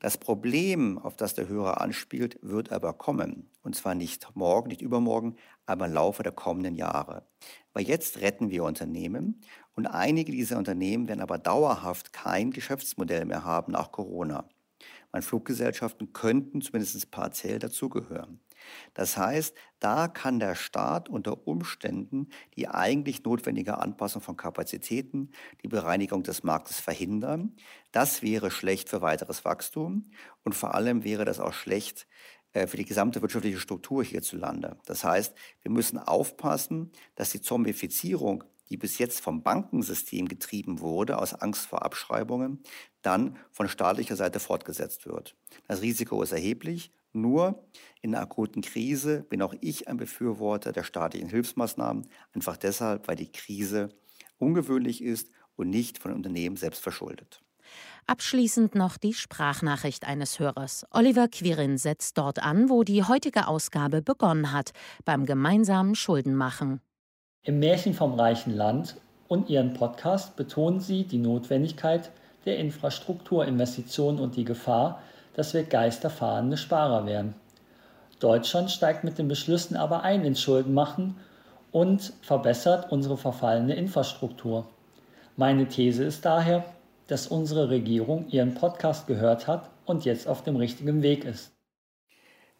Das 0.00 0.18
Problem, 0.18 0.98
auf 0.98 1.16
das 1.16 1.34
der 1.34 1.48
Hörer 1.48 1.80
anspielt, 1.80 2.38
wird 2.42 2.72
aber 2.72 2.92
kommen. 2.94 3.50
Und 3.62 3.76
zwar 3.76 3.94
nicht 3.94 4.34
morgen, 4.34 4.68
nicht 4.68 4.82
übermorgen, 4.82 5.36
aber 5.66 5.86
im 5.86 5.92
Laufe 5.92 6.22
der 6.22 6.32
kommenden 6.32 6.74
Jahre. 6.74 7.26
Weil 7.72 7.84
jetzt 7.86 8.20
retten 8.20 8.50
wir 8.50 8.64
Unternehmen 8.64 9.40
und 9.74 9.86
einige 9.86 10.32
dieser 10.32 10.58
Unternehmen 10.58 11.08
werden 11.08 11.20
aber 11.20 11.38
dauerhaft 11.38 12.12
kein 12.12 12.50
Geschäftsmodell 12.50 13.24
mehr 13.24 13.44
haben 13.44 13.72
nach 13.72 13.92
Corona. 13.92 14.48
Meine 15.12 15.22
Fluggesellschaften 15.22 16.12
könnten 16.12 16.62
zumindest 16.62 17.10
partiell 17.10 17.58
dazugehören. 17.58 18.40
Das 18.94 19.16
heißt, 19.16 19.54
da 19.80 20.08
kann 20.08 20.38
der 20.38 20.54
Staat 20.54 21.08
unter 21.08 21.46
Umständen 21.46 22.28
die 22.56 22.68
eigentlich 22.68 23.24
notwendige 23.24 23.78
Anpassung 23.78 24.22
von 24.22 24.36
Kapazitäten, 24.36 25.30
die 25.62 25.68
Bereinigung 25.68 26.22
des 26.22 26.44
Marktes 26.44 26.80
verhindern. 26.80 27.56
Das 27.90 28.22
wäre 28.22 28.50
schlecht 28.50 28.88
für 28.88 29.02
weiteres 29.02 29.44
Wachstum 29.44 30.10
und 30.44 30.54
vor 30.54 30.74
allem 30.74 31.04
wäre 31.04 31.24
das 31.24 31.40
auch 31.40 31.52
schlecht 31.52 32.06
äh, 32.52 32.66
für 32.66 32.76
die 32.76 32.84
gesamte 32.84 33.22
wirtschaftliche 33.22 33.58
Struktur 33.58 34.04
hierzulande. 34.04 34.78
Das 34.86 35.04
heißt, 35.04 35.34
wir 35.62 35.70
müssen 35.70 35.98
aufpassen, 35.98 36.92
dass 37.14 37.30
die 37.30 37.40
Zombifizierung 37.40 38.44
die 38.70 38.76
bis 38.76 38.98
jetzt 38.98 39.20
vom 39.20 39.42
Bankensystem 39.42 40.28
getrieben 40.28 40.80
wurde, 40.80 41.18
aus 41.18 41.34
Angst 41.34 41.66
vor 41.66 41.84
Abschreibungen, 41.84 42.62
dann 43.02 43.36
von 43.50 43.68
staatlicher 43.68 44.16
Seite 44.16 44.40
fortgesetzt 44.40 45.06
wird. 45.06 45.36
Das 45.68 45.82
Risiko 45.82 46.22
ist 46.22 46.32
erheblich. 46.32 46.92
Nur 47.14 47.68
in 48.00 48.14
einer 48.14 48.22
akuten 48.22 48.62
Krise 48.62 49.24
bin 49.28 49.42
auch 49.42 49.54
ich 49.60 49.86
ein 49.86 49.98
Befürworter 49.98 50.72
der 50.72 50.82
staatlichen 50.82 51.28
Hilfsmaßnahmen, 51.28 52.08
einfach 52.32 52.56
deshalb, 52.56 53.06
weil 53.06 53.16
die 53.16 53.30
Krise 53.30 53.90
ungewöhnlich 54.38 55.02
ist 55.02 55.28
und 55.56 55.68
nicht 55.68 55.98
von 55.98 56.12
Unternehmen 56.12 56.56
selbst 56.56 56.82
verschuldet. 56.82 57.42
Abschließend 58.06 58.74
noch 58.74 58.96
die 58.96 59.14
Sprachnachricht 59.14 60.06
eines 60.06 60.40
Hörers. 60.40 60.84
Oliver 60.90 61.28
Quirin 61.28 61.78
setzt 61.78 62.18
dort 62.18 62.42
an, 62.42 62.68
wo 62.68 62.82
die 62.82 63.04
heutige 63.04 63.46
Ausgabe 63.46 64.02
begonnen 64.02 64.52
hat, 64.52 64.72
beim 65.04 65.24
gemeinsamen 65.24 65.94
Schuldenmachen. 65.94 66.80
Im 67.44 67.58
Märchen 67.58 67.92
vom 67.92 68.14
reichen 68.14 68.56
Land 68.56 68.94
und 69.26 69.50
Ihren 69.50 69.74
Podcast 69.74 70.36
betonen 70.36 70.78
Sie 70.78 71.02
die 71.02 71.18
Notwendigkeit 71.18 72.10
der 72.44 72.58
Infrastrukturinvestitionen 72.58 74.20
und 74.20 74.36
die 74.36 74.44
Gefahr, 74.44 75.02
dass 75.34 75.52
wir 75.52 75.64
geisterfahrende 75.64 76.56
Sparer 76.56 77.04
werden. 77.04 77.34
Deutschland 78.20 78.70
steigt 78.70 79.02
mit 79.02 79.18
den 79.18 79.26
Beschlüssen 79.26 79.76
aber 79.76 80.04
ein 80.04 80.24
ins 80.24 80.40
Schuldenmachen 80.40 81.16
und 81.72 82.12
verbessert 82.22 82.92
unsere 82.92 83.16
verfallene 83.16 83.74
Infrastruktur. 83.74 84.68
Meine 85.36 85.66
These 85.66 86.04
ist 86.04 86.24
daher, 86.24 86.64
dass 87.08 87.26
unsere 87.26 87.70
Regierung 87.70 88.28
Ihren 88.28 88.54
Podcast 88.54 89.08
gehört 89.08 89.48
hat 89.48 89.68
und 89.84 90.04
jetzt 90.04 90.28
auf 90.28 90.44
dem 90.44 90.54
richtigen 90.54 91.02
Weg 91.02 91.24
ist. 91.24 91.51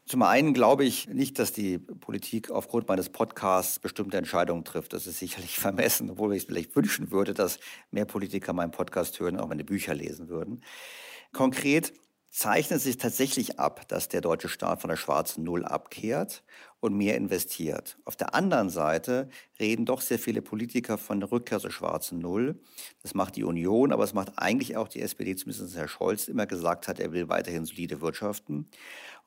Zum 0.06 0.22
einen 0.22 0.52
glaube 0.52 0.84
ich 0.84 1.08
nicht, 1.08 1.38
dass 1.38 1.52
die 1.52 1.78
Politik 1.78 2.50
aufgrund 2.50 2.88
meines 2.88 3.08
Podcasts 3.08 3.78
bestimmte 3.78 4.16
Entscheidungen 4.16 4.64
trifft. 4.64 4.92
Das 4.92 5.06
ist 5.06 5.18
sicherlich 5.18 5.58
vermessen, 5.58 6.10
obwohl 6.10 6.34
ich 6.34 6.42
es 6.42 6.46
vielleicht 6.46 6.74
wünschen 6.74 7.10
würde, 7.10 7.34
dass 7.34 7.58
mehr 7.90 8.04
Politiker 8.04 8.52
meinen 8.52 8.72
Podcast 8.72 9.20
hören, 9.20 9.38
auch 9.38 9.48
meine 9.48 9.64
Bücher 9.64 9.94
lesen 9.94 10.28
würden. 10.28 10.62
Konkret 11.32 11.92
zeichnet 12.32 12.80
sich 12.80 12.96
tatsächlich 12.96 13.60
ab, 13.60 13.86
dass 13.88 14.08
der 14.08 14.22
deutsche 14.22 14.48
Staat 14.48 14.80
von 14.80 14.88
der 14.88 14.96
schwarzen 14.96 15.44
Null 15.44 15.66
abkehrt 15.66 16.42
und 16.80 16.96
mehr 16.96 17.14
investiert. 17.14 17.98
Auf 18.06 18.16
der 18.16 18.34
anderen 18.34 18.70
Seite 18.70 19.28
reden 19.60 19.84
doch 19.84 20.00
sehr 20.00 20.18
viele 20.18 20.40
Politiker 20.40 20.96
von 20.96 21.20
der 21.20 21.30
Rückkehr 21.30 21.60
zur 21.60 21.70
schwarzen 21.70 22.20
Null. 22.20 22.58
Das 23.02 23.12
macht 23.12 23.36
die 23.36 23.44
Union, 23.44 23.92
aber 23.92 24.02
es 24.02 24.14
macht 24.14 24.32
eigentlich 24.36 24.78
auch 24.78 24.88
die 24.88 25.02
SPD, 25.02 25.36
zumindest 25.36 25.76
Herr 25.76 25.88
Scholz 25.88 26.26
immer 26.26 26.46
gesagt 26.46 26.88
hat, 26.88 26.98
er 26.98 27.12
will 27.12 27.28
weiterhin 27.28 27.66
solide 27.66 28.00
wirtschaften. 28.00 28.66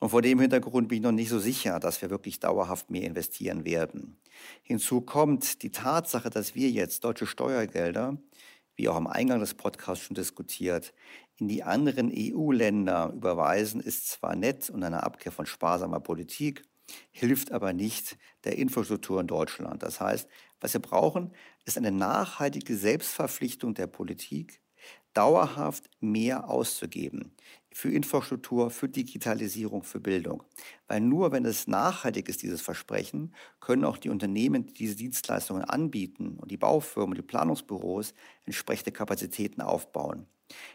Und 0.00 0.10
vor 0.10 0.20
dem 0.20 0.40
Hintergrund 0.40 0.88
bin 0.88 0.96
ich 0.96 1.04
noch 1.04 1.12
nicht 1.12 1.30
so 1.30 1.38
sicher, 1.38 1.78
dass 1.78 2.02
wir 2.02 2.10
wirklich 2.10 2.40
dauerhaft 2.40 2.90
mehr 2.90 3.04
investieren 3.04 3.64
werden. 3.64 4.18
Hinzu 4.62 5.00
kommt 5.00 5.62
die 5.62 5.70
Tatsache, 5.70 6.28
dass 6.28 6.56
wir 6.56 6.70
jetzt 6.70 7.04
deutsche 7.04 7.26
Steuergelder 7.26 8.18
wie 8.76 8.88
auch 8.88 8.96
am 8.96 9.06
Eingang 9.06 9.40
des 9.40 9.54
Podcasts 9.54 10.04
schon 10.04 10.14
diskutiert, 10.14 10.92
in 11.38 11.48
die 11.48 11.62
anderen 11.62 12.10
EU-Länder 12.14 13.12
überweisen 13.14 13.80
ist 13.80 14.08
zwar 14.08 14.36
nett 14.36 14.70
und 14.70 14.82
eine 14.82 15.02
Abkehr 15.02 15.32
von 15.32 15.46
sparsamer 15.46 16.00
Politik, 16.00 16.62
hilft 17.10 17.52
aber 17.52 17.72
nicht 17.72 18.16
der 18.44 18.56
Infrastruktur 18.56 19.20
in 19.20 19.26
Deutschland. 19.26 19.82
Das 19.82 20.00
heißt, 20.00 20.28
was 20.60 20.72
wir 20.72 20.80
brauchen, 20.80 21.32
ist 21.64 21.76
eine 21.76 21.92
nachhaltige 21.92 22.76
Selbstverpflichtung 22.76 23.74
der 23.74 23.86
Politik, 23.86 24.60
dauerhaft 25.12 25.90
mehr 26.00 26.48
auszugeben 26.48 27.34
für 27.76 27.90
Infrastruktur, 27.90 28.70
für 28.70 28.88
Digitalisierung, 28.88 29.82
für 29.82 30.00
Bildung. 30.00 30.42
Weil 30.88 31.02
nur 31.02 31.30
wenn 31.30 31.44
es 31.44 31.66
nachhaltig 31.66 32.26
ist, 32.30 32.42
dieses 32.42 32.62
Versprechen, 32.62 33.34
können 33.60 33.84
auch 33.84 33.98
die 33.98 34.08
Unternehmen, 34.08 34.64
die 34.64 34.72
diese 34.72 34.96
Dienstleistungen 34.96 35.62
anbieten 35.62 36.38
und 36.38 36.50
die 36.50 36.56
Baufirmen, 36.56 37.14
die 37.14 37.22
Planungsbüros 37.22 38.14
entsprechende 38.46 38.92
Kapazitäten 38.92 39.60
aufbauen. 39.60 40.26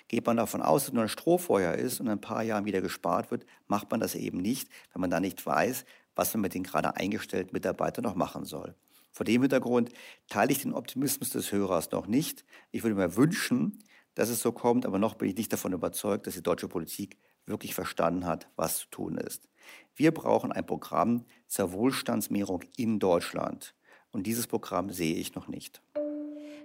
Geht 0.08 0.26
man 0.26 0.38
davon 0.38 0.62
aus, 0.62 0.86
dass 0.86 0.94
nur 0.94 1.04
ein 1.04 1.10
Strohfeuer 1.10 1.74
ist 1.74 2.00
und 2.00 2.08
in 2.08 2.14
ein 2.14 2.22
paar 2.22 2.44
Jahren 2.44 2.66
wieder 2.66 2.82
gespart 2.82 3.32
wird, 3.32 3.46
macht 3.68 3.92
man 3.92 4.00
das 4.00 4.16
eben 4.16 4.40
nicht, 4.40 4.70
wenn 4.94 5.02
man 5.02 5.10
da 5.10 5.20
nicht 5.20 5.46
weiß, 5.46 5.86
was 6.16 6.34
man 6.34 6.42
mit 6.42 6.54
den 6.54 6.64
gerade 6.64 6.96
eingestellten 6.96 7.54
Mitarbeitern 7.54 8.04
noch 8.04 8.16
machen 8.16 8.46
soll. 8.46 8.76
Vor 9.12 9.26
dem 9.26 9.42
Hintergrund 9.42 9.90
teile 10.28 10.52
ich 10.52 10.62
den 10.62 10.74
Optimismus 10.74 11.30
des 11.30 11.52
Hörers 11.52 11.92
noch 11.92 12.08
nicht. 12.08 12.46
Ich 12.72 12.84
würde 12.84 12.96
mir 12.96 13.16
wünschen, 13.16 13.80
dass 14.16 14.30
es 14.30 14.42
so 14.42 14.52
kommt, 14.52 14.86
aber 14.86 15.00
noch 15.00 15.16
bin 15.16 15.30
ich 15.30 15.36
nicht 15.36 15.52
davon 15.52 15.74
überzeugt, 15.74 16.28
dass 16.28 16.36
die 16.36 16.44
deutsche 16.44 16.68
Politik 16.68 17.18
wirklich 17.46 17.74
verstanden 17.74 18.26
hat, 18.26 18.48
was 18.56 18.80
zu 18.80 18.88
tun 18.90 19.18
ist. 19.18 19.48
Wir 19.96 20.14
brauchen 20.14 20.52
ein 20.52 20.66
Programm 20.66 21.26
zur 21.48 21.72
Wohlstandsmehrung 21.72 22.64
in 22.78 23.00
Deutschland. 23.00 23.76
Und 24.12 24.28
dieses 24.28 24.48
Programm 24.48 24.90
sehe 24.90 25.16
ich 25.16 25.36
noch 25.36 25.48
nicht. 25.48 25.82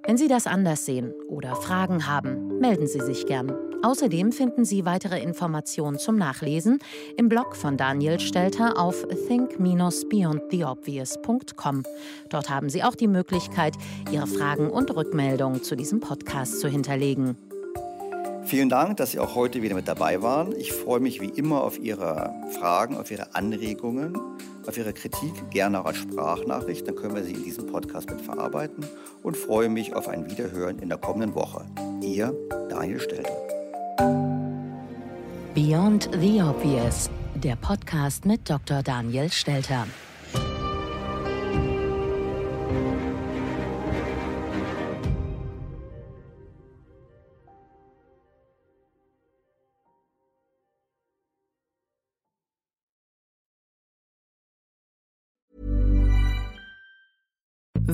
Wenn 0.05 0.17
Sie 0.17 0.29
das 0.29 0.47
anders 0.47 0.85
sehen 0.85 1.13
oder 1.29 1.57
Fragen 1.57 2.07
haben, 2.07 2.59
melden 2.59 2.87
Sie 2.87 3.01
sich 3.01 3.27
gern. 3.27 3.53
Außerdem 3.83 4.33
finden 4.33 4.65
Sie 4.65 4.85
weitere 4.85 5.21
Informationen 5.21 5.99
zum 5.99 6.17
Nachlesen 6.17 6.79
im 7.17 7.29
Blog 7.29 7.55
von 7.55 7.77
Daniel 7.77 8.19
Stelter 8.19 8.79
auf 8.79 9.07
think-beyondtheobvious.com. 9.29 11.83
Dort 12.29 12.51
haben 12.51 12.69
Sie 12.69 12.83
auch 12.83 12.95
die 12.95 13.07
Möglichkeit, 13.07 13.75
Ihre 14.11 14.27
Fragen 14.27 14.71
und 14.71 14.95
Rückmeldungen 14.95 15.63
zu 15.63 15.77
diesem 15.77 16.01
Podcast 16.01 16.61
zu 16.61 16.69
hinterlegen. 16.69 17.37
Vielen 18.47 18.69
Dank, 18.69 18.99
dass 18.99 19.11
Sie 19.11 19.19
auch 19.19 19.35
heute 19.35 19.63
wieder 19.63 19.75
mit 19.75 19.89
dabei 19.89 20.23
waren. 20.23 20.55
Ich 20.57 20.73
freue 20.73 21.01
mich 21.01 21.21
wie 21.21 21.31
immer 21.31 21.65
auf 21.65 21.81
Ihre 21.81 22.33
Fragen, 22.59 22.97
auf 22.97 23.11
Ihre 23.11 23.35
Anregungen, 23.35 24.17
auf 24.69 24.77
Ihre 24.77 24.93
Kritik, 24.93 25.33
gerne 25.51 25.81
auch 25.81 25.87
als 25.87 25.99
Sprachnachricht. 25.99 26.87
Dann 26.87 26.95
können 26.95 27.14
wir 27.14 27.25
sie 27.25 27.33
in 27.33 27.45
diesem 27.45 27.67
Podcast 27.67 28.11
mit 28.11 28.21
verarbeiten 28.21 28.85
und 29.23 29.37
freue 29.37 29.69
mich 29.69 29.95
auf 29.95 30.09
ein 30.09 30.31
Wiederhören 30.31 30.79
in 30.79 30.89
der 30.89 30.99
kommenden 30.99 31.35
Woche. 31.35 31.64
Ihr 32.03 32.35
Daniel 32.69 33.01
Stelter. 33.01 33.37
Beyond 35.55 36.11
the 36.21 36.43
Obvious, 36.43 37.11
der 37.35 37.57
Podcast 37.57 38.25
mit 38.27 38.49
Dr. 38.49 38.83
Daniel 38.83 39.31
Stelter. 39.31 39.87